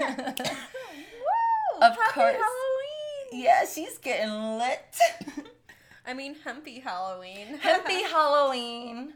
of 1.80 1.96
Happy 1.96 2.12
course. 2.12 2.36
Halloween. 2.36 3.32
Yeah, 3.32 3.64
she's 3.64 3.98
getting 3.98 4.58
lit. 4.58 4.96
I 6.06 6.14
mean, 6.14 6.34
Hempy 6.34 6.82
Halloween. 6.82 7.58
Hempy 7.62 8.02
Halloween. 8.08 9.14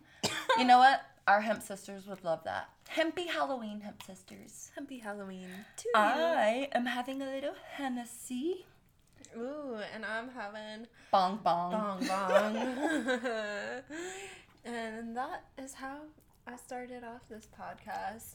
You 0.58 0.64
know 0.64 0.78
what? 0.78 1.00
Our 1.26 1.40
hemp 1.40 1.62
sisters 1.62 2.06
would 2.06 2.22
love 2.22 2.44
that. 2.44 2.68
Hempy 2.94 3.26
Halloween, 3.26 3.80
hemp 3.80 4.02
sisters. 4.02 4.70
Happy 4.76 4.98
Halloween 4.98 5.48
to 5.78 5.88
I 5.94 6.68
am 6.72 6.86
having 6.86 7.20
a 7.20 7.26
little 7.26 7.54
Hennessy. 7.72 8.64
Ooh, 9.36 9.76
and 9.94 10.04
I'm 10.04 10.28
having 10.30 10.86
Bong 11.10 11.40
bong. 11.42 11.72
bong 11.72 12.06
bong. 12.06 12.56
and 14.64 15.16
that 15.16 15.44
is 15.58 15.74
how 15.74 15.98
I 16.46 16.56
started 16.56 17.04
off 17.04 17.22
this 17.28 17.46
podcast. 17.58 18.34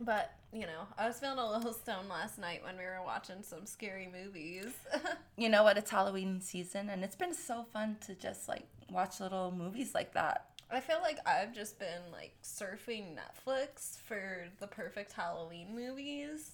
But, 0.00 0.32
you 0.52 0.62
know, 0.62 0.88
I 0.98 1.06
was 1.06 1.20
feeling 1.20 1.38
a 1.38 1.50
little 1.50 1.72
stoned 1.72 2.08
last 2.08 2.38
night 2.38 2.62
when 2.64 2.76
we 2.76 2.82
were 2.84 3.00
watching 3.04 3.42
some 3.42 3.66
scary 3.66 4.08
movies. 4.10 4.72
You 5.36 5.48
know 5.48 5.64
what? 5.64 5.76
It's 5.76 5.90
Halloween 5.90 6.40
season, 6.40 6.88
and 6.90 7.02
it's 7.02 7.16
been 7.16 7.34
so 7.34 7.64
fun 7.72 7.96
to 8.06 8.14
just 8.14 8.48
like 8.48 8.68
watch 8.88 9.18
little 9.18 9.50
movies 9.50 9.92
like 9.92 10.14
that. 10.14 10.46
I 10.70 10.78
feel 10.78 10.98
like 11.02 11.18
I've 11.26 11.52
just 11.52 11.80
been 11.80 12.02
like 12.12 12.36
surfing 12.44 13.16
Netflix 13.16 13.98
for 13.98 14.44
the 14.60 14.68
perfect 14.68 15.12
Halloween 15.12 15.74
movies. 15.74 16.52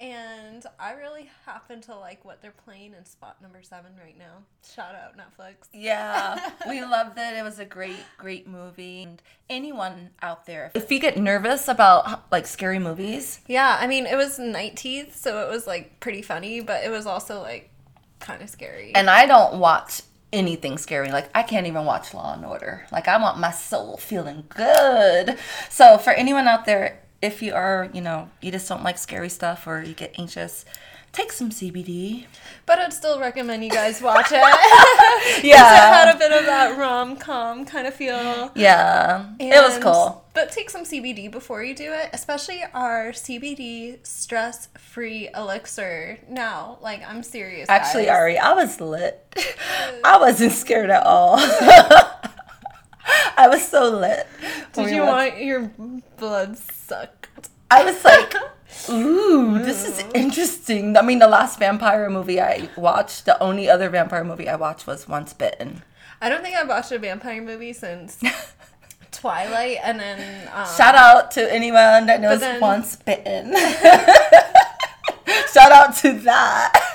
And 0.00 0.64
I 0.78 0.92
really 0.92 1.28
happen 1.44 1.82
to 1.82 1.94
like 1.94 2.24
what 2.24 2.40
they're 2.40 2.54
playing 2.64 2.94
in 2.96 3.04
spot 3.04 3.36
number 3.42 3.60
seven 3.62 3.92
right 4.02 4.16
now. 4.18 4.44
Shout 4.74 4.94
out 4.94 5.14
Netflix. 5.18 5.68
Yeah, 5.74 6.50
we 6.68 6.80
loved 6.82 7.18
it. 7.18 7.36
It 7.36 7.42
was 7.44 7.58
a 7.58 7.66
great, 7.66 7.98
great 8.16 8.48
movie. 8.48 9.02
And 9.02 9.22
anyone 9.50 10.10
out 10.22 10.46
there, 10.46 10.70
if 10.74 10.90
you 10.90 11.00
get 11.00 11.18
nervous 11.18 11.68
about 11.68 12.24
like 12.32 12.46
scary 12.46 12.78
movies, 12.78 13.40
Yeah, 13.46 13.76
I 13.78 13.86
mean, 13.86 14.06
it 14.06 14.16
was 14.16 14.38
night 14.38 14.76
teeth, 14.76 15.14
so 15.16 15.46
it 15.46 15.50
was 15.50 15.66
like 15.66 16.00
pretty 16.00 16.22
funny, 16.22 16.60
but 16.62 16.82
it 16.82 16.90
was 16.90 17.04
also 17.06 17.42
like 17.42 17.68
kind 18.20 18.40
of 18.42 18.48
scary. 18.48 18.94
and 18.94 19.10
I 19.10 19.26
don't 19.26 19.58
watch 19.58 20.00
anything 20.32 20.78
scary. 20.78 21.10
Like 21.10 21.28
I 21.34 21.42
can't 21.42 21.66
even 21.66 21.84
watch 21.84 22.14
Law 22.14 22.32
and 22.32 22.44
Order. 22.46 22.86
Like 22.90 23.06
I 23.06 23.20
want 23.20 23.38
my 23.38 23.50
soul 23.50 23.98
feeling 23.98 24.44
good. 24.48 25.36
So 25.68 25.98
for 25.98 26.10
anyone 26.14 26.46
out 26.48 26.64
there, 26.64 27.00
if 27.22 27.42
you 27.42 27.52
are, 27.54 27.88
you 27.92 28.00
know, 28.00 28.30
you 28.40 28.50
just 28.50 28.68
don't 28.68 28.82
like 28.82 28.98
scary 28.98 29.28
stuff 29.28 29.66
or 29.66 29.82
you 29.82 29.92
get 29.94 30.14
anxious, 30.18 30.64
take 31.12 31.32
some 31.32 31.50
CBD. 31.50 32.24
but 32.66 32.78
I'd 32.78 32.92
still 32.92 33.18
recommend 33.20 33.64
you 33.64 33.70
guys 33.70 34.00
watch 34.00 34.28
it. 34.30 34.40
Yeah. 35.44 35.54
it 35.56 35.92
had 36.06 36.14
a 36.14 36.18
bit 36.18 36.32
of 36.32 36.46
that 36.46 36.78
rom 36.78 37.16
com 37.16 37.64
kind 37.66 37.86
of 37.86 37.94
feel. 37.94 38.50
Yeah, 38.54 39.26
it 39.38 39.62
was 39.62 39.78
cool. 39.78 40.24
But 40.32 40.50
take 40.52 40.70
some 40.70 40.84
CBD 40.84 41.30
before 41.30 41.62
you 41.62 41.74
do 41.74 41.92
it, 41.92 42.08
especially 42.12 42.62
our 42.72 43.10
CBD 43.10 44.04
stress 44.06 44.68
free 44.78 45.28
elixir. 45.34 46.18
Now, 46.28 46.78
like, 46.80 47.02
I'm 47.06 47.22
serious. 47.22 47.68
Actually, 47.68 48.04
guys. 48.06 48.16
Ari, 48.16 48.38
I 48.38 48.52
was 48.54 48.80
lit. 48.80 49.36
I 50.04 50.18
wasn't 50.18 50.52
scared 50.52 50.90
at 50.90 51.04
all. 51.04 51.36
I 53.40 53.48
was 53.48 53.66
so 53.66 53.88
lit. 53.88 54.26
Did 54.74 54.84
we 54.86 54.94
you 54.96 55.00
watched- 55.02 55.32
want 55.34 55.42
your 55.42 55.70
blood 56.18 56.58
sucked? 56.58 57.48
I 57.70 57.84
was 57.84 58.04
like, 58.04 58.34
ooh, 58.90 59.58
this 59.60 59.86
is 59.88 60.04
interesting. 60.14 60.94
I 60.96 61.02
mean, 61.02 61.20
the 61.20 61.28
last 61.28 61.58
vampire 61.58 62.10
movie 62.10 62.38
I 62.40 62.68
watched, 62.76 63.24
the 63.24 63.40
only 63.42 63.68
other 63.70 63.88
vampire 63.88 64.24
movie 64.24 64.48
I 64.48 64.56
watched 64.56 64.86
was 64.86 65.08
Once 65.08 65.32
Bitten. 65.32 65.82
I 66.20 66.28
don't 66.28 66.42
think 66.42 66.54
I've 66.54 66.68
watched 66.68 66.92
a 66.92 66.98
vampire 66.98 67.40
movie 67.40 67.72
since 67.72 68.20
Twilight, 69.10 69.78
and 69.82 69.98
then. 69.98 70.48
Um, 70.54 70.66
Shout 70.76 70.94
out 70.94 71.30
to 71.32 71.50
anyone 71.52 72.06
that 72.06 72.20
knows 72.20 72.40
then- 72.40 72.60
Once 72.60 72.96
Bitten. 72.96 73.54
Shout 75.52 75.72
out 75.72 75.96
to 75.96 76.12
that. 76.20 76.89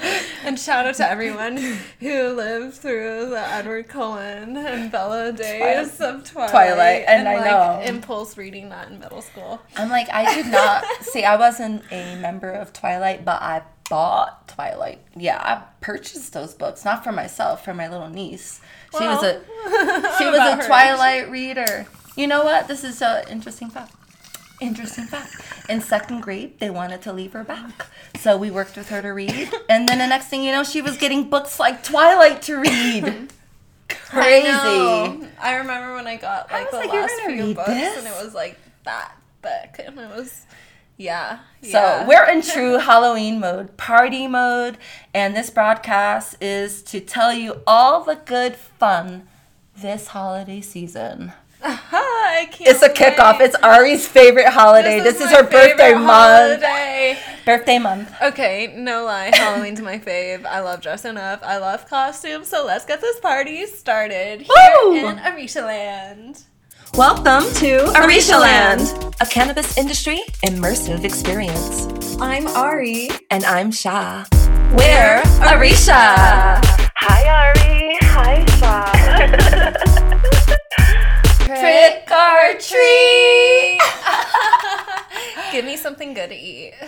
And 0.42 0.58
shout 0.58 0.86
out 0.86 0.94
to 0.96 1.08
everyone 1.08 1.58
who 2.00 2.28
lived 2.32 2.76
through 2.76 3.28
the 3.28 3.40
Edward 3.40 3.88
Cullen 3.88 4.56
and 4.56 4.90
Bella 4.90 5.32
days 5.32 6.00
of 6.00 6.24
Twilight. 6.24 6.50
Twilight, 6.50 7.04
and 7.06 7.28
I 7.28 7.34
like, 7.36 7.44
know. 7.44 7.92
impulse 7.94 8.38
reading 8.38 8.70
that 8.70 8.90
in 8.90 8.98
middle 8.98 9.20
school. 9.20 9.60
I'm 9.76 9.90
like, 9.90 10.08
I 10.10 10.34
did 10.34 10.46
not 10.46 10.84
see. 11.02 11.24
I 11.24 11.36
wasn't 11.36 11.84
a 11.92 12.16
member 12.16 12.50
of 12.50 12.72
Twilight, 12.72 13.22
but 13.24 13.42
I 13.42 13.62
bought 13.90 14.48
Twilight. 14.48 15.00
Yeah, 15.14 15.36
I 15.36 15.62
purchased 15.82 16.32
those 16.32 16.54
books, 16.54 16.86
not 16.86 17.04
for 17.04 17.12
myself, 17.12 17.62
for 17.62 17.74
my 17.74 17.88
little 17.88 18.08
niece. 18.08 18.62
She 18.96 19.04
was 19.04 19.22
a 19.22 19.42
she 20.18 20.24
was 20.24 20.38
a 20.38 20.56
her 20.56 20.66
Twilight 20.66 21.30
reader. 21.30 21.86
You 22.16 22.26
know 22.26 22.44
what? 22.44 22.66
This 22.66 22.82
is 22.82 23.02
an 23.02 23.28
interesting 23.28 23.68
fact. 23.68 23.92
Interesting 24.60 25.04
fact. 25.06 25.34
In 25.68 25.80
second 25.80 26.20
grade, 26.20 26.58
they 26.58 26.68
wanted 26.68 27.00
to 27.02 27.12
leave 27.12 27.32
her 27.32 27.44
back, 27.44 27.86
so 28.18 28.36
we 28.36 28.50
worked 28.50 28.76
with 28.76 28.90
her 28.90 29.00
to 29.00 29.08
read. 29.08 29.50
And 29.68 29.88
then 29.88 29.98
the 29.98 30.06
next 30.06 30.26
thing 30.26 30.42
you 30.42 30.52
know, 30.52 30.64
she 30.64 30.82
was 30.82 30.98
getting 30.98 31.30
books 31.30 31.58
like 31.58 31.82
Twilight 31.82 32.42
to 32.42 32.60
read. 32.60 33.32
Crazy. 33.88 34.48
I. 34.48 35.28
I 35.40 35.54
remember 35.56 35.94
when 35.94 36.06
I 36.06 36.16
got 36.16 36.50
like 36.50 36.70
was 36.70 36.72
the 36.72 36.76
like, 36.78 36.92
"You're 36.92 37.02
last 37.02 37.22
few 37.22 37.54
books, 37.54 37.68
this?" 37.68 37.98
and 37.98 38.06
it 38.06 38.24
was 38.24 38.34
like 38.34 38.58
that 38.84 39.12
thick, 39.42 39.84
and 39.86 39.98
it 39.98 40.10
was, 40.14 40.46
yeah. 40.96 41.38
So 41.62 41.78
yeah. 41.78 42.06
we're 42.06 42.28
in 42.28 42.42
true 42.42 42.78
Halloween 42.78 43.40
mode, 43.40 43.76
party 43.76 44.26
mode, 44.26 44.76
and 45.14 45.34
this 45.34 45.50
broadcast 45.50 46.36
is 46.40 46.82
to 46.84 47.00
tell 47.00 47.32
you 47.32 47.62
all 47.66 48.04
the 48.04 48.16
good 48.16 48.56
fun 48.56 49.26
this 49.76 50.08
holiday 50.08 50.60
season. 50.60 51.32
I 52.40 52.46
can't 52.46 52.70
It's 52.70 52.82
a 52.82 52.88
kickoff. 52.88 53.38
wait. 53.38 53.48
It's 53.48 53.56
Ari's 53.56 54.08
favorite 54.08 54.46
holiday. 54.48 54.98
This, 55.00 55.20
is, 55.20 55.30
my 55.30 55.36
her 55.36 55.42
birthday 55.42 55.92
month. 55.92 56.62
holiday. 56.62 57.18
Birthday 57.44 57.78
month. 57.78 58.10
Okay, 58.22 58.72
no 58.78 59.04
lie, 59.04 59.30
Halloween's 59.34 59.82
my 59.82 59.98
fave. 59.98 60.46
I 60.46 60.60
love 60.60 60.80
dressing 60.80 61.18
up. 61.18 61.42
I 61.42 61.58
love 61.58 61.86
costumes. 61.86 62.48
So 62.48 62.64
let's 62.64 62.86
get 62.86 63.02
this 63.02 63.20
party 63.20 63.66
started 63.66 64.40
here 64.40 64.74
Woo! 64.84 64.96
in 64.96 65.18
Arisha 65.18 65.60
Land. 65.60 66.44
Welcome 66.94 67.44
to 67.56 67.92
Arisha 67.94 68.38
Land, 68.38 69.14
a 69.20 69.26
cannabis 69.26 69.76
industry 69.76 70.22
immersive 70.42 71.04
experience. 71.04 72.16
I'm 72.22 72.46
Ari. 72.46 73.10
And 73.30 73.44
I'm 73.44 73.70
Sha. 73.70 74.24
We're 74.78 75.22
Arisha. 75.42 75.92
Hi, 75.92 77.52
Ari. 77.52 77.98
Hi, 78.00 78.46
Sha. 78.56 80.06
Trick 81.58 82.10
or 82.10 82.58
treat. 82.60 83.80
Give 85.52 85.64
me 85.64 85.76
something 85.76 86.14
good 86.14 86.28
to 86.30 86.36
eat. 86.36 86.74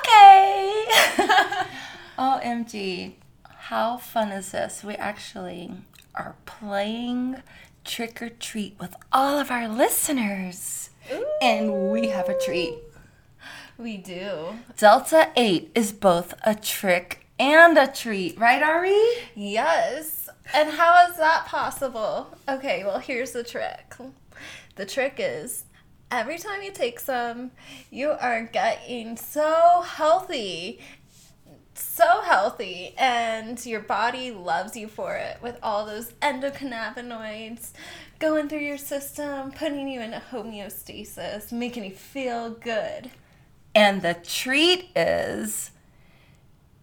Okay. 0.00 0.86
OMG. 2.18 3.12
How 3.44 3.96
fun 3.98 4.32
is 4.32 4.50
this? 4.52 4.82
We 4.82 4.94
actually 4.96 5.72
are 6.14 6.34
playing 6.44 7.42
trick 7.84 8.20
or 8.20 8.28
treat 8.28 8.74
with 8.80 8.94
all 9.12 9.38
of 9.38 9.50
our 9.50 9.68
listeners. 9.68 10.90
And 11.40 11.90
we 11.92 12.08
have 12.08 12.28
a 12.28 12.38
treat. 12.38 12.74
We 13.78 13.96
do. 13.96 14.54
Delta 14.76 15.30
8 15.36 15.70
is 15.74 15.92
both 15.92 16.34
a 16.44 16.54
trick 16.54 17.26
and 17.38 17.78
a 17.78 17.86
treat, 17.86 18.38
right, 18.38 18.62
Ari? 18.62 19.00
Yes. 19.34 20.19
And 20.54 20.70
how 20.70 21.06
is 21.08 21.16
that 21.16 21.46
possible? 21.46 22.36
Okay, 22.48 22.84
well, 22.84 22.98
here's 22.98 23.32
the 23.32 23.44
trick. 23.44 23.94
The 24.76 24.86
trick 24.86 25.16
is 25.18 25.64
every 26.10 26.38
time 26.38 26.62
you 26.62 26.72
take 26.72 26.98
some, 27.00 27.52
you 27.90 28.10
are 28.10 28.42
getting 28.42 29.16
so 29.16 29.82
healthy. 29.86 30.80
So 31.72 32.20
healthy, 32.20 32.94
and 32.98 33.64
your 33.64 33.80
body 33.80 34.30
loves 34.32 34.76
you 34.76 34.86
for 34.86 35.16
it 35.16 35.38
with 35.40 35.58
all 35.62 35.86
those 35.86 36.12
endocannabinoids 36.20 37.72
going 38.18 38.48
through 38.50 38.58
your 38.58 38.76
system, 38.76 39.50
putting 39.50 39.88
you 39.88 40.02
into 40.02 40.20
homeostasis, 40.30 41.52
making 41.52 41.84
you 41.84 41.92
feel 41.92 42.50
good. 42.50 43.10
And 43.74 44.02
the 44.02 44.14
treat 44.14 44.90
is 44.94 45.70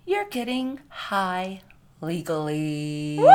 you're 0.05 0.29
getting 0.29 0.79
high 0.89 1.61
legally. 2.01 3.17
Woo! 3.19 3.27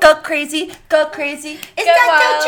Go 0.00 0.14
crazy, 0.16 0.72
go 0.88 1.06
crazy. 1.06 1.52
Is 1.52 1.60
Get 1.76 1.84
that 1.86 2.40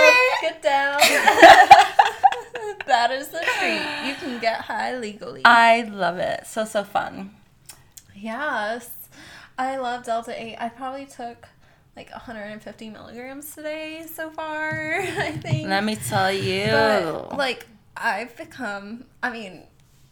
wild, 0.42 0.54
get 0.54 0.62
down. 0.62 0.98
that 2.86 3.10
is 3.12 3.28
the 3.28 3.38
treat. 3.58 4.08
You 4.08 4.14
can 4.16 4.40
get 4.40 4.62
high 4.62 4.96
legally. 4.96 5.42
I 5.44 5.82
love 5.82 6.18
it. 6.18 6.46
So, 6.46 6.64
so 6.64 6.82
fun. 6.84 7.34
yes. 8.14 8.90
I 9.56 9.76
love 9.76 10.04
Delta 10.04 10.34
8. 10.36 10.56
I 10.58 10.68
probably 10.68 11.06
took 11.06 11.46
like 11.96 12.10
150 12.10 12.90
milligrams 12.90 13.54
today 13.54 14.04
so 14.12 14.30
far, 14.30 14.98
I 15.00 15.30
think. 15.32 15.68
Let 15.68 15.84
me 15.84 15.94
tell 15.94 16.32
you. 16.32 16.66
But, 16.66 17.36
like, 17.36 17.66
I've 17.96 18.36
become, 18.36 19.04
I 19.22 19.30
mean, 19.30 19.62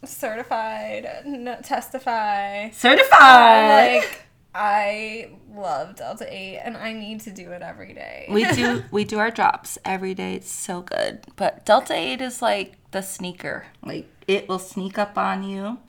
certified, 0.05 1.23
no, 1.25 1.57
testify. 1.61 2.69
Certified. 2.69 4.01
Like, 4.01 4.22
I 4.55 5.31
love 5.53 5.95
Delta 5.95 6.25
8 6.29 6.57
and 6.59 6.77
I 6.77 6.93
need 6.93 7.21
to 7.21 7.31
do 7.31 7.51
it 7.51 7.61
every 7.61 7.93
day. 7.93 8.27
We 8.29 8.45
do 8.51 8.83
we 8.91 9.03
do 9.03 9.19
our 9.19 9.31
drops 9.31 9.77
every 9.83 10.13
day. 10.13 10.35
It's 10.35 10.51
so 10.51 10.81
good. 10.81 11.25
But 11.35 11.65
Delta 11.65 11.93
8 11.93 12.21
is 12.21 12.41
like 12.41 12.75
the 12.91 13.01
sneaker. 13.01 13.65
Like 13.83 14.07
it 14.27 14.47
will 14.47 14.59
sneak 14.59 14.97
up 14.97 15.17
on 15.17 15.43
you 15.43 15.79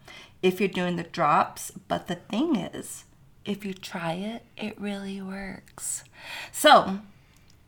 if 0.44 0.60
you're 0.60 0.68
doing 0.68 0.96
the 0.96 1.04
drops, 1.04 1.72
but 1.88 2.06
the 2.06 2.16
thing 2.16 2.54
is, 2.54 3.04
if 3.46 3.64
you 3.64 3.72
try 3.72 4.12
it, 4.12 4.44
it 4.58 4.78
really 4.78 5.18
works. 5.22 6.04
So, 6.52 6.98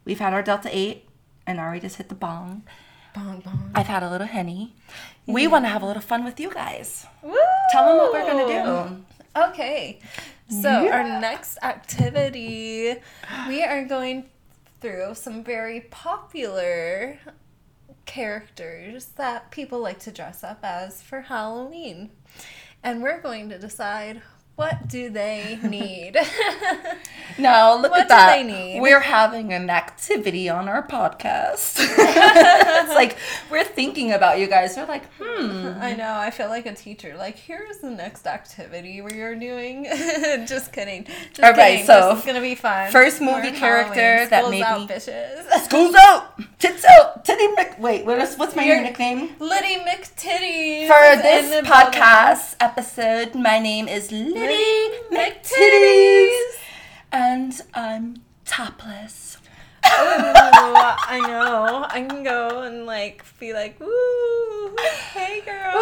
we've 0.05 0.19
had 0.19 0.35
our 0.35 0.43
Delta 0.43 0.69
8 0.71 1.09
and 1.47 1.59
Ari 1.59 1.81
just 1.81 1.97
hit 1.97 2.11
the 2.11 2.15
bong. 2.15 2.65
Bong, 3.15 3.41
bong. 3.41 3.71
I've 3.75 3.87
had 3.87 4.03
a 4.03 4.11
little 4.11 4.27
henny. 4.27 4.75
We 5.25 5.47
want 5.47 5.65
to 5.65 5.71
have 5.71 5.83
a 5.83 5.87
little 5.87 6.03
fun 6.03 6.23
with 6.23 6.39
you 6.39 6.53
guys. 6.53 7.07
Woo! 7.23 7.35
Tell 7.71 7.87
them 7.87 7.97
what 7.97 8.13
we're 8.13 8.31
going 8.31 8.47
to 8.47 8.53
do. 8.53 9.05
Okay. 9.37 10.01
So 10.49 10.71
our 10.71 11.03
next 11.21 11.59
activity, 11.63 12.95
we 13.49 13.65
are 13.65 13.85
going 13.85 14.31
through 14.81 15.15
some 15.15 15.43
very 15.43 15.81
popular 15.81 17.19
characters 18.07 19.07
that 19.17 19.51
people 19.51 19.81
like 19.81 19.99
to 20.01 20.13
dress 20.13 20.45
up 20.45 20.61
as 20.63 21.03
for 21.03 21.23
Halloween. 21.23 22.11
And 22.83 23.03
we're 23.03 23.21
going 23.21 23.49
to 23.49 23.59
decide 23.59 24.23
what 24.57 24.89
do 24.89 25.11
they 25.11 25.59
need? 25.63 26.17
No, 27.39 27.79
look 27.83 27.91
What 27.91 28.01
at 28.01 28.07
do 28.09 28.15
that. 28.15 28.35
they 28.37 28.43
need? 28.45 28.81
We're 28.81 29.01
having 29.01 29.53
an 29.53 29.69
activity 29.69 30.49
on 30.49 30.69
our 30.71 30.83
podcast. 30.87 31.77
it's 31.79 32.95
like 32.95 33.19
we're 33.51 33.63
thinking 33.65 34.13
about 34.13 34.39
you 34.39 34.47
guys. 34.47 34.75
We're 34.75 34.87
like, 34.87 35.05
hmm. 35.21 35.73
I 35.79 35.93
know, 35.95 36.15
I 36.15 36.31
feel 36.31 36.49
like 36.49 36.65
a 36.65 36.75
teacher. 36.75 37.15
Like, 37.19 37.37
here's 37.37 37.77
the 37.79 37.91
next 37.91 38.27
activity 38.27 39.03
we 39.03 39.21
are 39.21 39.35
doing. 39.35 39.85
Just 40.47 40.73
kidding. 40.73 41.05
Just 41.05 41.43
All 41.43 41.53
right, 41.53 41.73
kidding. 41.73 41.85
so, 41.87 42.17
it's 42.17 42.25
gonna 42.25 42.41
be 42.41 42.55
fun. 42.55 42.91
first 42.91 43.21
movie 43.21 43.51
character 43.53 44.27
Halloween. 44.29 44.31
that 44.31 44.39
School's 44.41 44.51
maybe- 44.51 44.63
out, 44.63 44.89
bitches. 44.89 45.65
School's 45.65 45.95
out. 45.95 46.59
Tits 46.59 46.85
out. 46.87 47.16
Titty 47.27 47.49
Mc. 47.57 47.81
Wait, 47.81 48.07
what 48.07 48.21
is, 48.21 48.37
what's 48.37 48.55
my 48.55 48.63
new 48.65 48.83
nickname? 48.83 49.35
Liddy 49.41 49.79
McTitties. 49.79 50.87
For 50.87 51.21
this 51.21 51.67
podcast 51.67 52.55
episode, 52.61 53.35
my 53.35 53.59
name 53.59 53.89
is 53.89 54.13
Liddy 54.13 54.31
Liddy 54.33 54.91
McTitties. 55.11 56.39
And 57.11 57.61
I'm 57.75 58.23
topless. 58.45 59.39
Ooh, 59.85 59.89
I 59.89 61.21
know. 61.27 61.85
I 61.91 62.07
can 62.09 62.23
go 62.23 62.63
and 62.63 62.87
like 62.87 63.25
be 63.41 63.53
like, 63.53 63.81
"Woo, 63.81 64.77
hey 65.13 65.41
girls." 65.41 65.75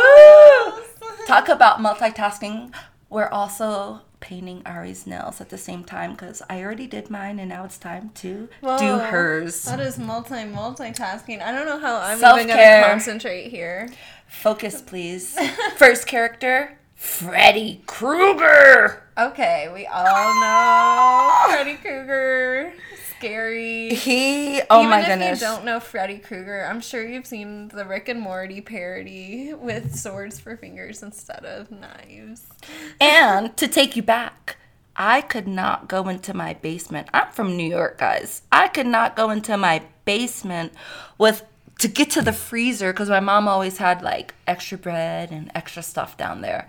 Woo. 1.03 1.27
Talk 1.27 1.51
about 1.51 1.79
multitasking. 1.79 2.73
We're 3.11 3.29
also 3.29 4.01
painting 4.25 4.63
Ari's 4.65 5.07
nails 5.07 5.41
at 5.43 5.51
the 5.51 5.59
same 5.59 5.85
time 5.85 6.13
because 6.13 6.43
I 6.49 6.63
already 6.63 6.87
did 6.87 7.11
mine 7.11 7.39
and 7.39 7.51
now 7.51 7.67
it's 7.67 7.77
time 7.77 8.11
to 8.17 8.49
do 8.63 8.99
hers. 8.99 9.65
That 9.65 9.81
is 9.81 9.99
multi 9.99 10.35
multitasking. 10.35 11.43
I 11.43 11.53
don't 11.53 11.67
know 11.67 11.79
how 11.79 11.97
I'm 11.99 12.17
even 12.17 12.21
Self-care. 12.21 12.81
gonna 12.81 12.93
concentrate 12.93 13.51
here. 13.51 13.91
Focus, 14.27 14.81
please. 14.81 15.39
First 15.77 16.07
character 16.07 16.79
Freddy 16.95 17.83
Krueger. 17.87 19.03
Okay, 19.19 19.71
we 19.75 19.87
all 19.87 20.41
know 20.41 21.45
Freddy 21.51 21.75
Krueger. 21.77 22.73
Scary. 23.25 23.95
He, 23.95 24.61
oh 24.69 24.81
Even 24.81 24.91
my 24.91 25.01
if 25.01 25.07
goodness. 25.07 25.41
you 25.41 25.47
don't 25.47 25.65
know 25.65 25.81
Freddy 25.81 26.19
Krueger, 26.19 26.67
I'm 26.69 26.83
sure 26.83 27.07
you've 27.07 27.27
seen 27.27 27.69
the 27.69 27.87
Rick 27.87 28.11
and 28.11 28.21
Morty 28.21 28.61
parody 28.61 29.55
with 29.55 29.97
swords 29.97 30.39
for 30.39 30.59
fingers 30.59 31.03
instead 31.03 31.45
of 31.47 31.71
knives. 31.71 32.45
And 33.01 33.57
to 33.57 33.67
take 33.67 33.97
you 33.97 34.03
back, 34.03 34.59
I 34.95 35.23
could 35.23 35.49
not 35.49 35.89
go 35.89 36.09
into 36.09 36.35
my 36.35 36.53
basement. 36.55 37.09
I'm 37.15 37.33
from 37.33 37.57
New 37.57 37.69
York, 37.69 37.99
guys. 37.99 38.43
I 38.53 38.69
could 38.69 38.87
not 38.87 39.17
go 39.17 39.31
into 39.31 39.57
my 39.57 39.83
basement 40.05 40.75
with 41.17 41.45
to 41.79 41.89
get 41.89 42.11
to 42.11 42.23
the 42.23 42.33
freezer 42.33 42.93
because 42.93 43.09
my 43.09 43.21
mom 43.21 43.49
always 43.49 43.79
had 43.79 44.03
like 44.03 44.35
extra 44.47 44.77
bread 44.77 45.31
and 45.31 45.51
extra 45.55 45.83
stuff 45.83 46.17
down 46.19 46.43
there. 46.43 46.69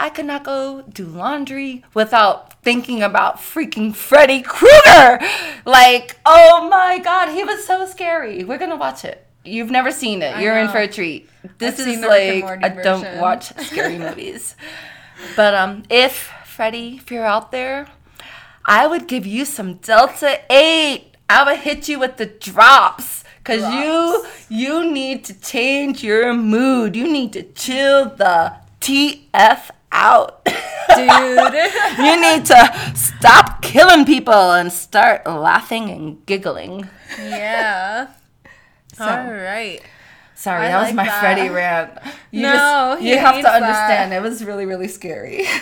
I 0.00 0.08
could 0.08 0.24
not 0.24 0.44
go 0.44 0.80
do 0.80 1.04
laundry 1.04 1.84
without 1.92 2.62
thinking 2.62 3.02
about 3.02 3.36
freaking 3.36 3.94
Freddy 3.94 4.40
Krueger. 4.40 5.20
Like, 5.66 6.18
oh 6.24 6.68
my 6.70 6.98
god, 6.98 7.28
he 7.28 7.44
was 7.44 7.66
so 7.66 7.84
scary. 7.84 8.42
We're 8.42 8.56
gonna 8.56 8.76
watch 8.76 9.04
it. 9.04 9.26
You've 9.44 9.70
never 9.70 9.90
seen 9.90 10.22
it. 10.22 10.36
I 10.36 10.40
You're 10.40 10.58
in 10.58 10.68
for 10.70 10.78
a 10.78 10.88
treat. 10.88 11.28
This 11.58 11.74
I've 11.74 11.80
is 11.80 11.84
seen 11.84 12.00
the 12.00 12.08
Rick 12.08 12.44
and 12.44 12.62
like 12.62 12.78
I 12.78 12.82
don't 12.82 13.20
watch 13.20 13.54
scary 13.66 13.98
movies. 13.98 14.56
But 15.36 15.54
um, 15.54 15.82
if 15.90 16.32
Freddy, 16.46 16.96
if 16.96 17.10
you're 17.10 17.26
out 17.26 17.52
there, 17.52 17.86
I 18.64 18.86
would 18.86 19.06
give 19.06 19.26
you 19.26 19.44
some 19.44 19.74
Delta 19.74 20.40
Eight. 20.50 21.14
I 21.28 21.44
would 21.44 21.58
hit 21.60 21.88
you 21.88 21.98
with 21.98 22.16
the 22.16 22.26
drops, 22.26 23.22
cause 23.44 23.60
you 23.74 24.24
you 24.48 24.90
need 24.90 25.24
to 25.26 25.38
change 25.38 26.02
your 26.02 26.32
mood. 26.32 26.96
You 26.96 27.06
need 27.06 27.34
to 27.34 27.42
chill 27.42 28.06
the 28.06 28.54
TF 28.80 29.70
out. 30.00 30.44
Dude. 30.44 30.56
you 31.98 32.20
need 32.20 32.44
to 32.46 32.92
stop 32.94 33.62
killing 33.62 34.04
people 34.04 34.52
and 34.52 34.72
start 34.72 35.26
laughing 35.26 35.90
and 35.90 36.24
giggling. 36.26 36.88
yeah. 37.18 38.08
All 38.98 39.06
right. 39.06 39.80
Sorry, 40.34 40.66
I 40.66 40.70
that 40.70 40.86
was 40.86 40.94
my 40.94 41.04
that. 41.04 41.20
Freddy 41.20 41.48
rant. 41.50 41.92
You 42.30 42.42
No, 42.42 42.92
just, 42.94 43.02
you 43.02 43.18
have 43.18 43.36
to 43.36 43.42
that. 43.42 43.62
understand. 43.62 44.12
It 44.14 44.22
was 44.22 44.42
really, 44.44 44.64
really 44.64 44.88
scary. 44.88 45.44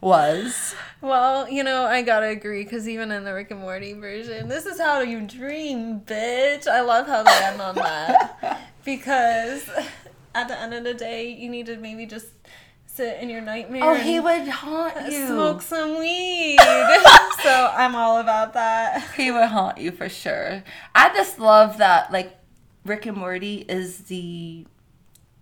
was. 0.00 0.74
Well, 1.00 1.48
you 1.48 1.62
know, 1.62 1.84
I 1.84 2.02
gotta 2.02 2.28
agree 2.28 2.64
because 2.64 2.88
even 2.88 3.10
in 3.10 3.24
the 3.24 3.32
Rick 3.32 3.50
and 3.52 3.60
Morty 3.60 3.92
version, 3.92 4.48
this 4.48 4.66
is 4.66 4.80
how 4.80 5.00
you 5.00 5.26
dream, 5.26 6.00
bitch. 6.00 6.66
I 6.66 6.80
love 6.80 7.06
how 7.06 7.22
they 7.22 7.38
end 7.44 7.60
on 7.60 7.74
that 7.76 8.60
because 8.84 9.68
at 10.34 10.48
the 10.48 10.58
end 10.58 10.74
of 10.74 10.84
the 10.84 10.94
day, 10.94 11.30
you 11.32 11.48
need 11.48 11.66
to 11.66 11.76
maybe 11.76 12.06
just 12.06 12.28
sit 12.86 13.20
in 13.20 13.30
your 13.30 13.40
nightmare. 13.40 13.82
Oh, 13.84 13.94
he 13.94 14.20
would 14.20 14.48
haunt 14.48 15.10
you. 15.10 15.26
smoke 15.26 15.62
some 15.62 15.98
weed. 15.98 16.58
so 17.42 17.72
I'm 17.76 17.94
all 17.94 18.18
about 18.18 18.54
that. 18.54 19.02
He 19.16 19.30
would 19.30 19.48
haunt 19.48 19.78
you 19.78 19.90
for 19.92 20.08
sure. 20.08 20.62
I 20.94 21.08
just 21.14 21.38
love 21.38 21.78
that, 21.78 22.12
like, 22.12 22.36
Rick 22.84 23.06
and 23.06 23.16
Morty 23.16 23.64
is 23.68 23.98
the. 24.04 24.66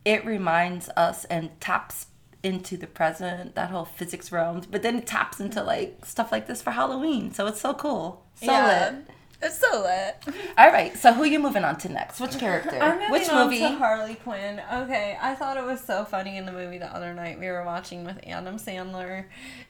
It 0.05 0.25
reminds 0.25 0.89
us 0.91 1.25
and 1.27 1.59
taps 1.61 2.07
into 2.43 2.77
the 2.77 2.87
present, 2.87 3.55
that 3.57 3.71
whole 3.71 3.85
physics 3.85 4.31
realm, 4.33 4.63
but 4.71 4.83
then 4.83 4.97
it 4.97 5.07
taps 5.07 5.41
into, 5.41 5.63
like, 5.63 6.05
stuff 6.07 6.31
like 6.33 6.47
this 6.47 6.63
for 6.63 6.71
Halloween. 6.71 7.33
So 7.33 7.47
it's 7.47 7.61
so 7.61 7.75
cool. 7.75 8.25
So 8.37 8.47
Yeah. 8.53 8.91
lit. 8.91 9.07
It's 9.41 9.59
so 9.59 9.83
lit. 9.83 10.35
All 10.59 10.73
right, 10.73 10.97
so 10.97 11.13
who 11.13 11.23
you 11.25 11.39
moving 11.39 11.63
on 11.63 11.79
to 11.79 11.89
next? 11.89 12.19
Which 12.19 12.37
character? 12.41 12.77
I'm 12.77 13.09
Which 13.13 13.29
on 13.29 13.45
movie? 13.47 13.61
to 13.61 13.69
Harley 13.69 14.17
Quinn. 14.17 14.61
Okay, 14.73 15.17
I 15.21 15.37
thought 15.37 15.57
it 15.57 15.65
was 15.65 15.81
so 15.81 16.05
funny 16.05 16.37
in 16.37 16.45
the 16.45 16.51
movie 16.51 16.79
the 16.79 16.93
other 16.93 17.15
night 17.15 17.39
we 17.39 17.47
were 17.47 17.65
watching 17.65 18.05
with 18.05 18.19
Adam 18.27 18.57
Sandler, 18.57 19.27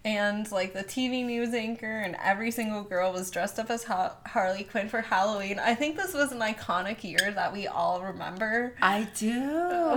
and 0.07 0.51
like 0.51 0.73
the 0.73 0.85
TV 0.85 1.23
news 1.23 1.53
anchor 1.53 1.99
and 1.99 2.17
every 2.25 2.51
single 2.51 2.83
girl 2.83 3.13
was 3.13 3.31
dressed 3.31 3.59
up 3.59 3.69
as 3.69 3.85
ha- 3.85 4.17
Harley 4.29 4.65
Quinn 4.65 4.89
for 4.89 5.03
Halloween. 5.03 5.59
I 5.59 5.75
think 5.75 5.97
this 5.99 6.15
was 6.15 6.33
an 6.33 6.39
iconic 6.41 7.05
year 7.05 7.31
that 7.31 7.53
we 7.53 7.67
all 7.67 8.01
remember. 8.01 8.75
I 8.81 9.07
do. 9.17 9.39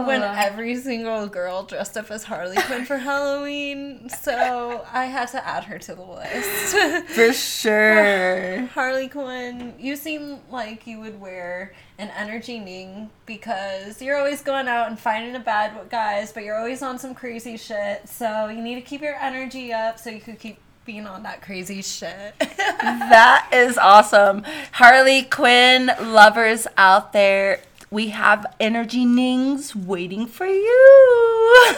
When 0.05 0.21
every 0.21 0.75
single 0.75 1.27
girl 1.27 1.63
dressed 1.63 1.95
up 1.95 2.11
as 2.11 2.25
Harley 2.25 2.57
Quinn 2.57 2.83
for 2.83 2.97
Halloween, 2.97 4.09
so 4.09 4.85
I 4.91 5.05
had 5.05 5.29
to 5.29 5.47
add 5.47 5.63
her 5.63 5.79
to 5.79 5.95
the 5.95 6.01
list. 6.03 7.07
For 7.15 7.31
sure. 7.81 8.65
Harley 8.73 9.07
Quinn, 9.07 9.60
you 9.79 9.95
seem 9.95 10.39
like 10.49 10.87
you 10.87 10.99
would 10.99 11.19
wear 11.19 11.73
an 11.97 12.09
energy 12.17 12.59
ning 12.59 13.09
because 13.25 14.01
you're 14.01 14.17
always 14.17 14.41
going 14.41 14.67
out 14.67 14.87
and 14.87 14.99
finding 14.99 15.35
a 15.35 15.39
bad 15.39 15.89
guys, 15.89 16.31
but 16.31 16.43
you're 16.43 16.57
always 16.57 16.81
on 16.81 16.99
some 16.99 17.13
crazy 17.13 17.57
shit. 17.57 18.07
So 18.07 18.47
you 18.47 18.61
need 18.61 18.75
to 18.75 18.81
keep 18.81 19.01
your 19.01 19.15
energy 19.15 19.73
up 19.73 19.99
so 19.99 20.09
you 20.09 20.21
could 20.21 20.39
keep 20.39 20.57
being 20.85 21.05
on 21.05 21.23
that 21.23 21.41
crazy 21.41 21.81
shit. 21.81 22.33
that 22.39 23.49
is 23.53 23.77
awesome. 23.77 24.43
Harley 24.73 25.23
Quinn 25.23 25.91
lovers 25.99 26.67
out 26.77 27.13
there, 27.13 27.61
we 27.89 28.09
have 28.09 28.45
energy 28.59 29.05
nings 29.05 29.75
waiting 29.75 30.25
for 30.25 30.47
you. 30.47 31.75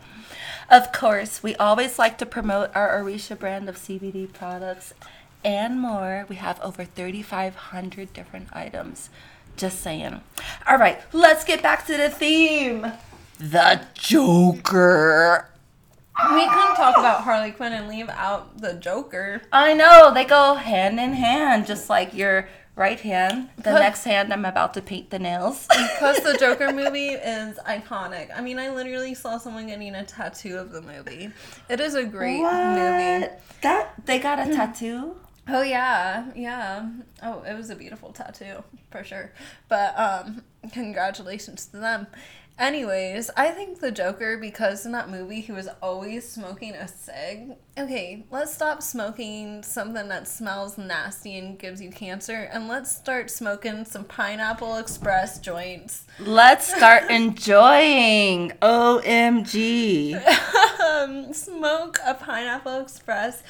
of 0.70 0.92
course, 0.92 1.42
we 1.42 1.56
always 1.56 1.98
like 1.98 2.18
to 2.18 2.26
promote 2.26 2.74
our 2.74 3.02
Arisha 3.02 3.36
brand 3.36 3.68
of 3.68 3.76
CBD 3.76 4.32
products 4.32 4.94
and 5.46 5.80
more. 5.80 6.26
We 6.28 6.36
have 6.36 6.60
over 6.60 6.84
3,500 6.84 8.12
different 8.12 8.48
items. 8.52 9.08
Just 9.56 9.80
saying. 9.80 10.20
All 10.68 10.76
right, 10.76 11.00
let's 11.12 11.44
get 11.44 11.62
back 11.62 11.86
to 11.86 11.96
the 11.96 12.10
theme. 12.10 12.92
The 13.38 13.86
Joker. 13.94 15.48
we 16.32 16.48
couldn't 16.48 16.76
talk 16.76 16.98
about 16.98 17.22
Harley 17.22 17.52
Quinn 17.52 17.72
and 17.72 17.88
leave 17.88 18.08
out 18.10 18.58
the 18.58 18.74
Joker. 18.74 19.40
I 19.52 19.72
know 19.72 20.12
they 20.12 20.24
go 20.24 20.54
hand 20.54 20.98
in 20.98 21.12
hand, 21.12 21.66
just 21.66 21.88
like 21.88 22.12
your 22.12 22.48
right 22.74 23.00
hand. 23.00 23.48
The 23.56 23.72
next 23.72 24.04
hand, 24.04 24.32
I'm 24.32 24.44
about 24.44 24.74
to 24.74 24.82
paint 24.82 25.10
the 25.10 25.18
nails. 25.18 25.66
Plus, 25.98 26.20
the 26.20 26.36
Joker 26.38 26.72
movie 26.72 27.10
is 27.10 27.56
iconic. 27.66 28.30
I 28.36 28.42
mean, 28.42 28.58
I 28.58 28.70
literally 28.70 29.14
saw 29.14 29.38
someone 29.38 29.68
getting 29.68 29.94
a 29.94 30.04
tattoo 30.04 30.58
of 30.58 30.72
the 30.72 30.82
movie. 30.82 31.30
It 31.70 31.80
is 31.80 31.94
a 31.94 32.04
great 32.04 32.40
movie. 32.42 33.28
That 33.62 33.94
they 34.04 34.18
got 34.18 34.38
a 34.38 34.52
tattoo. 34.52 35.16
Oh 35.48 35.62
yeah, 35.62 36.32
yeah. 36.34 36.90
Oh, 37.22 37.42
it 37.42 37.54
was 37.54 37.70
a 37.70 37.76
beautiful 37.76 38.12
tattoo 38.12 38.64
for 38.90 39.04
sure. 39.04 39.32
But 39.68 39.96
um, 39.98 40.42
congratulations 40.72 41.66
to 41.66 41.76
them. 41.76 42.08
Anyways, 42.58 43.30
I 43.36 43.50
think 43.50 43.80
the 43.80 43.90
Joker 43.92 44.38
because 44.38 44.86
in 44.86 44.92
that 44.92 45.10
movie 45.10 45.42
he 45.42 45.52
was 45.52 45.68
always 45.82 46.26
smoking 46.26 46.72
a 46.74 46.88
cig. 46.88 47.52
Okay, 47.76 48.24
let's 48.30 48.54
stop 48.54 48.82
smoking 48.82 49.62
something 49.62 50.08
that 50.08 50.26
smells 50.26 50.78
nasty 50.78 51.36
and 51.36 51.58
gives 51.58 51.82
you 51.82 51.90
cancer, 51.90 52.48
and 52.50 52.66
let's 52.66 52.90
start 52.90 53.30
smoking 53.30 53.84
some 53.84 54.04
Pineapple 54.04 54.78
Express 54.78 55.38
joints. 55.38 56.06
Let's 56.18 56.74
start 56.74 57.04
enjoying. 57.10 58.52
OMG. 58.62 60.14
um, 60.80 61.32
smoke 61.34 61.98
a 62.06 62.14
Pineapple 62.14 62.80
Express 62.80 63.42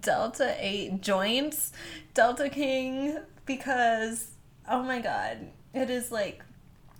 Delta 0.00 0.56
8 0.58 1.02
joints, 1.02 1.72
Delta 2.14 2.48
King, 2.48 3.18
because, 3.44 4.28
oh 4.66 4.82
my 4.82 5.00
god, 5.00 5.48
it 5.74 5.90
is 5.90 6.10
like 6.10 6.42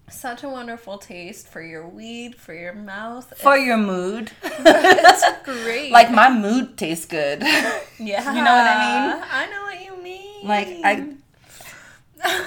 such 0.09 0.43
a 0.43 0.49
wonderful 0.49 0.99
taste 0.99 1.49
for 1.49 1.61
your 1.61 1.87
weed, 1.87 2.37
for 2.37 2.55
your 2.55 2.73
mouth. 2.73 3.33
For 3.39 3.57
your 3.57 3.77
mood. 3.77 4.31
it's 4.43 5.25
great. 5.45 5.91
like 5.91 6.11
my 6.11 6.31
mood 6.31 6.77
tastes 6.77 7.07
good. 7.07 7.43
yeah. 7.43 7.75
you 7.99 8.43
know 8.43 8.55
what 8.55 8.67
I 8.67 9.15
mean? 9.15 9.25
I 9.31 9.47
know 9.51 9.63
what 9.63 9.85
you 9.85 10.03
mean. 10.03 10.47
Like 10.47 10.69
I 10.85 11.15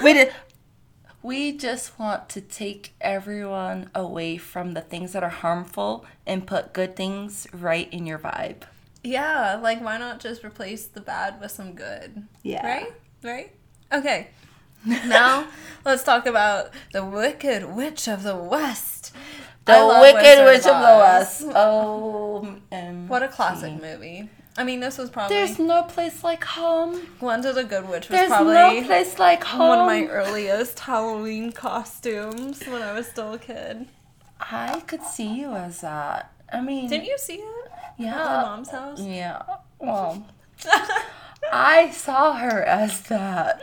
we 0.02 0.12
did 0.12 0.32
we 1.22 1.52
just 1.52 1.98
want 1.98 2.28
to 2.30 2.40
take 2.40 2.94
everyone 3.00 3.90
away 3.94 4.38
from 4.38 4.72
the 4.72 4.80
things 4.80 5.12
that 5.12 5.22
are 5.22 5.28
harmful 5.28 6.06
and 6.26 6.46
put 6.46 6.72
good 6.72 6.96
things 6.96 7.46
right 7.52 7.92
in 7.92 8.06
your 8.06 8.18
vibe. 8.18 8.62
Yeah, 9.04 9.58
like 9.62 9.82
why 9.82 9.98
not 9.98 10.20
just 10.20 10.44
replace 10.44 10.86
the 10.86 11.00
bad 11.00 11.40
with 11.40 11.50
some 11.50 11.74
good? 11.74 12.26
Yeah. 12.42 12.66
Right? 12.66 12.92
Right? 13.22 13.54
Okay. 13.92 14.28
now 15.06 15.46
let's 15.84 16.02
talk 16.02 16.26
about 16.26 16.70
the 16.92 17.04
Wicked 17.04 17.74
Witch 17.74 18.08
of 18.08 18.22
the 18.22 18.36
West. 18.36 19.14
The 19.66 19.98
Wicked 20.00 20.44
Witch 20.44 20.66
of 20.66 20.80
the 20.80 20.98
West. 20.98 21.42
Oh, 21.54 22.56
What 23.08 23.22
a 23.22 23.28
classic 23.28 23.80
movie. 23.80 24.28
I 24.56 24.64
mean, 24.64 24.80
this 24.80 24.98
was 24.98 25.10
probably 25.10 25.36
There's 25.36 25.58
no 25.58 25.84
place 25.84 26.24
like 26.24 26.44
home. 26.44 27.06
Glinda 27.18 27.52
the 27.52 27.64
Good 27.64 27.88
Witch 27.88 28.08
was 28.08 28.18
There's 28.18 28.28
probably 28.28 28.54
no 28.54 28.82
place 28.84 29.18
like 29.18 29.44
home. 29.44 29.68
one 29.68 29.78
of 29.80 29.86
my 29.86 30.06
earliest 30.06 30.78
Halloween 30.80 31.52
costumes 31.52 32.62
when 32.66 32.82
I 32.82 32.92
was 32.92 33.06
still 33.06 33.32
a 33.34 33.38
kid. 33.38 33.86
I 34.40 34.80
could 34.86 35.02
see 35.02 35.40
you 35.40 35.52
as 35.52 35.80
that. 35.82 36.32
I 36.52 36.60
mean, 36.60 36.88
Didn't 36.88 37.06
you 37.06 37.18
see 37.18 37.34
it 37.34 37.70
yeah, 37.98 38.18
at 38.20 38.24
my 38.24 38.42
mom's 38.42 38.70
house? 38.70 39.00
Yeah. 39.00 39.42
Well, 39.78 40.26
I 41.52 41.90
saw 41.90 42.34
her 42.36 42.62
as 42.62 43.02
that. 43.02 43.62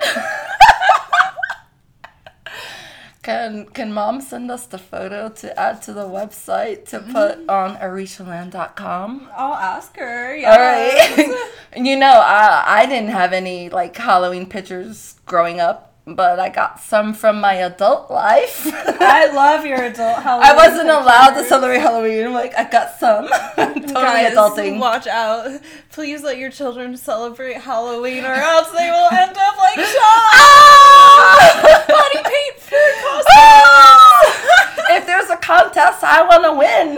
Can 3.28 3.66
can 3.66 3.92
mom 3.92 4.22
send 4.22 4.50
us 4.50 4.66
the 4.68 4.78
photo 4.78 5.28
to 5.28 5.60
add 5.60 5.82
to 5.82 5.92
the 5.92 6.06
website 6.06 6.86
to 6.86 7.00
mm-hmm. 7.00 7.12
put 7.12 7.50
on 7.50 7.76
arishaland.com? 7.76 9.30
I'll 9.36 9.54
ask 9.54 9.98
her. 9.98 10.38
All 10.46 10.58
right. 10.58 11.52
you 11.76 11.98
know, 11.98 12.22
I 12.24 12.64
I 12.66 12.86
didn't 12.86 13.10
have 13.10 13.34
any 13.34 13.70
like 13.70 13.98
Halloween 13.98 14.46
pictures 14.46 15.20
growing 15.26 15.60
up, 15.60 15.97
but 16.08 16.40
I 16.40 16.48
got 16.50 16.80
some 16.80 17.14
from 17.14 17.42
my 17.42 17.56
adult 17.56 18.10
life. 18.10 18.62
I 18.74 19.30
love 19.34 19.66
your 19.66 19.84
adult 19.84 20.24
Halloween. 20.24 20.50
I 20.50 20.56
wasn't 20.56 20.90
allowed 20.90 21.34
to 21.36 21.44
celebrate 21.44 21.80
Halloween. 21.80 22.26
I'm 22.26 22.34
like, 22.34 22.58
I 22.58 22.70
got 22.70 22.98
some. 22.98 23.28
totally 23.56 23.94
Guys, 23.94 24.34
adulting. 24.34 24.80
watch 24.80 25.06
out. 25.08 25.60
Please 25.92 26.24
let 26.24 26.38
your 26.38 26.50
children 26.50 26.96
celebrate 26.96 27.58
Halloween 27.58 28.24
or 28.24 28.34
else 28.34 28.72
they 28.72 28.90
will 28.90 29.10
end 29.12 29.38
up 29.38 29.58
like 29.58 29.76
Sean. 29.76 30.32
Ah! 30.40 31.86
Body 31.88 32.24
paint 32.24 32.56
costumes. 32.56 33.26
Ah! 33.32 34.96
if 34.98 35.06
there's 35.06 35.30
a 35.30 35.38
contest, 35.38 36.04
I 36.04 36.24
want 36.24 36.44
to 36.46 36.54
win. 36.54 36.96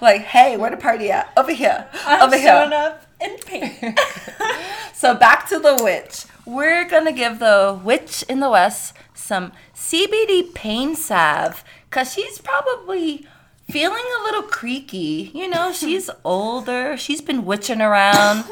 like, 0.00 0.22
hey, 0.22 0.56
where 0.56 0.70
the 0.70 0.76
party 0.78 1.10
at? 1.10 1.30
Over 1.36 1.52
here. 1.52 1.86
I'm 2.06 2.22
Over 2.22 2.38
showing 2.38 2.72
up 2.72 3.04
in 3.20 3.36
paint. 3.38 3.98
So 4.94 5.14
back 5.14 5.46
to 5.50 5.58
the 5.58 5.78
witch. 5.82 6.23
We're 6.46 6.84
gonna 6.88 7.12
give 7.12 7.38
the 7.38 7.78
witch 7.82 8.22
in 8.28 8.40
the 8.40 8.50
west 8.50 8.94
some 9.14 9.52
CBD 9.74 10.52
pain 10.54 10.94
salve, 10.94 11.64
cause 11.90 12.12
she's 12.12 12.38
probably 12.38 13.26
feeling 13.70 14.04
a 14.20 14.22
little 14.24 14.42
creaky. 14.42 15.30
You 15.34 15.48
know, 15.48 15.72
she's 15.80 16.10
older. 16.24 16.96
She's 16.96 17.22
been 17.22 17.44
witching 17.46 17.80
around, 17.80 18.44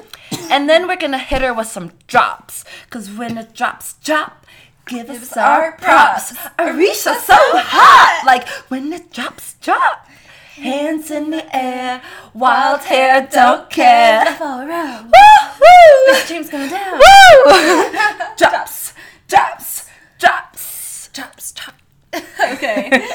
and 0.50 0.68
then 0.70 0.86
we're 0.88 0.96
gonna 0.96 1.18
hit 1.18 1.42
her 1.42 1.52
with 1.52 1.66
some 1.66 1.92
drops, 2.06 2.64
cause 2.90 3.10
when 3.10 3.34
the 3.34 3.44
drops 3.44 3.94
drop. 4.02 4.46
Give 4.86 5.08
us 5.10 5.36
our 5.36 5.66
our 5.66 5.72
props. 5.72 6.32
props. 6.32 6.54
Arisha 6.58 7.14
so 7.14 7.36
hot. 7.36 8.22
Like 8.26 8.48
when 8.68 8.90
the 8.90 8.98
drops 9.12 9.54
drop. 9.60 10.08
Hands 10.54 11.10
in 11.10 11.30
the 11.30 11.56
air, 11.56 12.02
wild 12.34 12.80
hair, 12.82 13.26
don't 13.30 13.70
care. 13.70 14.24
Woo-hoo! 14.38 16.26
James 16.26 16.50
going 16.50 16.68
down. 16.68 16.92
Woo! 16.92 17.92
drops, 18.36 18.92
drops, 19.28 19.88
drops, 20.18 21.08
drops, 21.12 21.52
drops. 21.52 21.82
okay. 22.52 23.08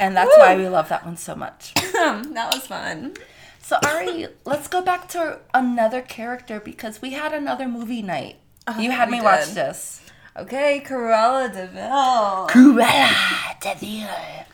And 0.00 0.16
that's 0.16 0.36
why 0.36 0.56
we 0.56 0.68
love 0.68 0.88
that 0.88 1.04
one 1.04 1.16
so 1.16 1.34
much. 1.34 1.74
that 1.74 2.50
was 2.52 2.66
fun. 2.66 3.14
So 3.60 3.78
Ari, 3.86 4.28
let's 4.44 4.68
go 4.68 4.82
back 4.82 5.08
to 5.10 5.40
another 5.54 6.00
character 6.00 6.60
because 6.60 7.00
we 7.00 7.12
had 7.12 7.32
another 7.32 7.68
movie 7.68 8.02
night. 8.02 8.36
Oh, 8.66 8.78
you 8.78 8.90
had 8.90 9.10
me 9.10 9.20
watch 9.20 9.50
this. 9.50 10.00
Okay, 10.36 10.82
Cruella 10.84 11.52
de 11.52 11.66
Vil. 11.66 12.46
Cruella 12.48 13.60
de 13.60 13.74
Vil. 13.74 14.46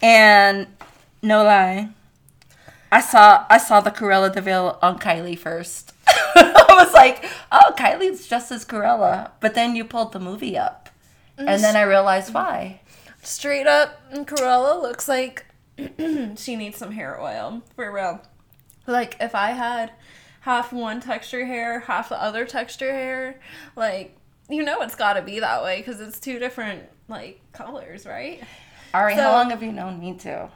And 0.00 0.66
no 1.22 1.44
lie, 1.44 1.90
I 2.90 3.00
saw 3.00 3.44
I 3.50 3.58
saw 3.58 3.80
the 3.80 3.90
Cruella 3.90 4.32
de 4.32 4.40
Vil 4.40 4.78
on 4.80 4.98
Kylie 4.98 5.38
first. 5.38 5.92
I 6.08 6.64
was 6.70 6.92
like, 6.94 7.24
oh, 7.52 7.74
Kylie's 7.76 8.26
just 8.26 8.50
as 8.50 8.64
Cruella. 8.64 9.32
But 9.40 9.54
then 9.54 9.76
you 9.76 9.84
pulled 9.84 10.12
the 10.12 10.20
movie 10.20 10.56
up. 10.56 10.88
And 11.36 11.48
mm, 11.48 11.60
then 11.60 11.76
I 11.76 11.82
realized 11.82 12.32
why. 12.34 12.80
Straight 13.22 13.66
up, 13.66 14.00
Corella 14.12 14.80
looks 14.80 15.08
like 15.08 15.44
she 16.36 16.56
needs 16.56 16.78
some 16.78 16.92
hair 16.92 17.20
oil 17.20 17.62
for 17.76 17.92
real. 17.92 18.20
Like 18.86 19.16
if 19.20 19.34
I 19.34 19.50
had 19.50 19.92
half 20.40 20.72
one 20.72 21.00
texture 21.00 21.44
hair, 21.44 21.80
half 21.80 22.08
the 22.08 22.20
other 22.20 22.44
texture 22.46 22.92
hair, 22.92 23.40
like 23.76 24.16
you 24.48 24.62
know 24.62 24.80
it's 24.80 24.94
got 24.94 25.14
to 25.14 25.22
be 25.22 25.40
that 25.40 25.62
way 25.62 25.78
because 25.78 26.00
it's 26.00 26.18
two 26.18 26.38
different 26.38 26.84
like 27.08 27.40
colors, 27.52 28.06
right? 28.06 28.42
Ari, 28.94 29.14
So- 29.16 29.22
how 29.22 29.32
long 29.32 29.50
have 29.50 29.62
you 29.62 29.72
known 29.72 30.00
me 30.00 30.14
too? 30.14 30.48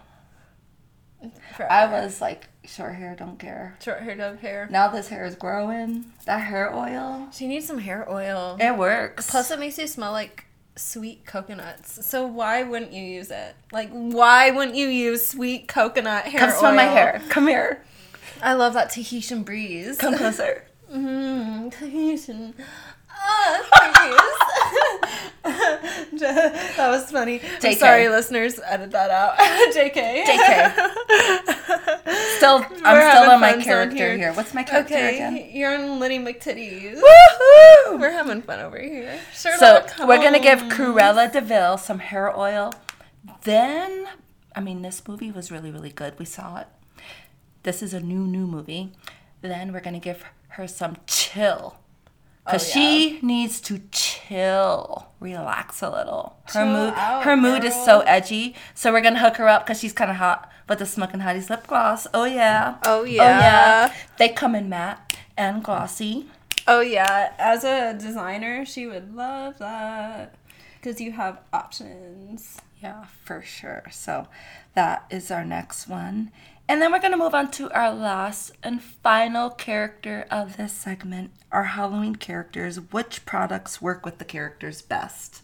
I 1.68 1.86
was 1.86 2.20
like, 2.20 2.48
short 2.64 2.94
hair, 2.94 3.14
don't 3.18 3.38
care. 3.38 3.76
short 3.82 4.00
hair, 4.00 4.14
dove 4.16 4.40
hair. 4.40 4.68
Now 4.70 4.88
this 4.88 5.08
hair 5.08 5.24
is 5.24 5.34
growing. 5.34 6.06
That 6.26 6.38
hair 6.38 6.74
oil, 6.74 7.28
She 7.32 7.46
needs 7.46 7.66
some 7.66 7.78
hair 7.78 8.10
oil. 8.10 8.56
it 8.60 8.76
works. 8.76 9.30
Plus, 9.30 9.50
it 9.50 9.58
makes 9.58 9.78
you 9.78 9.86
smell 9.86 10.12
like 10.12 10.44
sweet 10.76 11.24
coconuts. 11.26 12.04
So 12.06 12.26
why 12.26 12.62
wouldn't 12.62 12.92
you 12.92 13.02
use 13.02 13.30
it? 13.30 13.54
Like, 13.72 13.90
why 13.90 14.50
wouldn't 14.50 14.76
you 14.76 14.86
use 14.88 15.26
sweet 15.26 15.68
coconut 15.68 16.24
hair 16.24 16.40
come 16.40 16.50
oil? 16.50 16.58
smell 16.58 16.74
my 16.74 16.84
hair. 16.84 17.20
Come 17.28 17.46
here. 17.48 17.84
I 18.42 18.54
love 18.54 18.74
that 18.74 18.90
Tahitian 18.90 19.42
breeze. 19.44 19.98
Come 19.98 20.16
closer. 20.16 20.64
Mmm, 20.92 21.70
Tahitian. 21.78 22.54
Ah, 23.10 23.62
breeze. 23.94 24.41
that 25.44 26.88
was 26.90 27.10
funny. 27.10 27.40
I'm 27.40 27.60
JK. 27.60 27.76
sorry, 27.76 28.08
listeners. 28.08 28.60
Edit 28.64 28.90
that 28.92 29.10
out. 29.10 29.36
JK. 29.74 30.24
JK. 30.24 32.32
Still, 32.36 32.56
I'm 32.56 32.70
We're 32.70 32.78
still 32.78 32.94
having 33.22 33.30
on 33.30 33.40
my 33.40 33.62
character 33.62 33.96
here. 33.96 34.16
here. 34.16 34.32
What's 34.32 34.54
my 34.54 34.62
character 34.62 34.94
Okay, 34.94 35.14
again? 35.16 35.50
you're 35.52 35.74
on 35.74 36.00
Liddy 36.00 36.18
McTitties. 36.18 37.00
Woohoo! 37.00 38.00
We're 38.00 38.10
having 38.10 38.42
fun 38.42 38.60
over 38.60 38.80
here. 38.80 39.18
So 39.32 39.50
Sherlock 39.50 39.92
we're 40.00 40.20
gonna 40.22 40.40
give 40.40 40.60
Holmes. 40.60 40.74
Cruella 40.74 41.32
de 41.32 41.40
Vil 41.40 41.78
some 41.78 42.00
hair 42.00 42.36
oil. 42.36 42.72
Then, 43.44 44.08
I 44.56 44.60
mean, 44.60 44.82
this 44.82 45.06
movie 45.06 45.30
was 45.30 45.50
really, 45.52 45.70
really 45.70 45.90
good. 45.90 46.18
We 46.18 46.24
saw 46.24 46.58
it. 46.58 46.66
This 47.62 47.82
is 47.82 47.94
a 47.94 48.00
new, 48.00 48.26
new 48.26 48.46
movie. 48.46 48.92
Then 49.40 49.72
we're 49.72 49.80
gonna 49.80 50.00
give 50.00 50.24
her 50.48 50.66
some 50.66 50.96
chill. 51.06 51.76
Cause 52.44 52.68
Oh, 52.68 52.72
she 52.72 53.20
needs 53.22 53.60
to 53.62 53.80
chill, 53.92 55.08
relax 55.20 55.80
a 55.80 55.90
little. 55.90 56.36
Her 56.46 56.52
Chill 56.52 56.66
mood, 56.66 56.94
out, 56.96 57.22
her 57.22 57.36
mood 57.36 57.64
is 57.64 57.74
so 57.74 58.00
edgy. 58.00 58.56
So 58.74 58.92
we're 58.92 59.00
gonna 59.00 59.20
hook 59.20 59.36
her 59.36 59.48
up 59.48 59.64
because 59.64 59.78
she's 59.80 59.92
kind 59.92 60.10
of 60.10 60.16
hot 60.16 60.50
But 60.66 60.78
the 60.78 60.86
Smoking 60.86 61.20
Hotties 61.20 61.50
lip 61.50 61.66
gloss. 61.66 62.06
Oh 62.12 62.24
yeah. 62.24 62.78
Oh, 62.84 63.04
yeah. 63.04 63.22
Oh 63.22 63.26
yeah. 63.26 63.40
yeah. 63.86 63.94
They 64.18 64.28
come 64.28 64.54
in 64.54 64.68
matte 64.68 65.16
and 65.36 65.62
glossy. 65.62 66.26
Oh 66.66 66.80
yeah, 66.80 67.32
as 67.38 67.64
a 67.64 67.92
designer, 67.94 68.64
she 68.64 68.86
would 68.86 69.14
love 69.14 69.58
that 69.58 70.34
because 70.76 71.00
you 71.00 71.12
have 71.12 71.40
options. 71.52 72.60
Yeah, 72.80 73.04
for 73.24 73.42
sure. 73.42 73.84
So 73.90 74.26
that 74.74 75.06
is 75.10 75.30
our 75.30 75.44
next 75.44 75.88
one. 75.88 76.30
And 76.68 76.80
then 76.80 76.92
we're 76.92 77.00
going 77.00 77.12
to 77.12 77.18
move 77.18 77.34
on 77.34 77.50
to 77.52 77.70
our 77.72 77.92
last 77.92 78.52
and 78.62 78.82
final 78.82 79.50
character 79.50 80.26
of 80.30 80.56
this 80.56 80.72
segment 80.72 81.32
our 81.50 81.64
Halloween 81.64 82.16
characters. 82.16 82.80
Which 82.92 83.26
products 83.26 83.82
work 83.82 84.04
with 84.04 84.18
the 84.18 84.24
characters 84.24 84.80
best? 84.80 85.42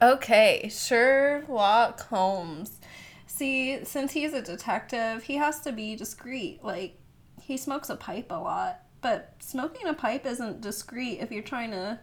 Okay, 0.00 0.68
Sherlock 0.70 2.00
Holmes. 2.08 2.78
See, 3.26 3.84
since 3.84 4.12
he's 4.12 4.32
a 4.32 4.42
detective, 4.42 5.24
he 5.24 5.36
has 5.36 5.60
to 5.60 5.72
be 5.72 5.96
discreet. 5.96 6.62
Like, 6.62 6.98
he 7.40 7.56
smokes 7.56 7.88
a 7.90 7.96
pipe 7.96 8.30
a 8.30 8.34
lot, 8.34 8.82
but 9.00 9.34
smoking 9.40 9.86
a 9.86 9.94
pipe 9.94 10.26
isn't 10.26 10.60
discreet 10.60 11.20
if 11.20 11.32
you're 11.32 11.42
trying 11.42 11.70
to 11.70 11.98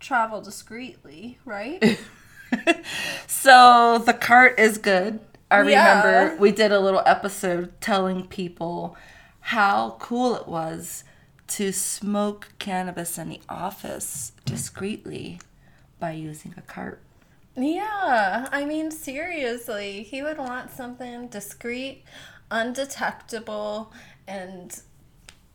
travel 0.00 0.40
discreetly, 0.40 1.38
right? 1.44 1.98
So 3.26 4.02
the 4.04 4.14
cart 4.14 4.58
is 4.58 4.78
good. 4.78 5.20
I 5.50 5.62
Yeah. 5.62 6.02
remember 6.02 6.40
we 6.40 6.52
did 6.52 6.72
a 6.72 6.80
little 6.80 7.02
episode 7.06 7.80
telling 7.80 8.26
people 8.26 8.96
how 9.40 9.96
cool 9.98 10.34
it 10.36 10.46
was 10.46 11.04
to 11.48 11.72
smoke 11.72 12.48
cannabis 12.58 13.16
in 13.16 13.30
the 13.30 13.40
office 13.48 14.32
discreetly 14.44 15.40
by 15.98 16.10
using 16.12 16.54
a 16.56 16.60
cart. 16.62 17.00
yeah, 17.56 18.48
I 18.52 18.64
mean, 18.64 18.90
seriously, 18.90 20.02
he 20.04 20.22
would 20.22 20.38
want 20.38 20.70
something 20.70 21.26
discreet, 21.28 22.04
undetectable, 22.50 23.92
and 24.26 24.80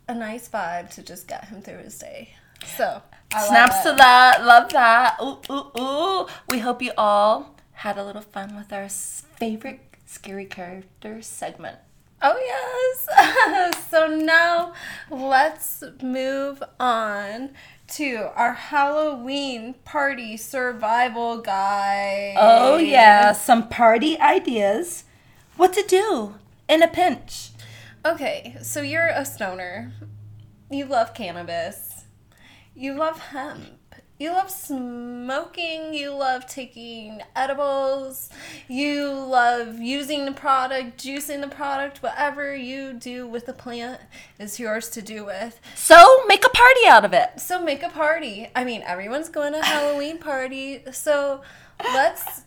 a 0.10 0.14
nice 0.16 0.50
vibe 0.50 0.90
to 0.96 1.02
just 1.04 1.28
get 1.28 1.46
him 1.46 1.62
through 1.62 1.78
his 1.78 1.98
day. 1.98 2.36
So, 2.76 3.02
I 3.34 3.48
Snaps 3.48 3.82
to 3.84 3.94
that. 3.94 4.44
Love 4.46 4.70
that. 4.74 5.18
Ooh, 5.22 5.40
ooh, 5.50 5.72
ooh. 5.80 6.28
We 6.50 6.60
hope 6.60 6.82
you 6.82 6.92
all 6.98 7.53
had 7.74 7.98
a 7.98 8.04
little 8.04 8.22
fun 8.22 8.56
with 8.56 8.72
our 8.72 8.90
favorite 8.90 9.82
scary 10.06 10.46
character 10.46 11.22
segment. 11.22 11.78
Oh, 12.22 12.38
yes. 12.40 13.76
so 13.90 14.08
now 14.08 14.74
let's 15.12 15.84
move 16.02 16.64
on 16.80 17.50
to 17.88 18.30
our 18.36 18.54
Halloween 18.54 19.76
party 19.84 20.38
survival 20.38 21.42
guide. 21.42 22.36
Oh, 22.38 22.78
yeah. 22.78 23.34
Some 23.34 23.68
party 23.68 24.18
ideas. 24.20 25.04
What 25.58 25.74
to 25.74 25.84
do 25.84 26.36
in 26.70 26.82
a 26.82 26.88
pinch. 26.88 27.50
Okay, 28.06 28.58
so 28.62 28.82
you're 28.82 29.10
a 29.10 29.26
stoner. 29.26 29.94
You 30.70 30.86
love 30.86 31.14
cannabis. 31.14 32.06
You 32.76 32.94
love 32.96 33.20
hemp. 33.20 33.83
You 34.20 34.32
love 34.32 34.50
smoking. 34.52 35.94
You 35.94 36.14
love 36.14 36.46
taking 36.46 37.22
edibles. 37.36 38.30
You 38.68 39.12
love 39.12 39.80
using 39.80 40.26
the 40.26 40.32
product, 40.32 41.04
juicing 41.04 41.42
the 41.42 41.48
product. 41.48 42.04
Whatever 42.04 42.56
you 42.56 42.94
do 42.94 43.28
with 43.28 43.46
the 43.48 43.54
plant 43.54 44.00
is 44.40 44.60
yours 44.60 44.90
to 44.92 45.02
do 45.02 45.26
with. 45.26 45.60
So 45.76 46.26
make 46.28 46.46
a 46.46 46.50
party 46.50 46.88
out 46.88 47.06
of 47.06 47.14
it. 47.14 47.40
So 47.40 47.64
make 47.64 47.84
a 47.84 47.90
party. 47.90 48.50
I 48.56 48.64
mean, 48.64 48.84
everyone's 48.84 49.30
going 49.30 49.54
to 49.54 49.62
Halloween 49.64 50.20
party. 50.20 50.84
So 50.92 51.42
let's. 51.84 52.44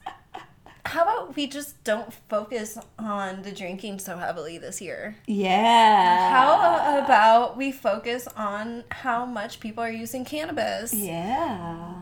We 1.36 1.46
just 1.46 1.84
don't 1.84 2.12
focus 2.30 2.78
on 2.98 3.42
the 3.42 3.52
drinking 3.52 3.98
so 3.98 4.16
heavily 4.16 4.56
this 4.56 4.80
year? 4.80 5.16
Yeah. 5.26 6.30
How 6.30 7.04
about 7.04 7.58
we 7.58 7.72
focus 7.72 8.26
on 8.36 8.84
how 8.90 9.26
much 9.26 9.60
people 9.60 9.84
are 9.84 9.90
using 9.90 10.24
cannabis? 10.24 10.94
Yeah. 10.94 12.00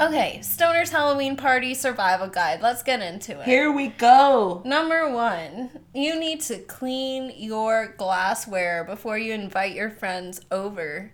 Okay, 0.00 0.40
Stoner's 0.42 0.90
Halloween 0.90 1.36
Party 1.36 1.72
Survival 1.72 2.26
Guide. 2.26 2.60
Let's 2.60 2.82
get 2.82 3.00
into 3.00 3.40
it. 3.40 3.44
Here 3.44 3.72
we 3.72 3.88
go. 3.88 4.60
Number 4.64 5.08
one, 5.12 5.70
you 5.94 6.18
need 6.18 6.40
to 6.42 6.58
clean 6.58 7.32
your 7.36 7.94
glassware 7.96 8.84
before 8.84 9.18
you 9.18 9.32
invite 9.32 9.74
your 9.74 9.90
friends 9.90 10.40
over. 10.50 11.12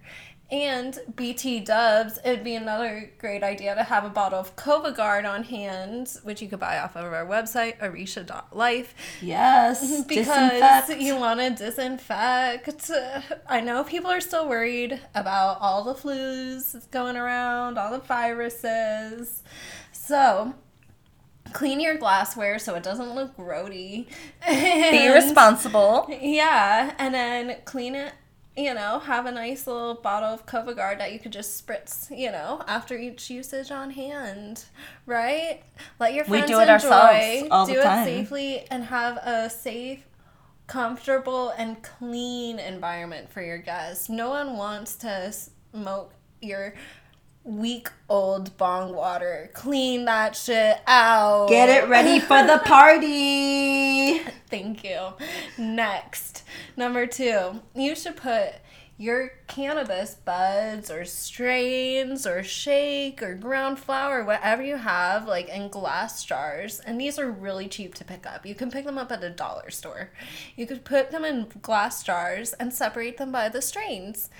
And 0.55 1.01
BT 1.17 1.59
dubs, 1.59 2.21
it'd 2.25 2.45
be 2.45 2.55
another 2.55 3.11
great 3.19 3.43
idea 3.43 3.75
to 3.75 3.83
have 3.83 4.05
a 4.05 4.09
bottle 4.09 4.39
of 4.39 4.55
Covagard 4.55 5.29
on 5.29 5.43
hand, 5.43 6.17
which 6.23 6.41
you 6.41 6.47
could 6.47 6.61
buy 6.61 6.79
off 6.79 6.95
of 6.95 7.13
our 7.13 7.27
website, 7.27 7.83
arisha.life. 7.83 8.95
Yes. 9.21 10.05
because 10.09 10.29
disinfect. 10.29 11.01
you 11.01 11.17
want 11.17 11.41
to 11.41 11.51
disinfect. 11.51 12.89
I 13.49 13.61
know 13.63 13.83
people 13.83 14.13
are 14.13 14.21
still 14.21 14.49
worried 14.49 15.01
about 15.13 15.59
all 15.61 15.83
the 15.83 15.95
flus 15.95 16.89
going 16.93 17.17
around, 17.17 17.77
all 17.77 17.91
the 17.91 17.99
viruses. 17.99 19.43
So, 19.91 20.55
clean 21.53 21.81
your 21.81 21.97
glassware 21.97 22.61
so 22.61 22.77
it 22.77 22.85
doesn't 22.85 23.17
look 23.17 23.37
grody. 23.37 24.07
Be 24.49 25.09
responsible. 25.09 26.07
Yeah, 26.09 26.95
and 26.97 27.13
then 27.13 27.57
clean 27.65 27.97
it. 27.97 28.13
You 28.57 28.73
know, 28.73 29.01
have 29.01 29.27
a 29.27 29.33
nice 29.33 29.67
little 29.67 29.95
bottle 29.95 30.29
of 30.29 30.47
Covagard 30.47 30.99
that 30.99 31.13
you 31.13 31.19
could 31.19 31.33
just 31.33 31.67
spritz, 31.67 32.17
you 32.17 32.31
know, 32.31 32.63
after 32.69 32.97
each 32.97 33.29
usage 33.29 33.73
on 33.73 33.91
hand, 33.91 34.67
right? 35.07 35.63
Let 35.99 36.15
your 36.15 36.25
We 36.25 36.39
friends 36.39 36.51
do 36.51 36.59
it 36.61 36.69
enjoy, 36.69 36.73
ourselves 36.73 37.49
all 37.51 37.67
do 37.67 37.75
the 37.75 37.81
it 37.81 38.05
safely, 38.05 38.65
and 38.71 38.85
have 38.85 39.17
a 39.17 39.51
safe, 39.51 40.07
comfortable, 40.69 41.51
and 41.59 41.83
clean 41.83 42.61
environment 42.61 43.29
for 43.29 43.43
your 43.43 43.59
guests. 43.59 44.09
No 44.09 44.31
one 44.31 44.57
wants 44.57 44.95
to 44.97 45.35
smoke 45.73 46.13
your 46.41 46.75
week 47.45 47.91
old 48.09 48.57
bong 48.57 48.95
water. 48.95 49.51
Clean 49.53 50.07
that 50.07 50.35
shit 50.35 50.81
out. 50.87 51.49
Get 51.49 51.69
it 51.69 51.89
ready 51.89 52.19
for 52.19 52.43
the 52.43 52.59
party. 52.65 54.19
Thank 54.49 54.83
you. 54.83 55.13
Next, 55.59 56.43
number 56.77 57.07
two, 57.07 57.61
you 57.75 57.95
should 57.95 58.17
put 58.17 58.55
your 58.97 59.33
cannabis 59.49 60.15
buds 60.15 60.89
or 60.89 61.05
strains 61.05 62.27
or 62.27 62.45
shake 62.45 63.21
or 63.23 63.35
ground 63.35 63.77
flower, 63.79 64.25
whatever 64.25 64.63
you 64.63 64.77
have, 64.77 65.27
like 65.27 65.49
in 65.49 65.69
glass 65.69 66.25
jars. 66.25 66.81
And 66.81 67.01
these 67.01 67.19
are 67.19 67.31
really 67.31 67.67
cheap 67.67 67.95
to 67.97 68.05
pick 68.05 68.25
up. 68.25 68.47
You 68.47 68.55
can 68.55 68.71
pick 68.71 68.85
them 68.85 68.97
up 68.97 69.11
at 69.11 69.25
a 69.25 69.31
dollar 69.31 69.71
store. 69.71 70.11
You 70.55 70.67
could 70.67 70.85
put 70.85 71.11
them 71.11 71.25
in 71.25 71.49
glass 71.61 72.05
jars 72.05 72.53
and 72.55 72.73
separate 72.73 73.17
them 73.17 73.33
by 73.33 73.49
the 73.49 73.61
strains. 73.61 74.31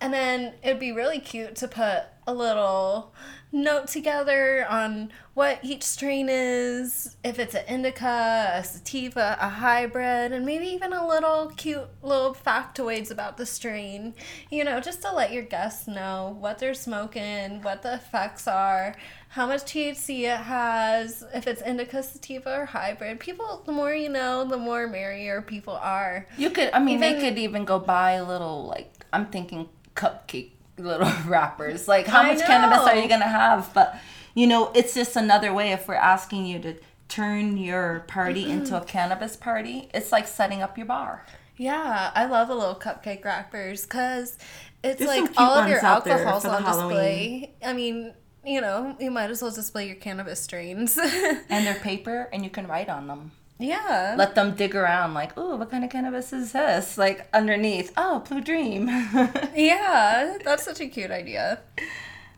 And 0.00 0.12
then 0.12 0.54
it'd 0.62 0.78
be 0.78 0.92
really 0.92 1.18
cute 1.18 1.56
to 1.56 1.68
put 1.68 2.04
a 2.26 2.32
little 2.32 3.12
note 3.50 3.86
together 3.86 4.66
on 4.68 5.10
what 5.32 5.58
each 5.62 5.82
strain 5.82 6.28
is, 6.28 7.16
if 7.24 7.38
it's 7.38 7.54
an 7.54 7.64
indica, 7.66 8.52
a 8.54 8.62
sativa, 8.62 9.38
a 9.40 9.48
hybrid, 9.48 10.32
and 10.32 10.44
maybe 10.44 10.66
even 10.66 10.92
a 10.92 11.06
little 11.06 11.50
cute 11.56 11.88
little 12.02 12.34
factoids 12.34 13.10
about 13.10 13.38
the 13.38 13.46
strain. 13.46 14.14
You 14.50 14.64
know, 14.64 14.80
just 14.80 15.00
to 15.02 15.12
let 15.12 15.32
your 15.32 15.44
guests 15.44 15.88
know 15.88 16.36
what 16.38 16.58
they're 16.58 16.74
smoking, 16.74 17.62
what 17.62 17.82
the 17.82 17.94
effects 17.94 18.46
are, 18.46 18.94
how 19.30 19.46
much 19.46 19.62
THC 19.62 20.24
it 20.24 20.40
has, 20.40 21.24
if 21.34 21.46
it's 21.46 21.62
indica, 21.62 22.02
sativa, 22.02 22.60
or 22.60 22.66
hybrid. 22.66 23.20
People, 23.20 23.62
the 23.64 23.72
more 23.72 23.94
you 23.94 24.10
know, 24.10 24.44
the 24.44 24.58
more 24.58 24.86
merrier 24.86 25.40
people 25.40 25.74
are. 25.74 26.26
You 26.36 26.50
could, 26.50 26.70
I 26.72 26.78
mean, 26.78 27.00
they 27.00 27.18
could 27.20 27.38
even 27.38 27.64
go 27.64 27.78
buy 27.78 28.12
a 28.12 28.24
little, 28.24 28.66
like, 28.66 28.92
I'm 29.12 29.26
thinking 29.26 29.68
cupcake 29.98 30.50
little 30.78 31.10
wrappers. 31.26 31.88
Like, 31.88 32.06
how 32.06 32.22
I 32.22 32.34
much 32.34 32.46
cannabis 32.46 32.78
are 32.86 32.96
you 32.96 33.08
going 33.08 33.20
to 33.20 33.26
have? 33.26 33.72
But, 33.74 33.98
you 34.34 34.46
know, 34.46 34.70
it's 34.74 34.94
just 34.94 35.16
another 35.16 35.52
way 35.52 35.72
if 35.72 35.88
we're 35.88 35.94
asking 35.94 36.46
you 36.46 36.58
to 36.60 36.76
turn 37.08 37.56
your 37.56 38.00
party 38.06 38.50
into 38.50 38.76
a 38.80 38.84
cannabis 38.84 39.36
party, 39.36 39.88
it's 39.92 40.12
like 40.12 40.26
setting 40.28 40.62
up 40.62 40.76
your 40.78 40.86
bar. 40.86 41.24
Yeah, 41.56 42.12
I 42.14 42.26
love 42.26 42.48
the 42.48 42.54
little 42.54 42.76
cupcake 42.76 43.24
wrappers 43.24 43.82
because 43.82 44.38
it's 44.84 45.00
There's 45.00 45.08
like 45.10 45.30
all 45.36 45.54
of 45.58 45.68
your 45.68 45.82
ones 45.82 45.84
out 45.84 46.06
alcohol's 46.06 46.44
on 46.44 46.62
Halloween. 46.62 47.40
display. 47.40 47.54
I 47.64 47.72
mean, 47.72 48.14
you 48.44 48.60
know, 48.60 48.96
you 49.00 49.10
might 49.10 49.30
as 49.30 49.42
well 49.42 49.50
display 49.50 49.86
your 49.86 49.96
cannabis 49.96 50.40
strains. 50.40 50.96
And 51.50 51.66
they're 51.66 51.74
paper 51.80 52.28
and 52.32 52.44
you 52.44 52.50
can 52.50 52.68
write 52.68 52.88
on 52.88 53.08
them. 53.08 53.32
Yeah. 53.58 54.14
Let 54.16 54.34
them 54.34 54.54
dig 54.54 54.74
around, 54.74 55.14
like, 55.14 55.32
oh, 55.36 55.56
what 55.56 55.70
kind 55.70 55.84
of 55.84 55.90
cannabis 55.90 56.32
is 56.32 56.52
this? 56.52 56.96
Like, 56.96 57.28
underneath, 57.32 57.92
oh, 57.96 58.20
Blue 58.20 58.40
Dream. 58.40 58.86
yeah, 59.54 60.38
that's 60.44 60.64
such 60.64 60.80
a 60.80 60.86
cute 60.86 61.10
idea. 61.10 61.60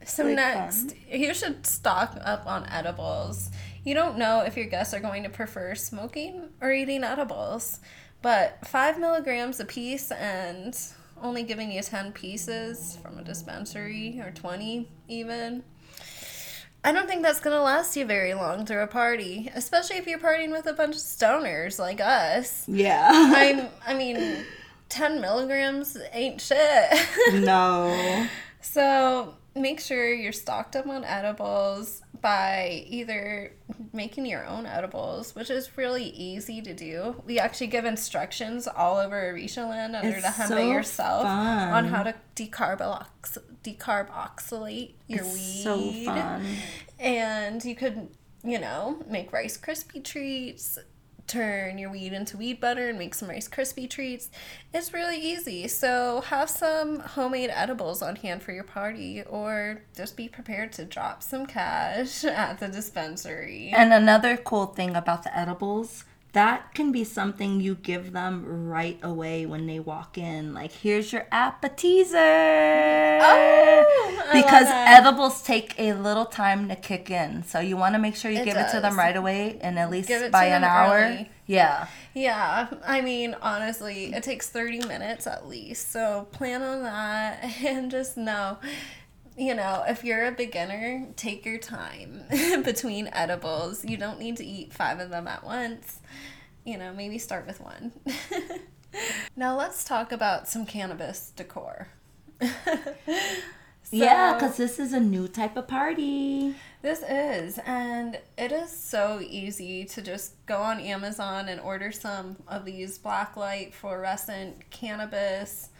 So 0.05 0.25
Like 0.25 0.37
next, 0.37 0.95
you 1.11 1.35
should 1.35 1.67
stock 1.67 2.17
up 2.23 2.47
on 2.47 2.67
edibles. 2.69 3.51
You 3.85 3.95
don't 3.95 4.19
know 4.19 4.41
if 4.41 4.57
your 4.57 4.67
guests 4.67 4.95
are 4.95 5.01
going 5.01 5.23
to 5.23 5.29
prefer 5.29 5.75
smoking 5.75 6.49
or 6.61 6.73
eating 6.73 7.05
edibles, 7.05 7.81
but 8.23 8.59
five 8.67 8.99
milligrams 8.99 9.61
a 9.61 9.65
piece 9.65 10.11
and 10.11 10.77
only 11.23 11.43
giving 11.43 11.71
you 11.71 11.83
10 11.83 12.13
pieces 12.13 12.99
from 13.03 13.19
a 13.19 13.23
dispensary 13.23 14.21
or 14.21 14.31
20 14.31 14.89
even. 15.09 15.63
I 16.83 16.93
don't 16.93 17.07
think 17.09 17.23
that's 17.23 17.41
gonna 17.41 17.63
last 17.63 17.97
you 17.97 18.05
very 18.07 18.33
long 18.35 18.65
through 18.65 18.83
a 18.83 18.87
party, 18.87 19.51
especially 19.55 19.97
if 19.97 20.07
you're 20.07 20.19
partying 20.19 20.51
with 20.51 20.67
a 20.67 20.73
bunch 20.73 20.97
of 20.97 21.03
stoners 21.03 21.79
like 21.79 22.01
us. 22.01 22.65
yeah. 22.69 23.09
I'm, 23.13 23.69
I 23.87 23.95
mean, 23.95 24.45
10 24.89 25.21
milligrams 25.21 25.97
ain't 26.13 26.41
shit. 26.41 26.91
No. 27.35 28.27
So 28.63 29.35
make 29.55 29.81
sure 29.81 30.13
you're 30.13 30.33
stocked 30.33 30.77
up 30.77 30.87
on 30.87 31.05
edibles 31.05 32.03
by 32.21 32.85
either 32.87 33.53
making 33.93 34.27
your 34.27 34.45
own 34.47 34.67
edibles, 34.67 35.35
which 35.35 35.51
is 35.51 35.77
really 35.77 36.05
easy 36.05 36.61
to 36.63 36.75
do. 36.75 37.23
We 37.27 37.39
actually 37.39 37.69
give 37.69 37.85
instructions 37.85 38.67
all 38.69 38.99
over 38.99 39.33
Arishaland 39.33 39.95
under 39.95 40.09
It's 40.09 40.23
the 40.23 40.31
Hemp 40.31 40.49
so 40.49 40.59
yourself 40.59 41.25
on 41.25 41.87
how 41.87 42.03
to 42.03 42.15
decarbox 42.37 43.39
decarboxylate 43.63 44.93
your 45.07 45.21
It's 45.25 45.35
weed. 45.35 45.63
so 45.63 45.93
fun. 46.05 46.45
And 46.99 47.65
you 47.65 47.75
could, 47.75 48.09
you 48.43 48.59
know, 48.59 49.03
make 49.09 49.33
Rice 49.33 49.59
Krispie 49.59 50.03
treats, 50.03 50.79
turn 51.31 51.79
your 51.79 51.91
weed 51.91 52.13
into 52.13 52.37
weed 52.37 52.61
butter 52.61 52.89
and 52.89 52.99
make 52.99 53.15
some 53.15 53.29
Rice 53.29 53.49
Krispie 53.49 53.89
treats. 53.89 54.31
It's 54.75 54.93
really 54.93 55.19
easy. 55.19 55.69
So 55.69 56.23
have 56.23 56.51
some 56.51 56.99
homemade 57.01 57.51
edibles 57.53 58.03
on 58.03 58.17
hand 58.17 58.43
for 58.43 58.53
your 58.53 58.65
party 58.65 59.23
or 59.23 59.83
just 59.97 60.17
be 60.17 60.29
prepared 60.29 60.73
to 60.73 60.85
drop 60.85 61.23
some 61.23 61.47
cash 61.47 62.25
at 62.25 62.59
the 62.59 62.69
dispensary. 62.69 63.73
And 63.75 63.93
another 63.93 64.37
cool 64.37 64.67
thing 64.67 64.97
about 64.97 65.23
the 65.23 65.37
edibles, 65.37 66.05
that 66.33 66.75
can 66.75 66.93
be 66.93 67.03
something 67.05 67.61
you 67.61 67.75
give 67.75 68.13
them 68.13 68.69
right 68.69 68.99
away 69.03 69.47
when 69.47 69.67
they 69.67 69.81
walk 69.81 70.17
in. 70.17 70.55
Like, 70.55 70.71
here's 70.73 71.13
your 71.13 71.27
appetizer. 71.33 72.17
Oh, 73.23 74.29
because 74.33 74.67
edibles 74.69 75.43
take 75.43 75.75
a 75.79 75.93
little 75.95 76.25
time 76.27 76.69
to 76.69 76.77
kick 76.77 77.11
in. 77.11 77.43
So 77.43 77.59
you 77.61 77.77
want 77.77 77.95
to 77.95 77.99
make 77.99 78.17
sure 78.17 78.31
you 78.31 78.39
It 78.41 78.45
give 78.45 78.57
it 78.57 78.71
to 78.71 78.81
them 78.81 78.97
right 78.97 79.17
away 79.17 79.59
and 79.61 79.79
at 79.79 79.91
least 79.91 80.09
by 80.31 80.47
an 80.47 80.65
hour. 80.65 80.97
early. 80.99 81.31
Yeah. 81.47 81.89
Yeah, 82.15 82.69
I 82.87 83.01
mean, 83.01 83.37
honestly, 83.43 84.13
it 84.15 84.23
takes 84.23 84.49
30 84.49 84.87
minutes 84.87 85.27
at 85.27 85.49
least. 85.49 85.91
So 85.93 86.29
plan 86.33 86.63
on 86.63 86.83
that 86.85 87.43
and 87.65 87.91
just 87.91 88.17
know, 88.17 88.59
you 89.41 89.55
know, 89.55 89.85
if 89.89 90.05
you're 90.05 90.27
a 90.27 90.33
beginner, 90.33 91.09
take 91.17 91.47
your 91.47 91.57
time 91.57 92.25
between 92.63 93.09
edibles. 93.11 93.83
You 93.87 93.97
don't 93.97 94.21
need 94.21 94.37
to 94.37 94.45
eat 94.45 94.75
five 94.75 95.01
of 95.01 95.09
them 95.09 95.27
at 95.27 95.43
once. 95.43 96.01
You 96.67 96.77
know, 96.77 96.93
maybe 96.93 97.17
start 97.17 97.47
with 97.47 97.59
one. 97.59 97.93
now 99.37 99.57
let's 99.57 99.83
talk 99.83 100.13
about 100.13 100.47
some 100.47 100.67
cannabis 100.67 101.33
decor. 101.35 101.89
yeah, 103.91 104.35
because 104.35 104.59
this 104.59 104.79
is 104.79 104.93
a 104.93 105.01
new 105.01 105.27
type 105.27 105.57
of 105.57 105.67
party. 105.67 106.55
This 106.83 107.03
is, 107.09 107.59
and 107.65 108.19
it 108.37 108.53
is 108.53 108.71
so 108.71 109.23
easy 109.27 109.87
to 109.87 110.03
just 110.03 110.35
go 110.45 110.59
on 110.59 110.81
Amazon 110.81 111.49
and 111.49 111.63
order 111.63 111.93
some 111.93 112.37
of 112.47 112.67
these 112.67 112.99
blacklight 112.99 113.73
fluorescent 113.73 114.69
cannabis 114.69 115.71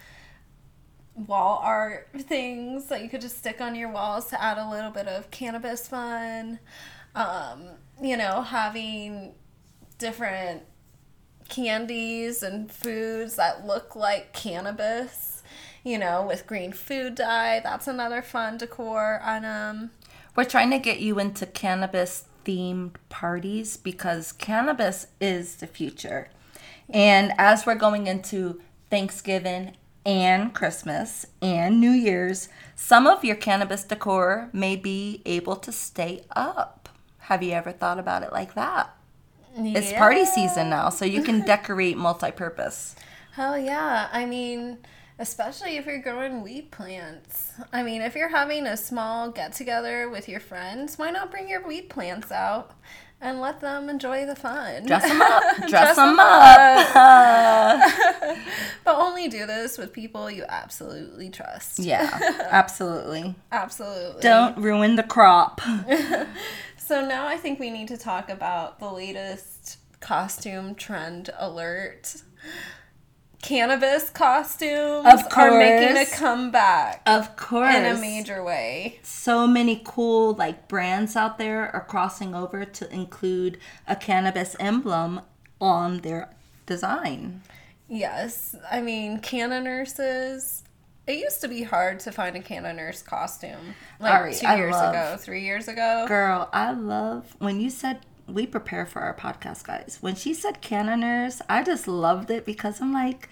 wall 1.27 1.61
art 1.63 2.09
things 2.21 2.87
that 2.87 3.03
you 3.03 3.09
could 3.09 3.21
just 3.21 3.39
stick 3.39 3.61
on 3.61 3.75
your 3.75 3.91
walls 3.91 4.27
to 4.31 4.43
add 4.43 4.59
a 4.59 4.71
little 4.71 4.91
bit 4.91 5.07
of 5.07 5.31
cannabis 5.31 5.89
fun. 5.89 6.59
Um, 7.15 7.65
you 8.03 8.17
know, 8.17 8.43
having 8.43 9.35
different 9.99 10.63
candies 11.49 12.43
and 12.43 12.71
foods 12.71 13.37
that 13.37 13.67
look 13.67 13.95
like 13.95 14.33
cannabis, 14.33 15.43
you 15.85 15.99
know, 15.99 16.25
with 16.27 16.47
green 16.47 16.73
food 16.73 17.17
dye. 17.17 17.61
That's 17.63 17.89
another 17.89 18.23
fun 18.23 18.59
decor 18.59 19.21
item. 19.23 19.91
We're 20.37 20.45
trying 20.45 20.71
to 20.71 20.79
get 20.79 21.01
you 21.01 21.19
into 21.19 21.45
cannabis 21.45 22.25
themed 22.45 22.95
parties 23.09 23.77
because 23.77 24.33
cannabis 24.33 25.09
is 25.21 25.57
the 25.57 25.67
future. 25.67 26.29
And 26.89 27.33
as 27.37 27.67
we're 27.67 27.75
going 27.75 28.07
into 28.07 28.61
Thanksgiving 28.91 29.77
and 30.05 30.55
Christmas 30.55 31.27
and 31.43 31.81
New 31.81 31.91
Year's, 31.91 32.49
some 32.75 33.07
of 33.07 33.25
your 33.25 33.37
cannabis 33.37 33.85
decor 33.85 34.49
may 34.53 34.77
be 34.77 35.23
able 35.25 35.57
to 35.57 35.73
stay 35.73 36.25
up. 36.35 36.89
Have 37.19 37.43
you 37.43 37.53
ever 37.53 37.73
thought 37.73 37.99
about 37.99 38.23
it 38.23 38.33
like 38.33 38.55
that? 38.55 38.95
It's 39.57 39.93
party 39.93 40.25
season 40.25 40.71
now, 40.71 40.89
so 40.91 41.05
you 41.05 41.23
can 41.23 41.41
decorate 41.47 41.97
multi 41.97 42.31
purpose. 42.31 42.95
Hell 43.33 43.59
yeah. 43.59 44.09
I 44.13 44.25
mean, 44.25 44.79
especially 45.19 45.77
if 45.77 45.87
you're 45.87 46.01
growing 46.01 46.43
weed 46.43 46.71
plants. 46.71 47.53
I 47.73 47.83
mean, 47.83 48.01
if 48.03 48.15
you're 48.15 48.29
having 48.29 48.67
a 48.67 48.77
small 48.77 49.31
get 49.31 49.53
together 49.53 50.09
with 50.09 50.29
your 50.29 50.41
friends, 50.41 50.99
why 50.99 51.11
not 51.11 51.31
bring 51.31 51.49
your 51.49 51.67
weed 51.67 51.91
plants 51.91 52.33
out 52.33 52.73
and 53.21 53.41
let 53.41 53.61
them 53.61 53.89
enjoy 53.89 54.27
the 54.27 54.35
fun? 54.37 54.87
Dress 54.87 55.03
them 55.03 55.21
up. 55.21 55.43
Dress, 55.59 55.71
Dress 55.71 55.97
them 55.97 56.09
'em 56.11 56.21
up. 56.21 57.93
but 58.85 58.97
only 58.97 59.29
do 59.29 59.47
this 59.47 59.77
with 59.79 59.93
people 59.93 60.31
you 60.31 60.45
absolutely 60.49 61.31
trust. 61.31 61.79
yeah, 61.79 62.09
absolutely. 62.51 63.35
Absolutely. 63.53 64.23
Don't 64.23 64.57
ruin 64.59 64.97
the 64.97 65.03
crop. 65.03 65.61
So 66.77 67.07
now 67.07 67.27
I 67.29 67.37
think 67.37 67.61
we 67.61 67.71
need 67.71 67.89
to 67.89 67.97
talk 67.97 68.29
about 68.31 68.81
the 68.81 68.91
latest 68.91 69.79
costume 70.01 70.75
trend 70.75 71.31
alert. 71.39 72.17
Cannabis 73.43 74.11
costumes 74.11 75.07
Of 75.07 75.33
are 75.37 75.59
making 75.59 75.97
a 75.97 76.07
comeback 76.07 77.03
Of 77.07 77.37
course. 77.37 77.75
in 77.75 77.87
a 77.87 77.99
major 77.99 78.45
way. 78.45 78.99
so 79.03 79.47
many 79.47 79.81
cool 79.85 80.35
like 80.35 80.69
brands 80.69 81.17
out 81.17 81.39
there 81.39 81.75
are 81.75 81.81
crossing 81.85 82.35
over 82.35 82.65
to 82.65 82.93
include 82.95 83.59
a 83.89 83.97
cannabis 83.97 84.57
emblem 84.61 85.23
on 85.61 85.99
their 85.99 86.31
design. 86.67 87.43
Yes, 87.89 88.55
I 88.71 88.81
mean 88.83 89.19
Canna 89.21 89.61
nurses. 89.61 90.63
It 91.07 91.19
used 91.19 91.41
to 91.41 91.49
be 91.49 91.63
hard 91.65 91.99
to 92.01 92.13
find 92.13 92.37
a 92.37 92.41
Canna 92.41 92.73
nurse 92.73 93.03
costume 93.03 93.75
like 93.99 94.13
Ari, 94.13 94.35
two 94.35 94.47
I 94.47 94.57
years 94.57 94.73
love- 94.73 94.95
ago, 94.95 95.17
three 95.19 95.43
years 95.45 95.67
ago. 95.67 96.05
Girl, 96.07 96.49
I 96.53 96.71
love 96.73 97.35
when 97.39 97.59
you 97.59 97.71
said 97.71 98.01
we 98.35 98.47
prepare 98.47 98.87
for 98.87 99.01
our 99.01 99.15
podcast, 99.15 99.65
guys. 99.65 99.99
When 100.01 100.15
she 100.15 100.35
said 100.35 100.61
cannoners, 100.61 101.43
I 101.49 101.63
just 101.63 101.87
loved 101.89 102.31
it 102.31 102.45
because 102.47 102.81
I'm 102.81 102.93
like, 102.93 103.29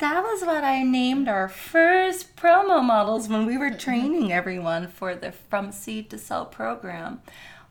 that 0.00 0.22
was 0.22 0.42
what 0.42 0.62
I 0.62 0.82
named 0.82 1.28
our 1.28 1.48
first 1.48 2.36
promo 2.36 2.82
models 2.84 3.28
when 3.28 3.46
we 3.46 3.58
were 3.58 3.70
training 3.70 4.32
everyone 4.32 4.86
for 4.88 5.14
the 5.14 5.32
From 5.32 5.72
Seed 5.72 6.08
to 6.10 6.18
Sell 6.18 6.46
program. 6.46 7.20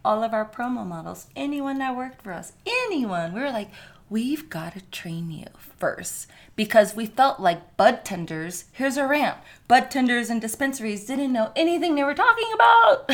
All 0.03 0.23
of 0.23 0.33
our 0.33 0.45
promo 0.45 0.85
models, 0.85 1.27
anyone 1.35 1.79
that 1.79 1.95
worked 1.95 2.21
for 2.21 2.33
us, 2.33 2.53
anyone, 2.65 3.33
we 3.33 3.39
were 3.39 3.51
like, 3.51 3.69
we've 4.09 4.49
got 4.49 4.73
to 4.73 4.81
train 4.91 5.31
you 5.31 5.45
first 5.57 6.27
because 6.55 6.95
we 6.95 7.05
felt 7.05 7.39
like 7.39 7.77
bud 7.77 8.03
tenders. 8.03 8.65
Here's 8.73 8.97
a 8.97 9.07
rant 9.07 9.37
bud 9.67 9.89
tenders 9.89 10.29
and 10.29 10.41
dispensaries 10.41 11.05
didn't 11.05 11.33
know 11.33 11.51
anything 11.55 11.95
they 11.95 12.03
were 12.03 12.13
talking 12.13 12.49
about. 12.53 13.11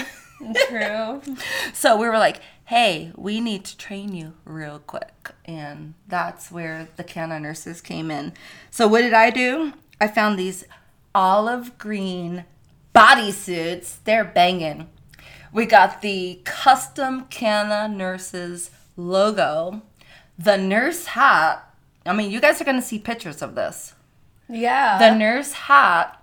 True. 0.69 1.21
So 1.73 1.95
we 1.97 2.07
were 2.07 2.17
like, 2.17 2.41
hey, 2.73 3.12
we 3.15 3.39
need 3.39 3.63
to 3.63 3.77
train 3.77 4.15
you 4.15 4.33
real 4.45 4.79
quick. 4.79 5.29
And 5.45 5.93
that's 6.07 6.49
where 6.51 6.88
the 6.95 7.03
Canna 7.03 7.39
nurses 7.39 7.81
came 7.81 8.09
in. 8.09 8.33
So 8.71 8.88
what 8.88 9.01
did 9.01 9.13
I 9.13 9.29
do? 9.29 9.73
I 10.01 10.07
found 10.07 10.39
these 10.39 10.65
olive 11.13 11.77
green 11.77 12.45
bodysuits. 12.95 13.97
They're 14.05 14.25
banging. 14.25 14.89
We 15.51 15.67
got 15.67 16.01
the 16.01 16.39
custom 16.45 17.25
Canna 17.25 17.88
nurses 17.88 18.71
logo, 18.97 19.83
the 20.39 20.57
nurse 20.57 21.05
hat. 21.05 21.71
I 22.07 22.13
mean, 22.13 22.31
you 22.31 22.41
guys 22.41 22.59
are 22.59 22.65
going 22.65 22.81
to 22.81 22.81
see 22.81 22.97
pictures 22.97 23.43
of 23.43 23.53
this 23.53 23.93
Yeah. 24.49 24.97
the 24.97 25.15
nurse 25.15 25.51
hat, 25.53 26.19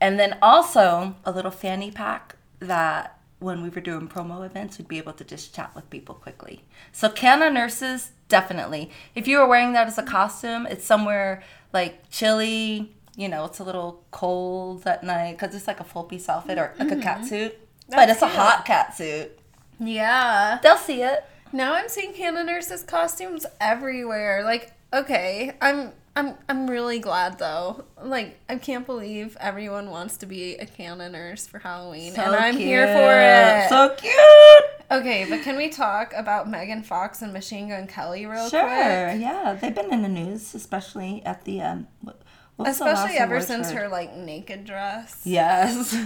and 0.00 0.18
then 0.18 0.38
also 0.40 1.16
a 1.26 1.30
little 1.32 1.50
fanny 1.50 1.90
pack 1.90 2.36
that 2.60 3.18
when 3.42 3.62
we 3.62 3.68
were 3.68 3.80
doing 3.80 4.08
promo 4.08 4.44
events, 4.46 4.78
we'd 4.78 4.88
be 4.88 4.98
able 4.98 5.12
to 5.14 5.24
just 5.24 5.54
chat 5.54 5.74
with 5.74 5.88
people 5.90 6.14
quickly. 6.14 6.64
So 6.92 7.08
Canna 7.08 7.50
nurses, 7.50 8.12
definitely. 8.28 8.90
If 9.14 9.26
you 9.26 9.38
were 9.38 9.46
wearing 9.46 9.72
that 9.72 9.86
as 9.86 9.98
a 9.98 10.02
costume, 10.02 10.66
it's 10.66 10.84
somewhere 10.84 11.42
like 11.72 12.08
chilly. 12.10 12.92
You 13.16 13.28
know, 13.28 13.44
it's 13.44 13.58
a 13.58 13.64
little 13.64 14.04
cold 14.10 14.86
at 14.86 15.04
night 15.04 15.38
because 15.38 15.54
it's 15.54 15.66
like 15.66 15.80
a 15.80 15.84
full 15.84 16.04
piece 16.04 16.28
outfit 16.28 16.58
or 16.58 16.74
like 16.78 16.88
a 16.88 16.92
mm-hmm. 16.92 17.02
cat 17.02 17.26
suit. 17.26 17.58
but 17.90 18.08
it's 18.08 18.22
a 18.22 18.28
hot 18.28 18.64
cat 18.64 18.96
suit. 18.96 19.38
yeah. 19.78 20.58
They'll 20.62 20.76
see 20.76 21.02
it. 21.02 21.24
Now 21.52 21.74
I'm 21.74 21.88
seeing 21.88 22.14
Canna 22.14 22.44
nurses 22.44 22.82
costumes 22.82 23.44
everywhere. 23.60 24.42
Like, 24.44 24.72
okay, 24.94 25.54
I'm 25.60 25.92
I'm 26.14 26.34
I'm 26.48 26.68
really 26.68 26.98
glad 26.98 27.38
though. 27.38 27.84
Like, 28.02 28.38
I 28.48 28.56
can't 28.56 28.84
believe 28.84 29.36
everyone 29.40 29.88
wants 29.90 30.18
to 30.18 30.26
be 30.26 30.56
a 30.56 30.66
Canna 30.66 31.08
nurse 31.08 31.46
for 31.46 31.58
Halloween, 31.58 32.12
and 32.16 32.34
I'm 32.34 32.56
here 32.56 32.86
for 32.86 33.14
it. 33.18 33.68
So 33.70 33.94
cute. 33.96 35.00
okay, 35.00 35.26
but 35.28 35.42
can 35.42 35.56
we 35.56 35.70
talk 35.70 36.12
about 36.14 36.50
Megan 36.50 36.82
Fox 36.82 37.22
and 37.22 37.32
Machine 37.32 37.70
Gun 37.70 37.86
Kelly 37.86 38.26
real 38.26 38.48
Sure. 38.50 38.60
quick? 38.62 39.20
Yeah, 39.22 39.56
they've 39.58 39.74
been 39.74 39.90
in 39.92 40.02
the 40.02 40.08
news, 40.08 40.54
especially 40.54 41.22
at 41.24 41.44
the 41.44 41.60
um. 41.62 41.88
what- 42.02 42.18
what 42.56 42.66
the 42.66 42.70
Especially 42.72 43.16
ever 43.16 43.40
since 43.40 43.70
her 43.70 43.88
like 43.88 44.14
naked 44.14 44.66
dress. 44.66 45.22
Yes. 45.24 45.96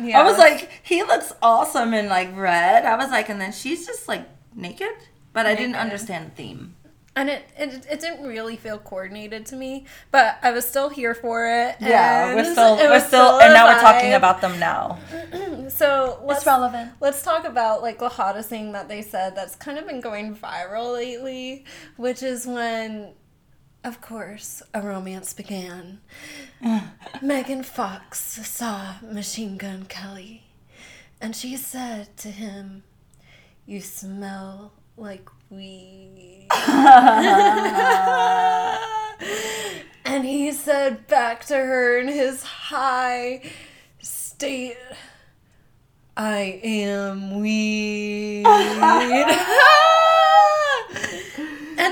Yeah. 0.00 0.20
I 0.20 0.22
was 0.22 0.38
like, 0.38 0.70
he 0.84 1.02
looks 1.02 1.32
awesome 1.42 1.92
in 1.92 2.08
like 2.08 2.34
red. 2.36 2.86
I 2.86 2.94
was 2.96 3.10
like, 3.10 3.28
and 3.28 3.40
then 3.40 3.50
she's 3.50 3.84
just 3.84 4.06
like 4.06 4.24
naked, 4.54 4.94
but 5.32 5.44
I 5.44 5.56
didn't 5.56 5.74
understand 5.74 6.28
the 6.30 6.34
theme. 6.36 6.76
And 7.14 7.28
it, 7.28 7.44
it 7.58 7.86
it 7.90 8.00
didn't 8.00 8.26
really 8.26 8.56
feel 8.56 8.78
coordinated 8.78 9.44
to 9.46 9.56
me, 9.56 9.86
but 10.10 10.38
I 10.42 10.50
was 10.50 10.66
still 10.66 10.88
here 10.88 11.14
for 11.14 11.46
it. 11.46 11.76
Yeah, 11.78 12.34
we're 12.34 12.38
and 12.40 12.48
still 12.48 12.76
we're 12.76 13.00
still, 13.00 13.40
and 13.40 13.52
now 13.52 13.66
we're 13.66 13.80
talking 13.80 14.14
about 14.14 14.40
them 14.40 14.58
now. 14.58 14.98
So 15.68 16.20
let's 16.24 16.40
It's 16.40 16.46
relevant. 16.46 16.92
Let's 17.00 17.22
talk 17.22 17.44
about 17.44 17.82
like 17.82 17.98
the 17.98 18.08
hottest 18.08 18.48
thing 18.48 18.72
that 18.72 18.88
they 18.88 19.00
said 19.00 19.34
that's 19.34 19.54
kind 19.54 19.78
of 19.78 19.86
been 19.86 20.00
going 20.00 20.34
viral 20.36 20.92
lately, 20.92 21.64
which 21.96 22.22
is 22.22 22.46
when, 22.46 23.12
of 23.82 24.00
course, 24.00 24.62
a 24.74 24.82
romance 24.82 25.32
began. 25.32 26.00
Megan 27.22 27.62
Fox 27.62 28.18
saw 28.20 28.96
Machine 29.02 29.56
Gun 29.56 29.84
Kelly, 29.84 30.44
and 31.20 31.34
she 31.34 31.56
said 31.56 32.16
to 32.18 32.28
him, 32.28 32.82
"You 33.64 33.80
smell 33.80 34.72
like 34.96 35.28
weed." 35.52 36.48
and 40.04 40.24
he 40.24 40.52
said 40.52 41.06
back 41.06 41.44
to 41.46 41.54
her 41.54 41.98
in 41.98 42.08
his 42.08 42.42
high 42.42 43.42
state. 44.00 44.76
I 46.16 46.60
am 46.62 47.40
weed. 47.40 48.44
and 48.46 49.30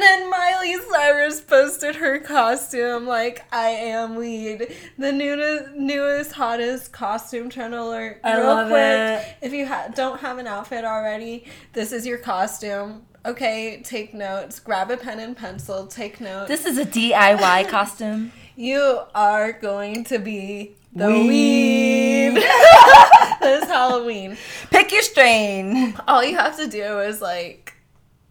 then 0.03 0.29
Miley 0.31 0.77
Cyrus 0.91 1.41
posted 1.41 1.97
her 1.97 2.19
costume 2.19 3.07
like 3.07 3.45
I 3.51 3.69
am 3.69 4.17
weed. 4.17 4.75
The 4.99 5.11
newest, 5.13 5.75
newest, 5.75 6.33
hottest 6.33 6.93
costume 6.93 7.49
trend 7.49 7.75
alert. 7.75 8.21
I 8.23 8.37
Real 8.37 8.47
love 8.47 8.69
quick, 8.69 8.83
it. 8.83 9.37
if 9.41 9.53
you 9.55 9.67
ha- 9.67 9.89
don't 9.95 10.21
have 10.21 10.37
an 10.37 10.47
outfit 10.47 10.85
already, 10.85 11.47
this 11.73 11.93
is 11.93 12.07
your 12.07 12.19
costume. 12.19 13.07
Okay, 13.25 13.83
take 13.85 14.15
notes. 14.15 14.61
Grab 14.61 14.91
a 14.91 14.97
pen 14.97 15.21
and 15.21 15.37
pencil. 15.37 15.87
Take 15.87 16.21
notes. 16.21 16.49
This 16.49 16.65
is 16.65 16.79
a 16.79 16.87
DIY 16.87 17.69
costume. 17.69 18.33
You 18.57 19.01
are 19.15 19.53
going 19.53 20.05
to 20.05 20.19
be 20.19 20.77
the 20.95 21.07
Weed. 21.07 22.35
this 23.41 23.65
Halloween. 23.67 24.39
Pick 24.71 24.93
your 24.93 25.03
strain. 25.03 25.95
All 26.09 26.25
you 26.25 26.37
have 26.37 26.57
to 26.57 26.67
do 26.67 27.01
is 27.01 27.21
like 27.21 27.75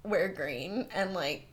wear 0.04 0.28
green 0.28 0.88
and 0.94 1.14
like 1.14 1.46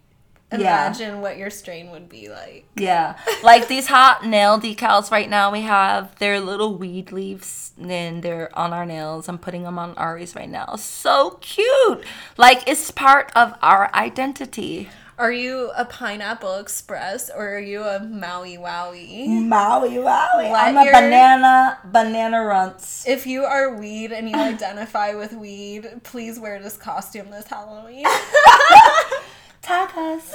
Yeah. 0.53 0.59
imagine 0.87 1.21
what 1.21 1.37
your 1.39 1.51
strain 1.51 1.91
would 1.91 2.09
be 2.09 2.29
like. 2.29 2.67
Yeah, 2.77 3.17
like 3.43 3.67
these 3.69 3.89
hot 3.89 4.25
nail 4.25 4.61
decals 4.61 5.11
right 5.11 5.29
now 5.29 5.51
we 5.51 5.63
have. 5.63 6.17
They're 6.19 6.41
little 6.41 6.77
weed 6.77 7.11
leaves 7.13 7.73
and 7.81 8.23
they're 8.23 8.57
on 8.57 8.73
our 8.73 8.87
nails. 8.87 9.29
I'm 9.29 9.39
putting 9.39 9.65
them 9.65 9.79
on 9.79 9.95
Ari's 9.97 10.35
right 10.37 10.49
now. 10.49 10.77
So 10.77 11.39
cute. 11.41 12.05
Like 12.37 12.63
it's 12.69 12.91
part 12.91 13.33
of 13.35 13.55
our 13.61 13.91
identity. 13.95 14.89
Are 15.19 15.33
you 15.33 15.71
a 15.75 15.87
Pineapple 15.87 16.57
Express 16.59 17.31
or 17.31 17.55
are 17.57 17.59
you 17.59 17.83
a 17.83 18.01
Maui 18.01 18.59
Wowie? 18.59 19.27
Maui 19.27 19.93
Wowie. 19.97 20.53
Let 20.53 20.69
I'm 20.69 20.77
a 20.77 20.85
your- 20.85 20.93
banana 20.93 21.79
banana 21.87 22.45
runts. 22.45 23.09
If 23.09 23.27
you 23.27 23.45
are 23.45 23.75
weed 23.77 24.13
and 24.13 24.29
you 24.29 24.37
identify 24.55 25.15
with 25.15 25.33
weed, 25.33 26.03
please 26.05 26.39
wear 26.39 26.63
this 26.63 26.77
costume 26.77 27.31
this 27.31 27.47
Halloween. 27.47 28.05
Tag 29.67 29.91
us. 29.97 30.33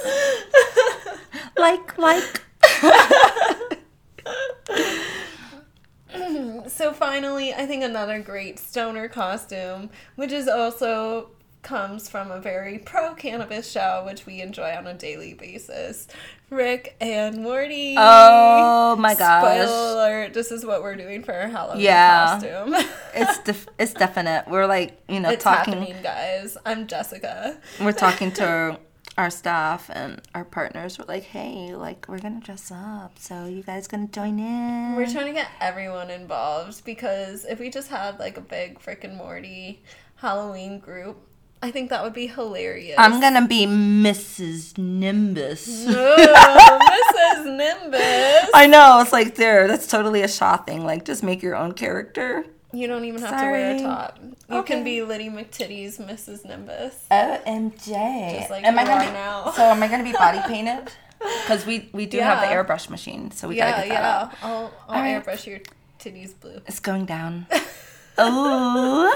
like 1.56 1.96
like. 1.96 2.42
so 6.68 6.92
finally, 6.92 7.54
I 7.54 7.64
think 7.66 7.82
another 7.82 8.20
great 8.20 8.58
stoner 8.58 9.08
costume, 9.08 9.88
which 10.16 10.32
is 10.32 10.48
also 10.48 11.30
comes 11.62 12.10
from 12.10 12.30
a 12.30 12.40
very 12.40 12.78
pro 12.78 13.14
cannabis 13.14 13.70
show, 13.70 14.02
which 14.04 14.26
we 14.26 14.42
enjoy 14.42 14.72
on 14.76 14.86
a 14.86 14.92
daily 14.94 15.32
basis. 15.32 16.08
Rick 16.50 16.94
and 17.00 17.42
Morty. 17.42 17.94
Oh 17.96 18.96
my 18.96 19.14
gosh. 19.14 19.42
Spoiler 19.42 19.92
alert! 19.94 20.34
This 20.34 20.52
is 20.52 20.66
what 20.66 20.82
we're 20.82 20.96
doing 20.96 21.22
for 21.22 21.32
our 21.32 21.48
Halloween 21.48 21.80
Yeah. 21.84 22.38
costume. 22.38 22.74
It's 23.14 23.38
def- 23.38 23.68
it's 23.78 23.94
definite. 23.94 24.44
We're 24.48 24.66
like 24.66 25.00
you 25.08 25.20
know 25.20 25.30
it's 25.34 25.42
talking. 25.42 25.72
happening, 25.78 26.02
guys. 26.02 26.58
I'm 26.66 26.86
Jessica. 26.86 27.58
We're 27.80 27.92
talking 27.92 28.30
to 28.32 28.78
our 29.18 29.30
staff 29.30 29.90
and 29.92 30.20
our 30.34 30.44
partners. 30.44 30.98
We're 30.98 31.04
like, 31.06 31.24
hey, 31.24 31.74
like 31.74 32.06
we're 32.08 32.18
gonna 32.18 32.40
dress 32.40 32.70
up, 32.70 33.18
so 33.18 33.46
you 33.46 33.62
guys 33.62 33.86
gonna 33.86 34.06
join 34.08 34.38
in? 34.38 34.96
We're 34.96 35.10
trying 35.10 35.26
to 35.26 35.32
get 35.32 35.48
everyone 35.60 36.10
involved 36.10 36.84
because 36.84 37.44
if 37.44 37.58
we 37.60 37.70
just 37.70 37.88
had 37.88 38.18
like 38.18 38.36
a 38.36 38.40
big 38.40 38.80
frickin' 38.80 39.16
Morty 39.16 39.82
Halloween 40.16 40.78
group, 40.78 41.18
I 41.64 41.70
think 41.70 41.90
that 41.90 42.02
would 42.02 42.12
be 42.12 42.26
hilarious. 42.26 42.96
I'm 42.98 43.20
gonna 43.20 43.46
be 43.46 43.66
Mrs. 43.66 44.76
Nimbus. 44.78 45.84
Oh, 45.88 46.78
Mrs. 47.14 47.56
Nimbus. 47.56 48.50
I 48.54 48.66
know 48.66 49.00
it's 49.00 49.12
like 49.12 49.36
there. 49.36 49.68
That's 49.68 49.86
totally 49.86 50.22
a 50.22 50.28
Sha 50.28 50.56
thing. 50.56 50.84
Like, 50.84 51.04
just 51.04 51.22
make 51.22 51.42
your 51.42 51.54
own 51.54 51.72
character. 51.72 52.44
You 52.72 52.86
don't 52.88 53.04
even 53.04 53.20
have 53.20 53.40
to 53.40 53.50
wear 53.50 53.76
a 53.76 53.80
top. 53.80 54.18
You 54.48 54.56
Okay. 54.58 54.74
can 54.74 54.84
be 54.84 55.02
Liddy 55.02 55.28
McTitty's 55.28 55.98
Mrs. 55.98 56.44
Nimbus. 56.44 56.94
OMJ. 57.10 58.38
Just 58.38 58.50
like 58.50 58.64
am 58.64 58.78
I 58.78 58.84
gonna 58.84 59.06
be, 59.06 59.12
now. 59.12 59.50
So 59.52 59.62
am 59.62 59.82
I 59.82 59.88
gonna 59.88 60.04
be 60.04 60.12
body 60.12 60.40
painted? 60.46 60.92
Because 61.42 61.64
we 61.64 61.88
we 61.92 62.06
do 62.06 62.18
have 62.18 62.40
the 62.40 62.48
airbrush 62.48 62.90
machine, 62.90 63.30
so 63.30 63.46
we 63.46 63.56
Yeah, 63.56 63.70
gotta 63.70 63.82
get 63.88 63.94
that 63.94 64.02
yeah. 64.02 64.22
out. 64.22 64.34
I'll, 64.42 64.72
I'll 64.88 65.00
right. 65.02 65.24
airbrush 65.24 65.46
your 65.46 65.60
titties 66.00 66.32
blue. 66.40 66.60
It's 66.66 66.80
going 66.80 67.06
down. 67.06 67.46
oh. 68.18 69.14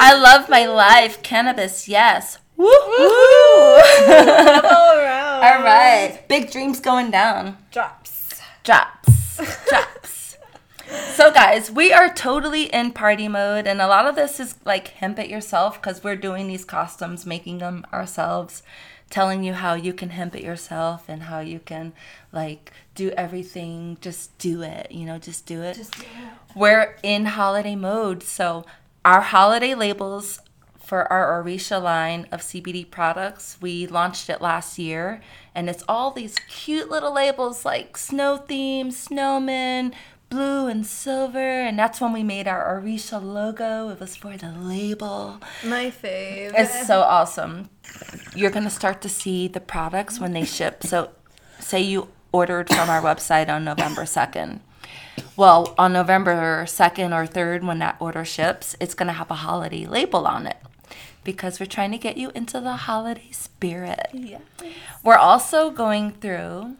I 0.00 0.14
love 0.18 0.48
my 0.48 0.64
life. 0.64 1.22
Cannabis, 1.22 1.88
yes. 1.88 2.38
Woo. 2.56 2.64
All 2.66 2.72
right. 5.62 6.20
Big 6.26 6.50
dreams 6.50 6.80
going 6.80 7.10
down. 7.10 7.58
Drops. 7.70 8.40
Drops. 8.64 9.36
Drops. 9.68 9.95
So, 10.88 11.32
guys, 11.32 11.70
we 11.70 11.92
are 11.92 12.12
totally 12.12 12.64
in 12.64 12.92
party 12.92 13.26
mode, 13.26 13.66
and 13.66 13.80
a 13.80 13.88
lot 13.88 14.06
of 14.06 14.14
this 14.14 14.38
is 14.38 14.56
like 14.64 14.88
hemp 14.88 15.18
it 15.18 15.28
yourself 15.28 15.80
because 15.80 16.04
we're 16.04 16.16
doing 16.16 16.46
these 16.46 16.64
costumes, 16.64 17.26
making 17.26 17.58
them 17.58 17.84
ourselves, 17.92 18.62
telling 19.10 19.42
you 19.42 19.54
how 19.54 19.74
you 19.74 19.92
can 19.92 20.10
hemp 20.10 20.36
it 20.36 20.44
yourself 20.44 21.08
and 21.08 21.24
how 21.24 21.40
you 21.40 21.58
can 21.58 21.92
like 22.32 22.72
do 22.94 23.10
everything. 23.10 23.98
Just 24.00 24.36
do 24.38 24.62
it, 24.62 24.92
you 24.92 25.04
know, 25.06 25.18
just 25.18 25.46
do 25.46 25.62
it. 25.62 25.74
Just 25.76 25.98
do 25.98 26.02
it. 26.02 26.56
We're 26.56 26.96
in 27.02 27.26
holiday 27.26 27.74
mode, 27.74 28.22
so 28.22 28.64
our 29.04 29.22
holiday 29.22 29.74
labels 29.74 30.40
for 30.78 31.10
our 31.12 31.40
Arisha 31.42 31.80
line 31.80 32.28
of 32.30 32.40
CBD 32.40 32.88
products. 32.88 33.58
We 33.60 33.88
launched 33.88 34.30
it 34.30 34.40
last 34.40 34.78
year, 34.78 35.20
and 35.52 35.68
it's 35.68 35.82
all 35.88 36.12
these 36.12 36.36
cute 36.48 36.88
little 36.88 37.12
labels 37.12 37.64
like 37.64 37.96
snow 37.96 38.36
theme, 38.36 38.92
snowman, 38.92 39.92
blue 40.28 40.66
and 40.66 40.86
silver, 40.86 41.38
and 41.38 41.78
that's 41.78 42.00
when 42.00 42.12
we 42.12 42.22
made 42.22 42.48
our 42.48 42.80
Arisha 42.80 43.18
logo. 43.18 43.88
It 43.90 44.00
was 44.00 44.16
for 44.16 44.36
the 44.36 44.52
label. 44.52 45.40
My 45.64 45.90
fave. 45.90 46.52
It's 46.56 46.86
so 46.86 47.00
awesome. 47.00 47.70
You're 48.34 48.50
gonna 48.50 48.70
start 48.70 49.00
to 49.02 49.08
see 49.08 49.48
the 49.48 49.60
products 49.60 50.18
when 50.18 50.32
they 50.32 50.44
ship. 50.44 50.82
So, 50.82 51.10
say 51.58 51.80
you 51.80 52.08
ordered 52.32 52.68
from 52.68 52.90
our 52.90 53.00
website 53.00 53.48
on 53.48 53.64
November 53.64 54.04
2nd. 54.04 54.60
Well, 55.36 55.74
on 55.78 55.92
November 55.92 56.64
2nd 56.66 57.12
or 57.14 57.26
3rd, 57.26 57.64
when 57.64 57.78
that 57.78 57.96
order 58.00 58.24
ships, 58.24 58.76
it's 58.80 58.94
gonna 58.94 59.12
have 59.12 59.30
a 59.30 59.34
holiday 59.34 59.86
label 59.86 60.26
on 60.26 60.46
it 60.46 60.58
because 61.24 61.58
we're 61.58 61.66
trying 61.66 61.90
to 61.90 61.98
get 61.98 62.16
you 62.16 62.30
into 62.34 62.60
the 62.60 62.76
holiday 62.76 63.30
spirit. 63.32 64.08
Yeah. 64.12 64.38
We're 65.02 65.16
also 65.16 65.70
going 65.70 66.12
through, 66.12 66.76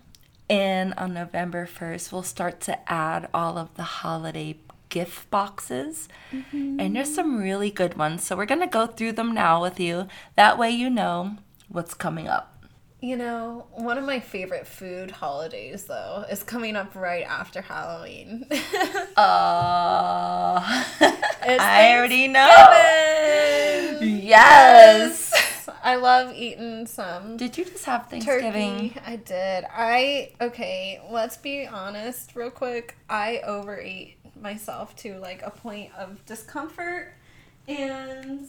and 0.48 0.94
on 0.94 1.14
November 1.14 1.66
1st, 1.66 2.12
we'll 2.12 2.22
start 2.22 2.61
to 2.62 2.92
add 2.92 3.28
all 3.35 3.59
of 3.59 3.74
the 3.74 3.82
holiday 3.82 4.56
gift 4.88 5.28
boxes. 5.30 6.09
And 6.52 6.94
there's 6.94 7.12
some 7.14 7.38
really 7.38 7.70
good 7.70 7.96
ones. 7.96 8.24
So 8.24 8.37
we're 8.37 8.46
going 8.46 8.61
to 8.61 8.66
go 8.66 8.87
through 8.87 9.12
them 9.12 9.35
now 9.35 9.61
with 9.61 9.80
you. 9.80 10.06
That 10.37 10.59
way 10.59 10.70
you 10.70 10.88
know 10.88 11.37
what's 11.68 11.94
coming 11.94 12.28
up. 12.28 12.52
You 13.00 13.16
know, 13.16 13.66
one 13.72 13.98
of 13.98 14.04
my 14.04 14.20
favorite 14.20 14.66
food 14.66 15.11
holidays, 15.11 15.85
though, 15.85 16.24
is 16.30 16.42
coming 16.42 16.76
up 16.76 16.94
right 16.94 17.24
after 17.24 17.61
Halloween. 17.61 18.46
Uh, 19.18 20.61
I 21.00 21.94
already 21.96 22.28
know. 22.28 22.46
Yes. 24.02 25.32
I 25.87 25.94
love 25.94 26.35
eating 26.35 26.85
some 26.87 27.37
Did 27.37 27.57
you 27.57 27.64
just 27.64 27.85
have 27.85 28.09
Thanksgiving? 28.09 28.90
turkey. 28.90 29.01
I 29.07 29.14
did. 29.14 29.64
I 29.70 30.33
okay. 30.40 31.01
Let's 31.09 31.37
be 31.37 31.64
honest, 31.64 32.35
real 32.35 32.51
quick. 32.51 32.96
I 33.09 33.38
overate 33.46 34.18
myself 34.35 34.96
to 34.96 35.20
like 35.20 35.42
a 35.46 35.51
point 35.51 35.92
of 35.96 36.27
discomfort, 36.27 37.14
and 37.68 38.49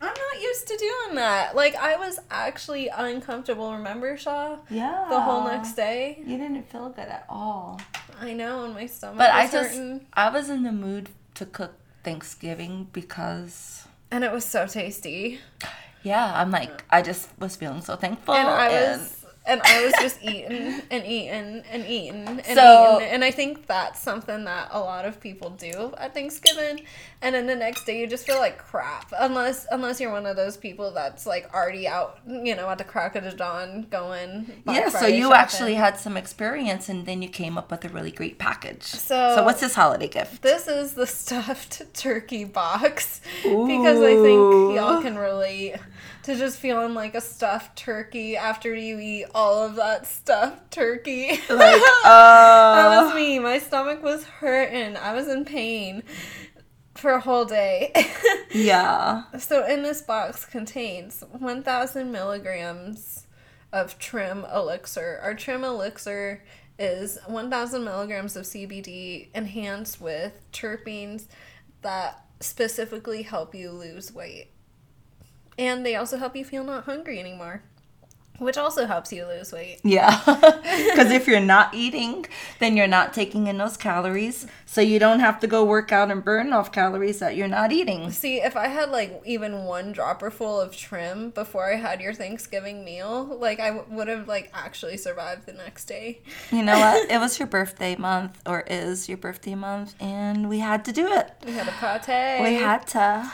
I'm 0.00 0.14
not 0.14 0.40
used 0.42 0.66
to 0.68 0.76
doing 0.78 1.16
that. 1.16 1.54
Like 1.54 1.76
I 1.76 1.96
was 1.96 2.18
actually 2.30 2.88
uncomfortable. 2.88 3.74
Remember, 3.74 4.16
Sha? 4.16 4.56
Yeah. 4.70 5.08
The 5.10 5.20
whole 5.20 5.44
next 5.44 5.74
day. 5.74 6.22
You 6.26 6.38
didn't 6.38 6.70
feel 6.70 6.88
good 6.88 7.00
at 7.08 7.26
all. 7.28 7.82
I 8.18 8.32
know, 8.32 8.64
and 8.64 8.72
my 8.72 8.86
stomach. 8.86 9.18
But 9.18 9.30
I 9.30 9.42
just, 9.46 9.74
hurting. 9.74 10.06
I 10.14 10.30
was 10.30 10.48
in 10.48 10.62
the 10.62 10.72
mood 10.72 11.10
to 11.34 11.44
cook 11.44 11.74
Thanksgiving 12.02 12.88
because 12.94 13.86
and 14.10 14.24
it 14.24 14.32
was 14.32 14.46
so 14.46 14.66
tasty. 14.66 15.38
Yeah, 16.02 16.32
I'm 16.34 16.50
like, 16.50 16.84
I 16.90 17.02
just 17.02 17.28
was 17.38 17.56
feeling 17.56 17.80
so 17.82 17.96
thankful. 17.96 18.34
and 18.34 18.48
I 18.48 18.68
was 18.68 19.00
and 19.00 19.21
I 19.46 19.84
was 19.84 19.92
just 20.00 20.22
eating 20.22 20.82
and 20.90 21.04
eating 21.04 21.64
and 21.70 21.84
eating 21.86 22.28
and 22.28 22.46
So- 22.46 22.96
eating. 22.98 23.08
And 23.08 23.24
I 23.24 23.30
think 23.32 23.66
that's 23.66 23.98
something 24.00 24.44
that 24.44 24.68
a 24.70 24.78
lot 24.78 25.04
of 25.04 25.20
people 25.20 25.50
do 25.50 25.92
at 25.98 26.14
Thanksgiving. 26.14 26.82
And 27.20 27.34
then 27.34 27.46
the 27.46 27.56
next 27.56 27.84
day 27.84 27.98
you 28.00 28.06
just 28.06 28.24
feel 28.26 28.38
like 28.38 28.58
crap. 28.58 29.12
Unless 29.18 29.66
unless 29.70 30.00
you're 30.00 30.12
one 30.12 30.26
of 30.26 30.36
those 30.36 30.56
people 30.56 30.92
that's 30.92 31.26
like 31.26 31.52
already 31.54 31.88
out, 31.88 32.18
you 32.26 32.54
know, 32.54 32.68
at 32.70 32.78
the 32.78 32.84
crack 32.84 33.16
of 33.16 33.24
the 33.24 33.32
dawn 33.32 33.86
going. 33.90 34.50
Black 34.64 34.76
yeah, 34.76 34.88
so 34.88 35.06
you 35.06 35.22
shopping. 35.24 35.36
actually 35.36 35.74
had 35.74 35.98
some 35.98 36.16
experience 36.16 36.88
and 36.88 37.04
then 37.06 37.20
you 37.22 37.28
came 37.28 37.58
up 37.58 37.70
with 37.70 37.84
a 37.84 37.88
really 37.88 38.12
great 38.12 38.38
package. 38.38 38.84
So- 38.84 39.34
so 39.36 39.42
what's 39.44 39.60
this 39.60 39.74
holiday 39.74 40.08
gift? 40.08 40.42
This 40.42 40.68
is 40.68 40.94
the 40.94 41.06
stuffed 41.22 41.82
turkey 41.94 42.44
box 42.44 43.20
because 43.42 43.98
I 44.00 44.14
think 44.22 44.76
y'all 44.76 45.02
can 45.02 45.16
relate 45.18 45.76
to 46.22 46.36
just 46.36 46.58
feeling 46.58 46.94
like 46.94 47.14
a 47.14 47.20
stuffed 47.20 47.76
turkey 47.76 48.36
after 48.36 48.74
you 48.74 48.98
eat 48.98 49.26
all 49.34 49.62
of 49.62 49.76
that 49.76 50.06
stuffed 50.06 50.70
turkey. 50.70 51.30
Like, 51.30 51.48
that 51.48 52.04
uh, 52.04 53.04
was 53.06 53.14
me. 53.14 53.38
My 53.38 53.58
stomach 53.58 54.02
was 54.02 54.24
hurting. 54.24 54.96
I 54.96 55.14
was 55.14 55.28
in 55.28 55.44
pain 55.44 56.02
for 56.94 57.12
a 57.12 57.20
whole 57.20 57.44
day. 57.44 57.92
yeah. 58.52 59.24
so 59.38 59.66
in 59.66 59.82
this 59.82 60.02
box 60.02 60.44
contains 60.44 61.24
1000 61.30 62.12
milligrams 62.12 63.26
of 63.72 63.98
trim 63.98 64.46
elixir. 64.54 65.18
Our 65.22 65.34
trim 65.34 65.64
elixir 65.64 66.44
is 66.78 67.18
1000 67.26 67.84
milligrams 67.84 68.36
of 68.36 68.44
CBD 68.44 69.28
enhanced 69.34 70.00
with 70.00 70.32
terpenes 70.52 71.26
that 71.82 72.24
specifically 72.40 73.22
help 73.22 73.54
you 73.54 73.70
lose 73.70 74.12
weight. 74.12 74.48
And 75.58 75.84
they 75.84 75.96
also 75.96 76.16
help 76.16 76.34
you 76.36 76.44
feel 76.44 76.64
not 76.64 76.84
hungry 76.84 77.18
anymore, 77.20 77.62
which 78.38 78.56
also 78.56 78.86
helps 78.86 79.12
you 79.12 79.26
lose 79.26 79.52
weight. 79.52 79.80
Yeah. 79.84 80.20
Because 80.92 81.10
if 81.10 81.26
you're 81.26 81.40
not 81.40 81.74
eating, 81.74 82.26
then 82.58 82.76
you're 82.76 82.86
not 82.86 83.12
taking 83.14 83.46
in 83.46 83.56
those 83.58 83.76
calories. 83.76 84.46
So 84.66 84.80
you 84.80 84.98
don't 84.98 85.20
have 85.20 85.40
to 85.40 85.46
go 85.46 85.64
work 85.64 85.90
out 85.92 86.10
and 86.10 86.24
burn 86.24 86.52
off 86.52 86.70
calories 86.72 87.18
that 87.18 87.34
you're 87.36 87.48
not 87.48 87.72
eating. 87.72 88.10
See, 88.10 88.40
if 88.40 88.56
I 88.56 88.68
had 88.68 88.90
like 88.90 89.22
even 89.24 89.64
one 89.64 89.92
dropper 89.92 90.30
full 90.30 90.60
of 90.60 90.76
trim 90.76 91.30
before 91.30 91.72
I 91.72 91.76
had 91.76 92.00
your 92.00 92.14
Thanksgiving 92.14 92.84
meal, 92.84 93.24
like 93.24 93.58
I 93.60 93.68
w- 93.70 93.86
would 93.96 94.08
have 94.08 94.28
like 94.28 94.50
actually 94.54 94.96
survived 94.96 95.46
the 95.46 95.52
next 95.52 95.86
day. 95.86 96.20
You 96.50 96.62
know 96.62 96.78
what? 96.78 97.10
It 97.10 97.18
was 97.18 97.38
your 97.38 97.48
birthday 97.48 97.96
month, 97.96 98.40
or 98.46 98.60
is 98.66 99.08
your 99.08 99.18
birthday 99.18 99.54
month, 99.54 99.94
and 100.00 100.48
we 100.48 100.58
had 100.60 100.84
to 100.86 100.92
do 100.92 101.06
it. 101.12 101.30
We 101.44 101.52
had 101.52 101.68
a 101.68 102.00
pate. 102.04 102.42
We 102.42 102.54
had 102.54 102.86
to. 102.88 103.30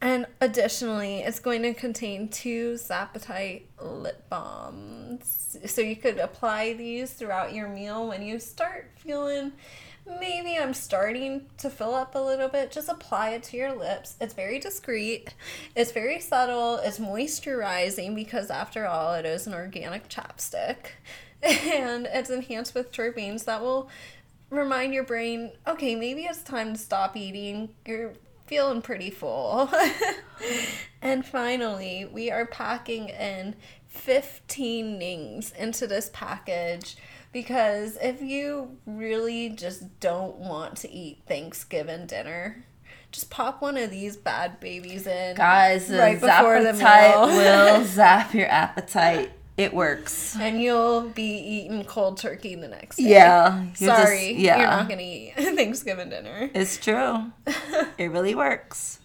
And 0.00 0.26
additionally, 0.40 1.20
it's 1.20 1.40
going 1.40 1.62
to 1.62 1.74
contain 1.74 2.28
two 2.28 2.74
Zapatite 2.74 3.62
lip 3.82 4.28
balms. 4.28 5.58
So 5.66 5.80
you 5.80 5.96
could 5.96 6.18
apply 6.18 6.74
these 6.74 7.12
throughout 7.12 7.52
your 7.52 7.68
meal 7.68 8.06
when 8.06 8.22
you 8.22 8.38
start 8.38 8.92
feeling 8.96 9.52
maybe 10.20 10.56
I'm 10.56 10.74
starting 10.74 11.46
to 11.58 11.70
fill 11.70 11.94
up 11.94 12.14
a 12.14 12.18
little 12.18 12.48
bit. 12.48 12.70
Just 12.70 12.88
apply 12.88 13.30
it 13.30 13.42
to 13.44 13.56
your 13.56 13.74
lips. 13.74 14.16
It's 14.20 14.34
very 14.34 14.58
discreet, 14.58 15.34
it's 15.74 15.92
very 15.92 16.20
subtle, 16.20 16.76
it's 16.76 16.98
moisturizing 16.98 18.14
because, 18.14 18.50
after 18.50 18.86
all, 18.86 19.14
it 19.14 19.26
is 19.26 19.46
an 19.46 19.54
organic 19.54 20.08
chapstick. 20.08 20.76
And 21.40 22.08
it's 22.12 22.30
enhanced 22.30 22.74
with 22.74 22.90
terpenes 22.90 23.44
that 23.44 23.60
will 23.60 23.88
remind 24.50 24.92
your 24.92 25.04
brain 25.04 25.52
okay, 25.68 25.94
maybe 25.94 26.24
it's 26.24 26.42
time 26.42 26.72
to 26.72 26.78
stop 26.80 27.16
eating. 27.16 27.68
You're 27.86 28.14
feeling 28.48 28.82
pretty 28.82 29.10
full. 29.10 29.70
and 31.02 31.24
finally, 31.24 32.04
we 32.10 32.30
are 32.30 32.46
packing 32.46 33.10
in 33.10 33.54
15 33.88 34.98
nings 34.98 35.52
into 35.52 35.86
this 35.86 36.10
package 36.12 36.96
because 37.32 37.98
if 38.00 38.22
you 38.22 38.78
really 38.86 39.50
just 39.50 40.00
don't 40.00 40.36
want 40.36 40.76
to 40.78 40.90
eat 40.90 41.22
Thanksgiving 41.26 42.06
dinner, 42.06 42.64
just 43.12 43.30
pop 43.30 43.62
one 43.62 43.76
of 43.76 43.90
these 43.90 44.16
bad 44.16 44.60
babies 44.60 45.06
in. 45.06 45.36
Guys, 45.36 45.88
the 45.88 45.98
Right 45.98 46.20
before 46.20 46.62
the 46.62 46.72
meal. 46.72 47.26
will 47.26 47.84
zap 47.86 48.34
your 48.34 48.48
appetite. 48.48 49.32
It 49.58 49.74
works. 49.74 50.36
and 50.40 50.62
you'll 50.62 51.02
be 51.10 51.22
eating 51.24 51.84
cold 51.84 52.16
turkey 52.16 52.54
the 52.54 52.68
next 52.68 52.96
day. 52.96 53.10
Yeah. 53.10 53.62
you're 53.78 53.90
just- 53.90 54.02
Sorry, 54.02 54.32
yeah. 54.34 54.58
you're 54.58 54.66
not 54.68 54.88
gonna 54.88 55.02
eat 55.02 55.34
Thanksgiving 55.36 56.08
dinner. 56.08 56.48
It's 56.54 56.78
true. 56.78 57.32
it 57.98 58.10
really 58.10 58.34
works. 58.34 59.00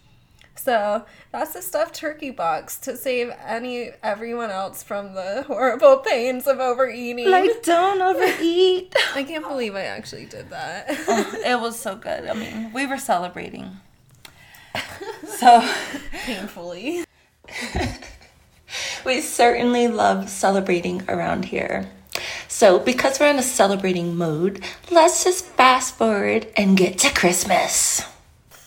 So 0.55 1.03
that's 1.33 1.51
the 1.53 1.61
stuffed 1.61 1.95
turkey 1.95 2.29
box 2.31 2.77
to 2.81 2.95
save 2.95 3.33
any 3.45 3.89
everyone 4.01 4.49
else 4.49 4.81
from 4.81 5.13
the 5.13 5.43
horrible 5.45 5.97
pains 5.97 6.47
of 6.47 6.59
overeating. 6.61 7.29
Like, 7.29 7.63
don't 7.63 8.01
overeat. 8.01 8.95
I 9.13 9.23
can't 9.23 9.45
believe 9.45 9.75
I 9.75 9.81
actually 9.81 10.25
did 10.25 10.51
that. 10.51 10.85
Oh, 10.89 11.41
it 11.45 11.59
was 11.59 11.77
so 11.77 11.95
good. 11.97 12.27
I 12.29 12.33
mean, 12.33 12.71
we 12.71 12.85
were 12.85 12.97
celebrating. 12.97 13.71
So, 15.27 15.67
Painfully. 16.25 17.03
We 19.05 19.21
certainly 19.21 19.87
love 19.87 20.29
celebrating 20.29 21.03
around 21.09 21.45
here. 21.45 21.89
So, 22.47 22.79
because 22.79 23.19
we're 23.19 23.29
in 23.31 23.39
a 23.39 23.43
celebrating 23.43 24.15
mode, 24.15 24.63
let's 24.91 25.23
just 25.23 25.45
fast 25.45 25.95
forward 25.95 26.47
and 26.55 26.77
get 26.77 26.97
to 26.99 27.09
Christmas. 27.13 28.03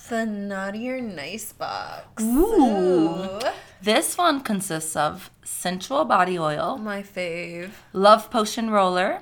The 0.08 0.26
naughty 0.26 0.88
or 0.90 1.00
nice 1.00 1.52
box. 1.52 2.22
Ooh. 2.22 3.38
This 3.82 4.16
one 4.18 4.40
consists 4.40 4.96
of 4.96 5.30
sensual 5.44 6.04
body 6.04 6.38
oil, 6.38 6.76
My 6.78 7.02
fave. 7.02 7.70
love 7.92 8.30
potion 8.30 8.70
roller, 8.70 9.20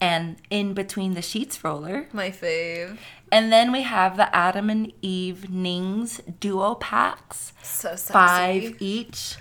and 0.00 0.36
in 0.48 0.72
between 0.72 1.14
the 1.14 1.22
sheets 1.22 1.62
roller. 1.62 2.06
My 2.12 2.30
fave. 2.30 2.96
And 3.32 3.52
then 3.52 3.70
we 3.72 3.82
have 3.82 4.16
the 4.16 4.34
Adam 4.34 4.70
and 4.70 4.92
Eve 5.02 5.50
Nings 5.50 6.20
duo 6.40 6.74
packs, 6.76 7.52
So 7.62 7.90
sexy. 7.90 8.12
five 8.12 8.76
each. 8.82 9.36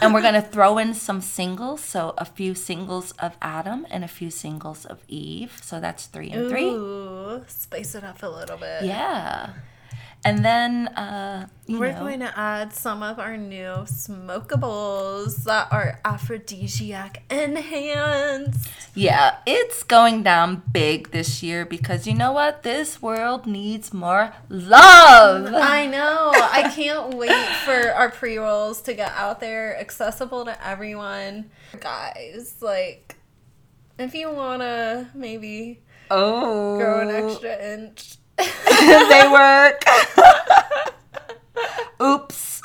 And 0.00 0.14
we're 0.14 0.22
gonna 0.22 0.42
throw 0.42 0.78
in 0.78 0.94
some 0.94 1.20
singles, 1.20 1.80
so 1.80 2.14
a 2.18 2.24
few 2.24 2.54
singles 2.54 3.12
of 3.12 3.36
Adam 3.42 3.86
and 3.90 4.04
a 4.04 4.08
few 4.08 4.30
singles 4.30 4.84
of 4.84 4.98
Eve. 5.08 5.58
So 5.62 5.80
that's 5.80 6.06
three 6.06 6.30
and 6.30 6.48
three. 6.48 6.64
Ooh, 6.64 7.44
spice 7.48 7.94
it 7.94 8.04
up 8.04 8.22
a 8.22 8.28
little 8.28 8.56
bit. 8.56 8.84
Yeah. 8.84 9.50
And 10.24 10.44
then 10.44 10.88
uh 10.88 11.48
you 11.66 11.78
We're 11.80 11.92
know, 11.92 12.00
going 12.00 12.20
to 12.20 12.38
add 12.38 12.72
some 12.74 13.02
of 13.02 13.18
our 13.18 13.36
new 13.38 13.86
smokables 13.86 15.44
that 15.44 15.68
are 15.72 15.98
aphrodisiac 16.04 17.22
enhanced. 17.30 18.68
Yeah, 18.94 19.36
it's 19.46 19.82
going 19.82 20.22
down 20.22 20.62
big 20.72 21.10
this 21.10 21.42
year 21.42 21.64
because 21.64 22.06
you 22.06 22.14
know 22.14 22.32
what? 22.32 22.62
This 22.62 23.00
world 23.00 23.46
needs 23.46 23.92
more 23.94 24.34
love. 24.48 25.46
I 25.54 25.86
know. 25.86 26.32
I 26.34 26.70
can't 26.74 27.14
wait 27.14 27.46
for 27.64 27.92
our 27.92 28.10
pre 28.10 28.36
rolls 28.38 28.82
to 28.82 28.94
get 28.94 29.12
out 29.12 29.40
there, 29.40 29.78
accessible 29.80 30.44
to 30.44 30.66
everyone. 30.66 31.50
Guys, 31.80 32.56
like, 32.60 33.16
if 33.98 34.14
you 34.14 34.30
want 34.30 34.62
to 34.62 35.08
maybe 35.14 35.80
Oh. 36.10 36.76
grow 36.76 37.00
an 37.00 37.10
extra 37.10 37.72
inch, 37.74 38.16
they 38.38 39.28
work. 39.30 39.82
Oops. 42.02 42.62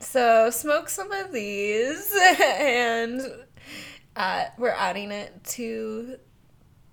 so 0.00 0.50
smoke 0.50 0.88
some 0.88 1.12
of 1.12 1.32
these 1.32 2.12
and 2.40 3.20
uh, 4.16 4.44
we're 4.58 4.70
adding 4.70 5.10
it 5.12 5.42
to 5.44 6.16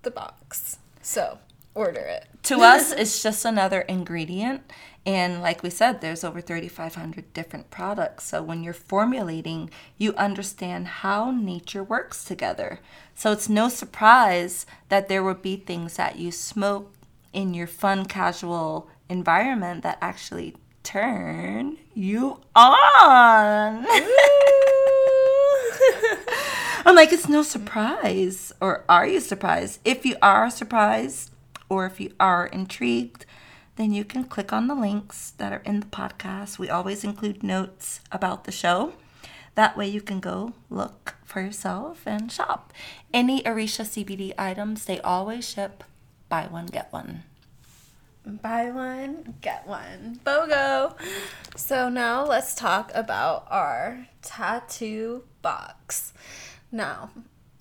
the 0.02 0.10
box. 0.10 0.78
So 1.02 1.38
order 1.74 2.00
it. 2.00 2.26
to 2.44 2.60
us, 2.60 2.92
it's 2.92 3.22
just 3.22 3.44
another 3.44 3.80
ingredient. 3.82 4.62
And 5.08 5.40
like 5.40 5.62
we 5.62 5.70
said, 5.70 6.02
there's 6.02 6.22
over 6.22 6.42
3,500 6.42 7.32
different 7.32 7.70
products. 7.70 8.24
So 8.24 8.42
when 8.42 8.62
you're 8.62 8.74
formulating, 8.74 9.70
you 9.96 10.12
understand 10.16 10.86
how 10.86 11.30
nature 11.30 11.82
works 11.82 12.26
together. 12.26 12.80
So 13.14 13.32
it's 13.32 13.48
no 13.48 13.70
surprise 13.70 14.66
that 14.90 15.08
there 15.08 15.24
would 15.24 15.40
be 15.40 15.56
things 15.56 15.96
that 15.96 16.18
you 16.18 16.30
smoke 16.30 16.92
in 17.32 17.54
your 17.54 17.66
fun, 17.66 18.04
casual 18.04 18.90
environment 19.08 19.82
that 19.82 19.96
actually 20.02 20.56
turn 20.82 21.78
you 21.94 22.42
on. 22.54 23.86
I'm 26.84 26.94
like, 26.94 27.14
it's 27.14 27.30
no 27.30 27.40
surprise. 27.40 28.52
Or 28.60 28.84
are 28.90 29.06
you 29.06 29.20
surprised? 29.20 29.80
If 29.86 30.04
you 30.04 30.16
are 30.20 30.50
surprised 30.50 31.30
or 31.70 31.86
if 31.86 31.98
you 31.98 32.12
are 32.20 32.46
intrigued, 32.48 33.24
then 33.78 33.92
you 33.92 34.04
can 34.04 34.24
click 34.24 34.52
on 34.52 34.66
the 34.66 34.74
links 34.74 35.30
that 35.38 35.52
are 35.52 35.62
in 35.64 35.78
the 35.78 35.86
podcast. 35.86 36.58
We 36.58 36.68
always 36.68 37.04
include 37.04 37.44
notes 37.44 38.00
about 38.10 38.42
the 38.42 38.50
show. 38.50 38.92
That 39.54 39.76
way 39.76 39.86
you 39.86 40.00
can 40.00 40.18
go 40.18 40.52
look 40.68 41.14
for 41.24 41.40
yourself 41.40 42.02
and 42.04 42.30
shop. 42.30 42.72
Any 43.14 43.40
Arisha 43.44 43.82
CBD 43.82 44.34
items, 44.36 44.84
they 44.84 45.00
always 45.00 45.48
ship 45.48 45.84
buy 46.28 46.46
one, 46.46 46.66
get 46.66 46.92
one. 46.92 47.22
Buy 48.26 48.70
one, 48.70 49.36
get 49.40 49.66
one. 49.66 50.20
BOGO. 50.24 50.94
So 51.56 51.88
now 51.88 52.26
let's 52.26 52.54
talk 52.56 52.90
about 52.94 53.46
our 53.48 54.08
tattoo 54.22 55.22
box. 55.40 56.12
Now, 56.72 57.10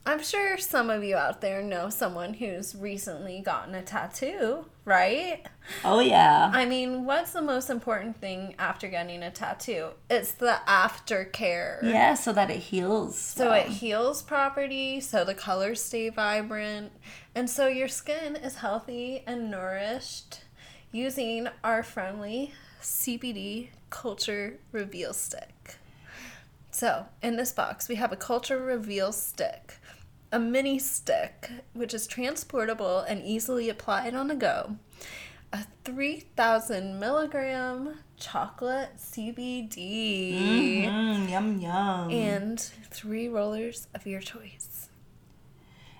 I'm 0.07 0.23
sure 0.23 0.57
some 0.57 0.89
of 0.89 1.03
you 1.03 1.17
out 1.17 1.41
there 1.41 1.61
know 1.61 1.89
someone 1.89 2.35
who's 2.35 2.73
recently 2.73 3.41
gotten 3.41 3.75
a 3.75 3.81
tattoo, 3.81 4.63
right? 4.85 5.45
Oh 5.83 5.99
yeah. 5.99 6.49
I 6.53 6.63
mean, 6.63 7.03
what's 7.03 7.33
the 7.33 7.41
most 7.41 7.69
important 7.69 8.15
thing 8.15 8.55
after 8.57 8.87
getting 8.87 9.21
a 9.21 9.31
tattoo? 9.31 9.89
It's 10.09 10.31
the 10.31 10.61
aftercare. 10.65 11.83
Yeah, 11.83 12.13
so 12.13 12.31
that 12.31 12.49
it 12.49 12.59
heals. 12.59 13.17
So 13.17 13.51
it 13.51 13.67
heals 13.67 14.21
properly, 14.21 15.01
so 15.01 15.25
the 15.25 15.35
colors 15.35 15.83
stay 15.83 16.07
vibrant, 16.07 16.93
and 17.35 17.49
so 17.49 17.67
your 17.67 17.89
skin 17.89 18.37
is 18.37 18.55
healthy 18.55 19.25
and 19.27 19.51
nourished 19.51 20.45
using 20.93 21.49
our 21.65 21.83
friendly 21.83 22.53
CBD 22.81 23.71
Culture 23.89 24.59
Reveal 24.71 25.13
Stick. 25.13 25.75
So, 26.71 27.07
in 27.23 27.37
this 27.37 27.51
box, 27.53 27.89
we 27.89 27.95
have 27.95 28.11
a 28.11 28.15
Culture 28.15 28.59
Reveal 28.59 29.11
Stick, 29.11 29.79
a 30.31 30.39
mini 30.39 30.77
stick, 30.79 31.49
which 31.73 31.93
is 31.93 32.07
transportable 32.07 32.99
and 32.99 33.23
easily 33.23 33.69
applied 33.69 34.13
on 34.13 34.27
the 34.27 34.35
go, 34.35 34.77
a 35.53 35.65
3,000 35.85 36.99
milligram 36.99 37.99
chocolate 38.17 38.89
CBD 38.97 40.85
Mm, 40.87 41.29
yum 41.29 41.59
yum. 41.59 42.11
and 42.11 42.59
three 42.89 43.27
rollers 43.27 43.87
of 43.93 44.05
your 44.05 44.19
choice. 44.21 44.89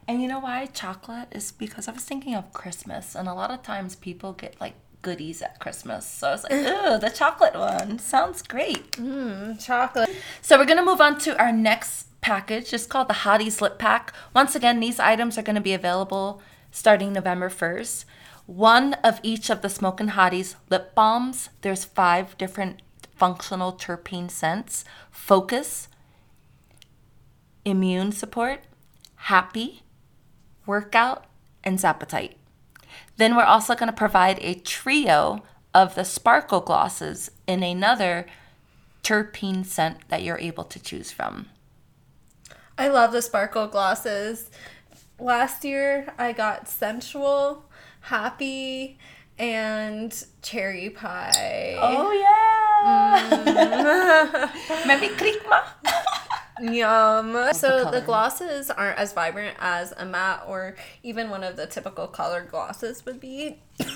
And 0.08 0.22
you 0.22 0.28
know 0.28 0.40
why 0.40 0.66
chocolate 0.68 1.28
is 1.32 1.52
because 1.52 1.88
I 1.88 1.92
was 1.92 2.04
thinking 2.04 2.34
of 2.36 2.54
Christmas, 2.54 3.14
and 3.16 3.28
a 3.28 3.34
lot 3.34 3.52
of 3.52 3.62
times 3.62 3.96
people 3.96 4.34
get 4.34 4.60
like 4.62 4.74
goodies 5.02 5.42
at 5.42 5.60
Christmas. 5.60 6.06
So 6.06 6.30
I 6.30 6.32
was 6.32 6.44
like, 6.44 6.52
ooh, 6.54 6.98
the 6.98 7.12
chocolate 7.14 7.56
one 7.56 8.00
sounds 8.00 8.42
great. 8.42 8.92
Mmm, 8.94 9.64
chocolate. 9.64 10.10
So 10.42 10.58
we're 10.58 10.66
gonna 10.66 10.86
move 10.86 11.02
on 11.02 11.18
to 11.20 11.38
our 11.38 11.52
next 11.52 12.07
package. 12.22 12.74
It's 12.74 12.86
called 12.86 13.08
the 13.08 13.14
Hottie 13.26 13.62
Lip 13.62 13.78
Pack. 13.78 14.14
Once 14.34 14.56
again, 14.56 14.80
these 14.80 15.00
items 15.00 15.38
are 15.38 15.44
gonna 15.44 15.62
be 15.62 15.74
available 15.74 16.42
starting 16.72 17.14
November 17.14 17.50
1st. 17.50 18.06
One 18.46 18.94
of 18.96 19.20
each 19.24 19.50
of 19.50 19.62
the 19.62 19.70
Smokin' 19.70 20.10
Hotties 20.10 20.56
lip 20.70 20.96
balms. 20.96 21.50
There's 21.62 21.84
five 21.84 22.38
different 22.38 22.82
functional 23.16 23.74
terpene 23.74 24.32
scents. 24.32 24.86
Focus, 25.12 25.90
immune 27.66 28.14
support, 28.14 28.62
happy, 29.16 29.84
workout, 30.66 31.26
and 31.64 31.78
Zapatite. 31.78 32.36
Then 33.18 33.36
we're 33.36 33.44
also 33.44 33.76
going 33.76 33.90
to 33.90 33.96
provide 33.96 34.40
a 34.42 34.54
trio 34.54 35.44
of 35.74 35.96
the 35.96 36.06
sparkle 36.06 36.62
glosses 36.62 37.30
in 37.46 37.64
another 37.64 38.26
terpene 39.04 39.66
scent 39.66 40.08
that 40.08 40.24
you're 40.24 40.40
able 40.40 40.64
to 40.64 40.80
choose 40.80 41.12
from. 41.12 41.48
I 42.78 42.90
love 42.90 43.12
the 43.12 43.22
sparkle 43.22 43.68
glosses. 43.68 44.50
Last 45.20 45.66
year 45.66 46.14
I 46.18 46.32
got 46.32 46.68
sensual, 46.70 47.66
happy, 48.02 48.98
and 49.40 50.26
cherry 50.42 50.90
pie. 50.90 51.76
Oh 51.80 52.12
yeah. 52.12 52.38
Mm. 53.46 54.88
Maybe 54.88 55.08
krikma. 55.16 55.64
Yum. 56.62 57.54
So 57.54 57.80
the 57.80 57.84
color. 57.84 58.02
glosses 58.02 58.70
aren't 58.70 58.98
as 58.98 59.14
vibrant 59.14 59.58
as 59.60 59.94
a 59.98 60.06
matte 60.06 60.44
or 60.48 60.76
even 61.04 61.30
one 61.30 61.44
of 61.44 61.56
the 61.56 61.68
typical 61.68 62.08
colored 62.08 62.50
glosses 62.50 63.06
would 63.06 63.20
be. 63.20 63.58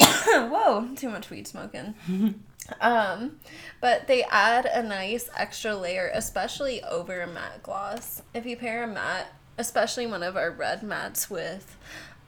Whoa, 0.00 0.88
too 0.96 1.08
much 1.08 1.30
weed 1.30 1.46
smoking. 1.48 1.94
um, 2.80 3.36
but 3.80 4.06
they 4.06 4.22
add 4.24 4.66
a 4.66 4.82
nice 4.82 5.28
extra 5.36 5.74
layer, 5.74 6.10
especially 6.12 6.82
over 6.84 7.20
a 7.20 7.26
matte 7.26 7.62
gloss. 7.62 8.22
If 8.34 8.46
you 8.46 8.56
pair 8.56 8.82
a 8.82 8.86
matte, 8.86 9.32
especially 9.58 10.06
one 10.06 10.22
of 10.22 10.36
our 10.36 10.50
red 10.50 10.82
mattes 10.82 11.30
with 11.30 11.76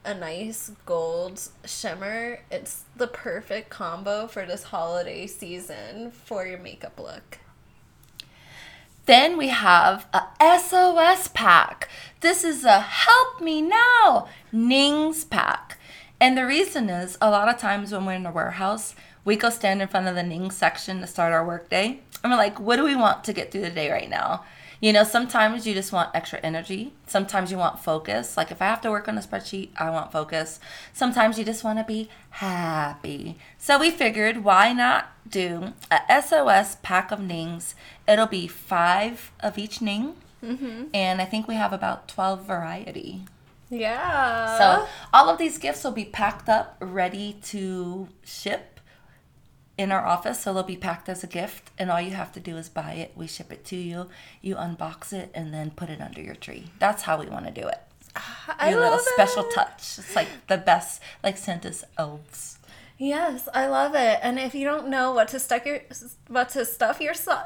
a 0.05 0.13
nice 0.13 0.71
gold 0.85 1.49
shimmer, 1.65 2.39
it's 2.51 2.83
the 2.95 3.07
perfect 3.07 3.69
combo 3.69 4.27
for 4.27 4.45
this 4.45 4.63
holiday 4.63 5.27
season 5.27 6.11
for 6.11 6.45
your 6.45 6.59
makeup 6.59 6.99
look. 6.99 7.39
Then 9.05 9.37
we 9.37 9.49
have 9.49 10.07
a 10.13 10.23
SOS 10.59 11.27
pack. 11.29 11.89
This 12.21 12.43
is 12.43 12.63
a 12.63 12.79
help 12.79 13.41
me 13.41 13.61
now 13.61 14.27
Nings 14.51 15.25
pack. 15.25 15.77
And 16.21 16.37
the 16.37 16.45
reason 16.45 16.89
is 16.89 17.17
a 17.19 17.29
lot 17.29 17.49
of 17.49 17.57
times 17.57 17.91
when 17.91 18.05
we're 18.05 18.13
in 18.13 18.25
a 18.25 18.31
warehouse, 18.31 18.95
we 19.25 19.35
go 19.35 19.49
stand 19.49 19.81
in 19.81 19.87
front 19.87 20.07
of 20.07 20.15
the 20.15 20.23
Nings 20.23 20.55
section 20.55 20.99
to 21.01 21.07
start 21.07 21.33
our 21.33 21.45
workday. 21.45 22.01
And 22.23 22.31
we're 22.31 22.37
like, 22.37 22.59
what 22.59 22.77
do 22.77 22.83
we 22.83 22.95
want 22.95 23.23
to 23.25 23.33
get 23.33 23.51
through 23.51 23.61
the 23.61 23.69
day 23.69 23.91
right 23.91 24.09
now? 24.09 24.43
You 24.83 24.91
know, 24.91 25.05
sometimes 25.05 25.65
you 25.65 25.73
just 25.73 25.93
want 25.93 26.13
extra 26.13 26.39
energy. 26.39 26.91
Sometimes 27.07 27.51
you 27.51 27.57
want 27.57 27.79
focus. 27.79 28.35
Like 28.35 28.51
if 28.51 28.61
I 28.61 28.65
have 28.65 28.81
to 28.81 28.91
work 28.91 29.07
on 29.07 29.17
a 29.17 29.21
spreadsheet, 29.21 29.69
I 29.77 29.89
want 29.89 30.11
focus. 30.11 30.59
Sometimes 30.91 31.39
you 31.39 31.45
just 31.45 31.63
want 31.63 31.79
to 31.79 31.85
be 31.85 32.09
happy. 32.31 33.37
So 33.57 33.79
we 33.79 33.91
figured 33.91 34.43
why 34.43 34.73
not 34.73 35.07
do 35.25 35.71
a 35.89 36.21
SOS 36.21 36.75
pack 36.81 37.11
of 37.11 37.21
Nings. 37.21 37.75
It'll 38.09 38.27
be 38.27 38.45
five 38.45 39.31
of 39.39 39.57
each 39.57 39.81
Ning. 39.81 40.15
Mm-hmm. 40.43 40.87
And 40.93 41.21
I 41.21 41.25
think 41.25 41.47
we 41.47 41.55
have 41.55 41.71
about 41.71 42.09
12 42.09 42.43
variety. 42.43 43.21
Yeah. 43.69 44.57
So 44.57 44.87
all 45.13 45.29
of 45.29 45.37
these 45.37 45.57
gifts 45.57 45.85
will 45.85 45.91
be 45.91 46.03
packed 46.03 46.49
up, 46.49 46.75
ready 46.81 47.37
to 47.43 48.09
ship 48.25 48.72
in 49.77 49.91
our 49.91 50.05
office. 50.05 50.39
So 50.41 50.53
they'll 50.53 50.63
be 50.63 50.77
packed 50.77 51.09
as 51.09 51.23
a 51.23 51.27
gift, 51.27 51.71
and 51.77 51.89
all 51.91 52.01
you 52.01 52.11
have 52.11 52.31
to 52.33 52.39
do 52.39 52.57
is 52.57 52.69
buy 52.69 52.93
it. 52.93 53.11
We 53.15 53.27
ship 53.27 53.51
it 53.51 53.65
to 53.65 53.75
you. 53.75 54.07
You 54.41 54.55
unbox 54.55 55.13
it 55.13 55.31
and 55.33 55.53
then 55.53 55.71
put 55.71 55.89
it 55.89 56.01
under 56.01 56.21
your 56.21 56.35
tree. 56.35 56.65
That's 56.79 57.03
how 57.03 57.19
we 57.19 57.27
want 57.27 57.45
to 57.45 57.51
do 57.61 57.67
it. 57.67 57.79
I 58.59 58.69
Your 58.69 58.79
little 58.79 58.97
love 58.97 59.01
special 59.01 59.43
it. 59.45 59.53
touch. 59.55 59.79
It's 59.97 60.15
like 60.15 60.27
the 60.47 60.57
best, 60.57 61.01
like 61.23 61.35
Santa's 61.37 61.83
elves. 61.97 62.59
Yes, 62.99 63.49
I 63.55 63.65
love 63.67 63.95
it. 63.95 64.19
And 64.21 64.37
if 64.37 64.53
you 64.53 64.65
don't 64.65 64.87
know 64.87 65.13
what 65.13 65.29
to 65.29 65.39
stuff 65.39 65.65
your 65.65 65.79
what 66.27 66.49
to 66.49 66.63
stuff 66.63 67.01
your 67.01 67.15
so- 67.15 67.41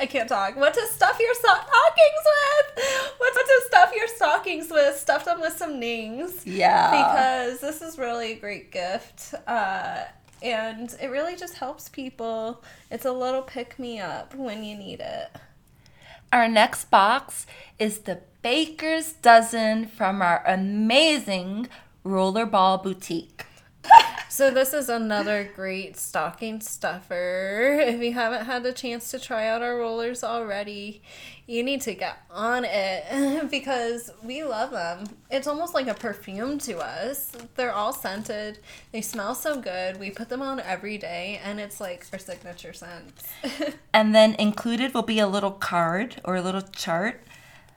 I 0.00 0.06
can't 0.06 0.28
talk. 0.28 0.56
What 0.56 0.72
to 0.74 0.86
stuff 0.86 1.18
your 1.20 1.34
stockings 1.34 2.24
with? 2.24 3.14
What 3.18 3.34
to 3.34 3.62
stuff 3.66 3.92
your 3.94 4.08
stockings 4.08 4.70
with? 4.70 4.96
Stuff 4.98 5.26
them 5.26 5.40
with 5.42 5.56
some 5.56 5.78
nings. 5.78 6.44
Yeah. 6.46 6.90
Because 6.90 7.60
this 7.60 7.82
is 7.82 7.98
really 7.98 8.32
a 8.32 8.36
great 8.36 8.72
gift. 8.72 9.34
Uh, 9.46 10.04
and 10.44 10.94
it 11.00 11.06
really 11.08 11.34
just 11.34 11.54
helps 11.54 11.88
people. 11.88 12.62
It's 12.90 13.06
a 13.06 13.12
little 13.12 13.42
pick 13.42 13.78
me 13.78 13.98
up 13.98 14.34
when 14.34 14.62
you 14.62 14.76
need 14.76 15.00
it. 15.00 15.30
Our 16.32 16.48
next 16.48 16.90
box 16.90 17.46
is 17.78 18.00
the 18.00 18.20
Baker's 18.42 19.14
Dozen 19.14 19.86
from 19.86 20.20
our 20.20 20.44
amazing 20.46 21.68
Rollerball 22.04 22.82
Boutique. 22.82 23.46
So 24.34 24.50
this 24.50 24.74
is 24.74 24.88
another 24.88 25.48
great 25.54 25.96
stocking 25.96 26.60
stuffer. 26.60 27.78
If 27.80 28.02
you 28.02 28.14
haven't 28.14 28.46
had 28.46 28.64
the 28.64 28.72
chance 28.72 29.12
to 29.12 29.20
try 29.20 29.46
out 29.46 29.62
our 29.62 29.78
rollers 29.78 30.24
already, 30.24 31.02
you 31.46 31.62
need 31.62 31.82
to 31.82 31.94
get 31.94 32.18
on 32.32 32.64
it 32.66 33.48
because 33.50 34.10
we 34.24 34.42
love 34.42 34.72
them. 34.72 35.04
It's 35.30 35.46
almost 35.46 35.72
like 35.72 35.86
a 35.86 35.94
perfume 35.94 36.58
to 36.60 36.78
us. 36.78 37.30
They're 37.54 37.72
all 37.72 37.92
scented. 37.92 38.58
They 38.90 39.02
smell 39.02 39.36
so 39.36 39.60
good. 39.60 40.00
We 40.00 40.10
put 40.10 40.28
them 40.30 40.42
on 40.42 40.58
every 40.58 40.98
day 40.98 41.40
and 41.44 41.60
it's 41.60 41.80
like 41.80 42.04
our 42.12 42.18
signature 42.18 42.72
scent. 42.72 43.22
And 43.94 44.12
then 44.12 44.34
included 44.40 44.94
will 44.94 45.02
be 45.02 45.20
a 45.20 45.28
little 45.28 45.52
card 45.52 46.20
or 46.24 46.34
a 46.34 46.42
little 46.42 46.62
chart, 46.62 47.20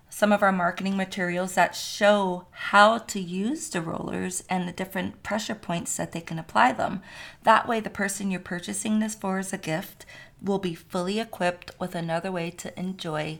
some 0.09 0.31
of 0.31 0.41
our 0.41 0.51
marketing 0.51 0.95
materials 0.95 1.53
that 1.53 1.75
show 1.75 2.47
how 2.51 2.97
to 2.97 3.19
use 3.19 3.69
the 3.69 3.81
rollers 3.81 4.43
and 4.49 4.67
the 4.67 4.71
different 4.71 5.21
pressure 5.21 5.55
points 5.55 5.95
that 5.97 6.11
they 6.11 6.21
can 6.21 6.39
apply 6.39 6.71
them. 6.71 7.01
That 7.43 7.67
way, 7.67 7.79
the 7.79 7.89
person 7.89 8.31
you're 8.31 8.39
purchasing 8.39 8.99
this 8.99 9.15
for 9.15 9.37
as 9.37 9.53
a 9.53 9.57
gift 9.57 10.05
will 10.41 10.59
be 10.59 10.75
fully 10.75 11.19
equipped 11.19 11.71
with 11.79 11.95
another 11.95 12.31
way 12.31 12.51
to 12.51 12.79
enjoy 12.79 13.39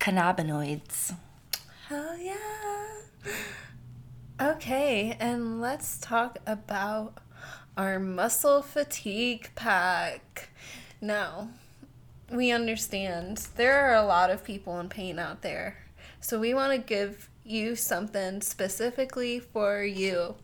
cannabinoids. 0.00 1.14
Hell 1.88 2.18
yeah. 2.18 2.36
Okay, 4.40 5.16
and 5.18 5.60
let's 5.60 5.98
talk 5.98 6.38
about 6.46 7.18
our 7.76 7.98
muscle 7.98 8.62
fatigue 8.62 9.50
pack. 9.54 10.50
Now, 11.00 11.50
we 12.30 12.50
understand 12.50 13.38
there 13.56 13.88
are 13.88 13.94
a 13.94 14.06
lot 14.06 14.30
of 14.30 14.44
people 14.44 14.78
in 14.80 14.88
pain 14.88 15.18
out 15.18 15.42
there. 15.42 15.78
So 16.20 16.38
we 16.38 16.54
want 16.54 16.72
to 16.72 16.78
give 16.78 17.28
you 17.44 17.76
something 17.76 18.40
specifically 18.40 19.40
for 19.40 19.82
you. 19.82 20.34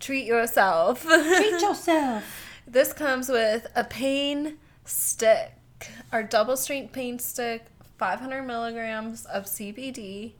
Treat 0.00 0.26
yourself. 0.26 1.02
Treat 1.04 1.60
yourself. 1.60 2.24
This 2.66 2.92
comes 2.92 3.28
with 3.28 3.66
a 3.74 3.84
pain 3.84 4.58
stick, 4.84 5.52
our 6.12 6.22
double 6.22 6.56
strength 6.56 6.92
pain 6.92 7.18
stick, 7.18 7.64
500 7.98 8.42
milligrams 8.42 9.24
of 9.26 9.44
CBD. 9.44 10.32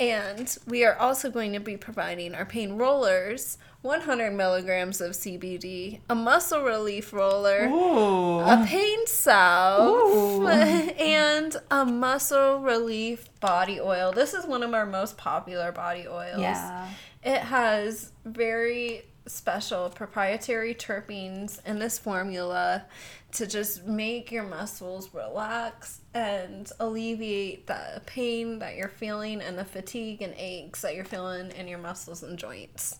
And 0.00 0.56
we 0.66 0.82
are 0.86 0.96
also 0.96 1.30
going 1.30 1.52
to 1.52 1.60
be 1.60 1.76
providing 1.76 2.34
our 2.34 2.46
pain 2.46 2.78
rollers, 2.78 3.58
100 3.82 4.32
milligrams 4.32 5.02
of 5.02 5.12
CBD, 5.12 6.00
a 6.08 6.14
muscle 6.14 6.62
relief 6.62 7.12
roller, 7.12 7.68
Ooh. 7.68 8.40
a 8.40 8.64
pain 8.66 9.06
salve, 9.06 10.48
and 10.98 11.54
a 11.70 11.84
muscle 11.84 12.60
relief 12.60 13.28
body 13.40 13.78
oil. 13.78 14.10
This 14.10 14.32
is 14.32 14.46
one 14.46 14.62
of 14.62 14.72
our 14.72 14.86
most 14.86 15.18
popular 15.18 15.70
body 15.70 16.08
oils. 16.08 16.40
Yeah. 16.40 16.88
It 17.22 17.40
has 17.40 18.12
very 18.24 19.02
special 19.26 19.90
proprietary 19.90 20.74
terpenes 20.74 21.64
in 21.66 21.78
this 21.78 21.98
formula 21.98 22.86
to 23.32 23.46
just 23.46 23.86
make 23.86 24.32
your 24.32 24.42
muscles 24.42 25.12
relax 25.14 26.00
and 26.14 26.70
alleviate 26.80 27.66
the 27.66 28.02
pain 28.06 28.58
that 28.58 28.76
you're 28.76 28.88
feeling 28.88 29.40
and 29.40 29.58
the 29.58 29.64
fatigue 29.64 30.22
and 30.22 30.34
aches 30.36 30.82
that 30.82 30.94
you're 30.94 31.04
feeling 31.04 31.50
in 31.52 31.68
your 31.68 31.78
muscles 31.78 32.22
and 32.22 32.38
joints. 32.38 32.98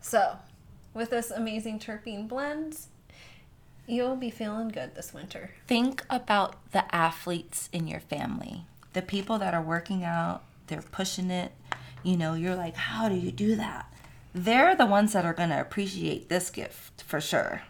So, 0.00 0.36
with 0.94 1.10
this 1.10 1.30
amazing 1.30 1.78
terpene 1.78 2.26
blend, 2.26 2.78
you'll 3.86 4.16
be 4.16 4.30
feeling 4.30 4.68
good 4.68 4.94
this 4.94 5.12
winter. 5.12 5.50
Think 5.66 6.04
about 6.08 6.70
the 6.72 6.92
athletes 6.94 7.68
in 7.72 7.86
your 7.86 8.00
family, 8.00 8.64
the 8.94 9.02
people 9.02 9.38
that 9.38 9.52
are 9.54 9.62
working 9.62 10.04
out, 10.04 10.42
they're 10.68 10.82
pushing 10.82 11.30
it. 11.30 11.52
You 12.02 12.16
know, 12.16 12.34
you're 12.34 12.56
like, 12.56 12.76
how 12.76 13.08
do 13.08 13.14
you 13.14 13.32
do 13.32 13.56
that? 13.56 13.92
They're 14.34 14.76
the 14.76 14.86
ones 14.86 15.12
that 15.12 15.24
are 15.24 15.32
going 15.32 15.48
to 15.48 15.60
appreciate 15.60 16.28
this 16.28 16.50
gift 16.50 17.02
for 17.02 17.20
sure. 17.20 17.62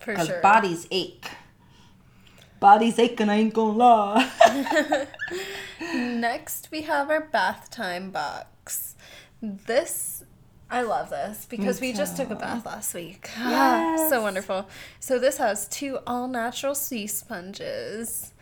For 0.00 0.12
Because 0.12 0.28
sure. 0.28 0.40
bodies 0.40 0.86
ache. 0.90 1.26
Bodies 2.62 2.96
aching, 3.00 3.28
I 3.28 3.38
ain't 3.38 3.52
gonna 3.54 3.72
lie. 3.76 5.06
Next, 5.94 6.68
we 6.70 6.82
have 6.82 7.10
our 7.10 7.20
bath 7.20 7.70
time 7.72 8.12
box. 8.12 8.94
This, 9.42 10.22
I 10.70 10.82
love 10.82 11.10
this 11.10 11.44
because 11.50 11.80
we 11.80 11.92
just 11.92 12.16
took 12.16 12.30
a 12.30 12.36
bath 12.36 12.64
last 12.64 12.94
week. 12.94 13.28
Yes. 13.36 14.08
so 14.08 14.22
wonderful. 14.22 14.68
So, 15.00 15.18
this 15.18 15.38
has 15.38 15.66
two 15.66 15.98
all 16.06 16.28
natural 16.28 16.76
sea 16.76 17.08
sponges, 17.08 18.32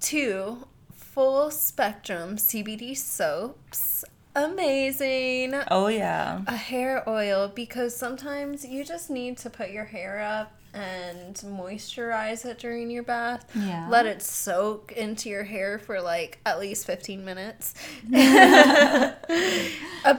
two 0.00 0.66
full 0.90 1.50
spectrum 1.50 2.36
CBD 2.36 2.96
soaps. 2.96 4.06
Amazing. 4.34 5.54
oh, 5.70 5.88
yeah. 5.88 6.42
A 6.46 6.56
hair 6.56 7.08
oil 7.08 7.48
because 7.54 7.94
sometimes 7.96 8.64
you 8.64 8.84
just 8.84 9.10
need 9.10 9.38
to 9.38 9.50
put 9.50 9.70
your 9.70 9.84
hair 9.84 10.20
up 10.20 10.52
and 10.74 11.36
moisturize 11.36 12.44
it 12.44 12.58
during 12.58 12.90
your 12.90 13.04
bath. 13.04 13.48
Yeah. 13.54 13.86
Let 13.88 14.06
it 14.06 14.20
soak 14.22 14.90
into 14.92 15.28
your 15.28 15.44
hair 15.44 15.78
for 15.78 16.00
like 16.00 16.40
at 16.44 16.58
least 16.58 16.84
15 16.86 17.24
minutes. 17.24 17.74
a 18.12 19.14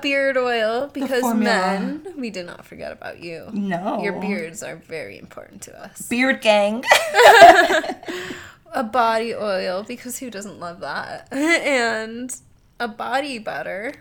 beard 0.01 0.37
oil 0.37 0.89
because 0.93 1.33
men, 1.35 2.07
we 2.17 2.29
did 2.29 2.45
not 2.45 2.65
forget 2.65 2.93
about 2.93 3.21
you. 3.21 3.49
No. 3.51 4.01
Your 4.01 4.13
beards 4.21 4.63
are 4.63 4.77
very 4.77 5.19
important 5.19 5.61
to 5.63 5.77
us. 5.77 6.07
Beard 6.07 6.41
gang. 6.41 6.83
A 8.75 8.83
body 8.83 9.33
oil 9.33 9.83
because 9.87 10.19
who 10.19 10.29
doesn't 10.29 10.59
love 10.59 10.81
that? 10.81 11.29
and 11.33 12.35
a 12.77 12.89
body 12.89 13.39
butter. 13.39 13.93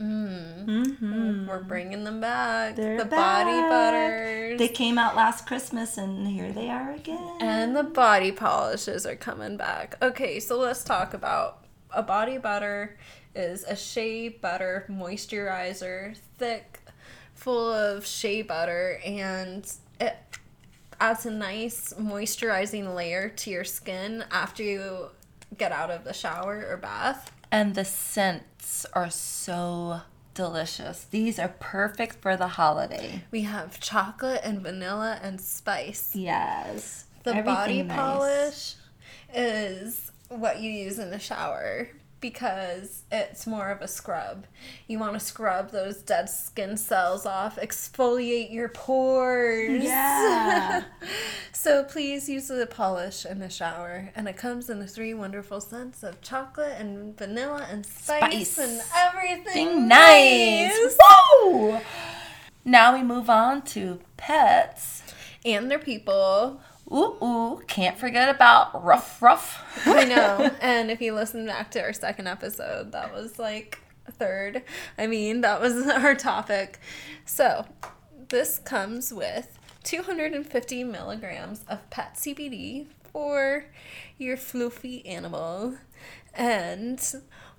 Mm. 0.00 1.46
We're 1.48 1.62
bringing 1.62 2.04
them 2.04 2.20
back. 2.20 2.74
Mm-hmm. 2.74 2.82
They're 2.82 2.98
the 2.98 3.04
body 3.04 3.50
back. 3.50 3.70
butters. 3.70 4.58
They 4.58 4.68
came 4.68 4.98
out 4.98 5.16
last 5.16 5.46
Christmas 5.46 5.98
and 5.98 6.26
here 6.26 6.52
they 6.52 6.68
are 6.70 6.92
again. 6.92 7.36
and 7.40 7.76
the 7.76 7.82
body 7.82 8.32
polishes 8.32 9.06
are 9.06 9.16
coming 9.16 9.56
back. 9.56 9.96
Okay, 10.02 10.40
so 10.40 10.58
let's 10.58 10.84
talk 10.84 11.14
about 11.14 11.64
a 11.90 12.02
body 12.02 12.38
butter 12.38 12.96
is 13.34 13.64
a 13.64 13.76
shea 13.76 14.28
butter 14.28 14.86
moisturizer, 14.88 16.16
thick, 16.38 16.80
full 17.34 17.72
of 17.72 18.04
shea 18.06 18.42
butter, 18.42 19.00
and 19.04 19.72
it 20.00 20.16
adds 21.00 21.24
a 21.26 21.30
nice 21.30 21.92
moisturizing 21.94 22.94
layer 22.94 23.28
to 23.30 23.50
your 23.50 23.64
skin 23.64 24.24
after 24.30 24.62
you 24.62 25.06
get 25.56 25.70
out 25.72 25.90
of 25.90 26.04
the 26.04 26.12
shower 26.12 26.66
or 26.68 26.76
bath. 26.76 27.30
And 27.50 27.74
the 27.74 27.84
scents 27.84 28.86
are 28.92 29.10
so 29.10 30.02
delicious. 30.34 31.04
These 31.10 31.38
are 31.38 31.54
perfect 31.60 32.22
for 32.22 32.36
the 32.36 32.48
holiday. 32.48 33.24
We 33.30 33.42
have 33.42 33.80
chocolate 33.80 34.40
and 34.44 34.60
vanilla 34.60 35.18
and 35.22 35.40
spice. 35.40 36.14
Yes. 36.14 37.06
The 37.24 37.34
body 37.42 37.80
Everything 37.80 37.86
nice. 37.88 37.96
polish 37.96 38.74
is 39.34 40.12
what 40.28 40.60
you 40.60 40.70
use 40.70 40.98
in 40.98 41.10
the 41.10 41.18
shower 41.18 41.88
because 42.20 43.02
it's 43.12 43.46
more 43.46 43.70
of 43.70 43.80
a 43.80 43.88
scrub. 43.88 44.46
You 44.86 44.98
want 44.98 45.14
to 45.14 45.20
scrub 45.20 45.70
those 45.70 45.98
dead 45.98 46.28
skin 46.28 46.76
cells 46.76 47.26
off, 47.26 47.56
exfoliate 47.56 48.52
your 48.52 48.68
pores. 48.68 49.82
Yeah. 49.84 50.84
so 51.52 51.84
please 51.84 52.28
use 52.28 52.48
the 52.48 52.66
polish 52.66 53.24
in 53.24 53.38
the 53.38 53.48
shower. 53.50 54.10
And 54.16 54.28
it 54.28 54.36
comes 54.36 54.68
in 54.68 54.80
the 54.80 54.86
three 54.86 55.14
wonderful 55.14 55.60
scents 55.60 56.02
of 56.02 56.20
chocolate 56.20 56.76
and 56.78 57.16
vanilla 57.16 57.66
and 57.70 57.84
spice, 57.86 58.52
Spice. 58.52 58.58
and 58.58 58.82
everything 58.96 59.52
Thing 59.52 59.88
nice. 59.88 60.96
Whoa! 61.00 61.80
Now 62.64 62.94
we 62.94 63.02
move 63.02 63.30
on 63.30 63.62
to 63.62 64.00
pets. 64.16 65.02
And 65.44 65.70
their 65.70 65.78
people. 65.78 66.60
Ooh, 66.90 67.16
ooh, 67.22 67.62
can't 67.66 67.98
forget 67.98 68.34
about 68.34 68.84
Ruff 68.84 69.20
Ruff. 69.20 69.62
I 69.86 70.04
know. 70.04 70.50
And 70.60 70.90
if 70.90 71.00
you 71.00 71.14
listen 71.14 71.46
back 71.46 71.70
to 71.72 71.82
our 71.82 71.92
second 71.92 72.26
episode, 72.28 72.92
that 72.92 73.12
was 73.12 73.38
like 73.38 73.78
a 74.06 74.12
third. 74.12 74.62
I 74.96 75.06
mean, 75.06 75.42
that 75.42 75.60
was 75.60 75.86
our 75.86 76.14
topic. 76.14 76.80
So, 77.24 77.66
this 78.28 78.58
comes 78.58 79.12
with 79.12 79.58
250 79.84 80.84
milligrams 80.84 81.64
of 81.68 81.88
pet 81.90 82.14
CBD 82.14 82.86
for 83.12 83.66
your 84.18 84.36
floofy 84.36 85.06
animal 85.06 85.76
and 86.34 87.00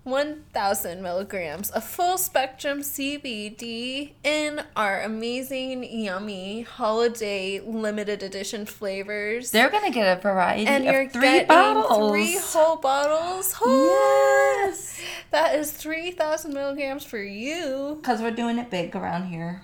1000 0.04 1.02
milligrams 1.02 1.70
of 1.72 1.84
full 1.84 2.18
spectrum 2.18 2.80
CBD 2.82 4.14
in 4.24 4.62
our 4.76 5.02
amazing, 5.02 5.84
yummy 5.84 6.62
holiday 6.62 7.60
limited 7.60 8.24
edition 8.24 8.66
flavors 8.66 9.52
They're 9.52 9.70
gonna 9.70 9.92
get 9.92 10.18
a 10.18 10.22
variety 10.22 10.66
and 10.68 10.84
you're 10.86 11.02
of 11.04 11.12
three 11.12 11.22
getting 11.22 11.48
bottles. 11.48 12.12
three 12.12 12.38
whole 12.42 12.78
bottles. 12.78 13.54
yes. 13.66 15.02
That 15.32 15.56
is 15.56 15.72
3,000 15.72 16.54
milligrams 16.54 17.04
for 17.04 17.20
you. 17.20 18.00
Because 18.02 18.20
we're 18.22 18.32
doing 18.32 18.58
it 18.58 18.72
big 18.72 18.96
around 18.96 19.26
here. 19.28 19.62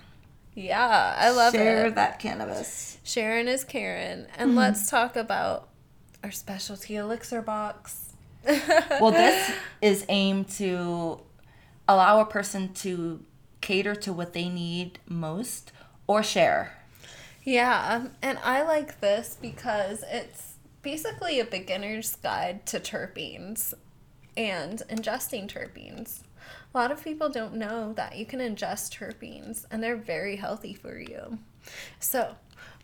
Yeah, 0.54 1.16
I 1.18 1.30
love 1.30 1.52
Share 1.54 1.86
it. 1.86 1.96
that 1.96 2.18
cannabis. 2.20 2.98
Sharon 3.02 3.48
is 3.48 3.64
Karen. 3.64 4.26
And 4.38 4.50
Mm-hmm. 4.50 4.58
let's 4.58 4.88
talk 4.88 5.16
about 5.16 5.68
our 6.22 6.30
specialty 6.30 6.94
elixir 6.96 7.42
box. 7.42 8.05
Well, 9.00 9.10
this 9.10 9.52
is 9.80 10.06
aimed 10.08 10.48
to 10.50 11.20
allow 11.88 12.20
a 12.20 12.26
person 12.26 12.72
to 12.74 13.24
cater 13.60 13.94
to 13.94 14.12
what 14.12 14.32
they 14.32 14.48
need 14.48 14.98
most 15.08 15.72
or 16.06 16.22
share. 16.22 16.72
Yeah, 17.44 17.94
um, 17.94 18.12
and 18.22 18.38
I 18.42 18.62
like 18.62 19.00
this 19.00 19.36
because 19.40 20.02
it's 20.10 20.54
basically 20.82 21.40
a 21.40 21.44
beginner's 21.44 22.14
guide 22.16 22.66
to 22.66 22.80
terpenes 22.80 23.74
and 24.36 24.82
ingesting 24.88 25.48
terpenes. 25.48 26.20
A 26.74 26.78
lot 26.78 26.92
of 26.92 27.02
people 27.02 27.28
don't 27.28 27.54
know 27.54 27.92
that 27.94 28.16
you 28.16 28.26
can 28.26 28.40
ingest 28.40 28.96
terpenes 28.96 29.64
and 29.70 29.82
they're 29.82 29.96
very 29.96 30.36
healthy 30.36 30.74
for 30.74 30.98
you. 30.98 31.38
So, 31.98 32.36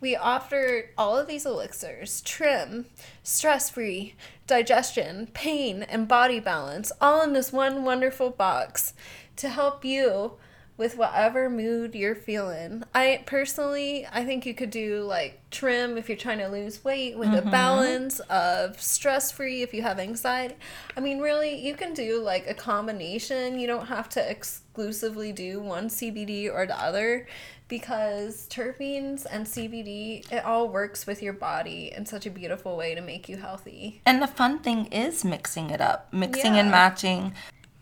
we 0.02 0.16
offer 0.16 0.90
all 0.98 1.16
of 1.16 1.28
these 1.28 1.46
elixirs 1.46 2.20
trim, 2.22 2.86
stress 3.22 3.70
free, 3.70 4.14
digestion, 4.48 5.28
pain, 5.32 5.84
and 5.84 6.08
body 6.08 6.40
balance 6.40 6.90
all 7.00 7.22
in 7.22 7.32
this 7.32 7.52
one 7.52 7.84
wonderful 7.84 8.28
box 8.28 8.94
to 9.36 9.48
help 9.48 9.84
you 9.84 10.32
with 10.76 10.96
whatever 10.96 11.48
mood 11.48 11.94
you're 11.94 12.16
feeling. 12.16 12.82
I 12.92 13.22
personally, 13.26 14.04
I 14.12 14.24
think 14.24 14.44
you 14.44 14.54
could 14.54 14.70
do 14.70 15.02
like 15.02 15.40
trim 15.52 15.96
if 15.96 16.08
you're 16.08 16.18
trying 16.18 16.38
to 16.38 16.48
lose 16.48 16.82
weight 16.82 17.16
with 17.16 17.28
a 17.28 17.40
mm-hmm. 17.40 17.50
balance 17.50 18.18
of 18.20 18.82
stress 18.82 19.30
free 19.30 19.62
if 19.62 19.72
you 19.72 19.82
have 19.82 20.00
anxiety. 20.00 20.56
I 20.96 21.00
mean, 21.00 21.20
really, 21.20 21.54
you 21.54 21.74
can 21.74 21.94
do 21.94 22.20
like 22.20 22.48
a 22.48 22.54
combination. 22.54 23.60
You 23.60 23.68
don't 23.68 23.86
have 23.86 24.08
to 24.10 24.30
exclusively 24.30 25.30
do 25.30 25.60
one 25.60 25.88
CBD 25.88 26.52
or 26.52 26.66
the 26.66 26.80
other 26.80 27.28
because 27.72 28.46
terpenes 28.50 29.24
and 29.30 29.46
CBD, 29.46 30.30
it 30.30 30.44
all 30.44 30.68
works 30.68 31.06
with 31.06 31.22
your 31.22 31.32
body 31.32 31.90
in 31.96 32.04
such 32.04 32.26
a 32.26 32.30
beautiful 32.30 32.76
way 32.76 32.94
to 32.94 33.00
make 33.00 33.30
you 33.30 33.38
healthy. 33.38 34.02
And 34.04 34.20
the 34.20 34.26
fun 34.26 34.58
thing 34.58 34.88
is 34.92 35.24
mixing 35.24 35.70
it 35.70 35.80
up, 35.80 36.12
mixing 36.12 36.52
Yeah. 36.52 36.60
and 36.60 36.70
matching. 36.70 37.32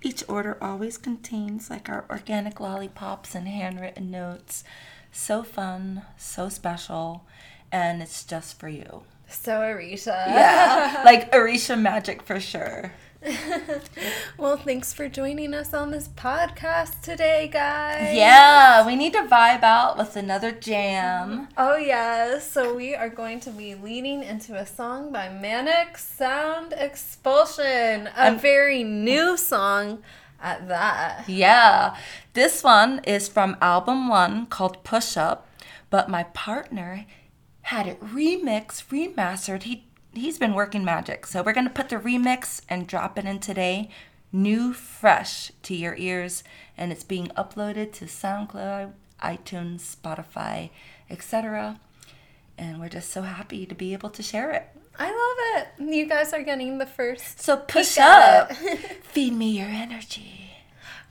Each 0.00 0.22
order 0.28 0.56
always 0.62 0.96
contains 0.96 1.70
like 1.70 1.88
our 1.88 2.04
organic 2.08 2.60
lollipops 2.60 3.34
and 3.34 3.48
handwritten 3.48 4.12
notes. 4.12 4.62
So 5.10 5.42
fun, 5.42 6.02
so 6.16 6.48
special, 6.48 7.26
and 7.72 8.00
it's 8.00 8.22
just 8.22 8.60
for 8.60 8.68
you. 8.68 9.02
So, 9.28 9.60
Arisha. 9.60 10.24
Yeah, 10.28 11.02
like 11.04 11.34
Arisha 11.34 11.76
magic 11.76 12.22
for 12.22 12.38
sure. 12.38 12.92
Well, 14.38 14.56
thanks 14.56 14.94
for 14.94 15.08
joining 15.08 15.52
us 15.52 15.74
on 15.74 15.90
this 15.90 16.08
podcast 16.08 17.02
today, 17.02 17.48
guys. 17.52 18.16
Yeah, 18.16 18.86
we 18.86 18.96
need 18.96 19.12
to 19.12 19.22
vibe 19.22 19.62
out 19.62 19.98
with 19.98 20.16
another 20.16 20.50
jam. 20.50 21.48
Oh, 21.58 21.76
yeah. 21.76 22.38
So, 22.38 22.74
we 22.74 22.94
are 22.94 23.10
going 23.10 23.40
to 23.40 23.50
be 23.50 23.74
leading 23.74 24.22
into 24.22 24.54
a 24.56 24.64
song 24.64 25.12
by 25.12 25.28
Manic 25.28 25.98
Sound 25.98 26.72
Expulsion, 26.74 28.08
a 28.16 28.34
very 28.34 28.82
new 28.82 29.36
song 29.36 30.02
at 30.40 30.68
that. 30.68 31.28
Yeah, 31.28 31.96
this 32.32 32.64
one 32.64 33.00
is 33.04 33.28
from 33.28 33.58
album 33.60 34.08
one 34.08 34.46
called 34.46 34.82
Push 34.82 35.18
Up, 35.18 35.46
but 35.90 36.08
my 36.08 36.22
partner 36.22 37.04
had 37.62 37.86
it 37.86 38.00
remixed, 38.00 38.86
remastered. 38.88 39.64
He 39.64 39.84
he's 40.14 40.38
been 40.38 40.54
working 40.54 40.84
magic, 40.84 41.26
so 41.26 41.42
we're 41.42 41.52
gonna 41.52 41.70
put 41.70 41.88
the 41.88 41.96
remix 41.96 42.60
and 42.68 42.86
drop 42.86 43.18
it 43.18 43.24
in 43.24 43.38
today, 43.38 43.90
new, 44.32 44.72
fresh 44.72 45.50
to 45.62 45.74
your 45.74 45.94
ears, 45.96 46.42
and 46.76 46.92
it's 46.92 47.04
being 47.04 47.28
uploaded 47.36 47.92
to 47.94 48.04
SoundCloud, 48.06 48.92
iTunes, 49.22 49.96
Spotify, 49.96 50.70
etc. 51.08 51.80
And 52.58 52.78
we're 52.80 52.88
just 52.88 53.10
so 53.10 53.22
happy 53.22 53.66
to 53.66 53.74
be 53.74 53.92
able 53.92 54.10
to 54.10 54.22
share 54.22 54.50
it. 54.52 54.68
I 54.98 55.06
love 55.06 55.64
it. 55.88 55.94
You 55.94 56.06
guys 56.06 56.32
are 56.32 56.42
getting 56.42 56.78
the 56.78 56.86
first 56.86 57.40
So 57.40 57.56
push 57.56 57.96
up, 57.98 58.52
feed 59.02 59.32
me 59.32 59.58
your 59.58 59.68
energy. 59.68 60.50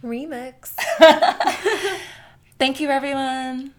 remix. 0.03 0.73
Thank 2.59 2.79
you, 2.79 2.89
everyone. 2.89 3.73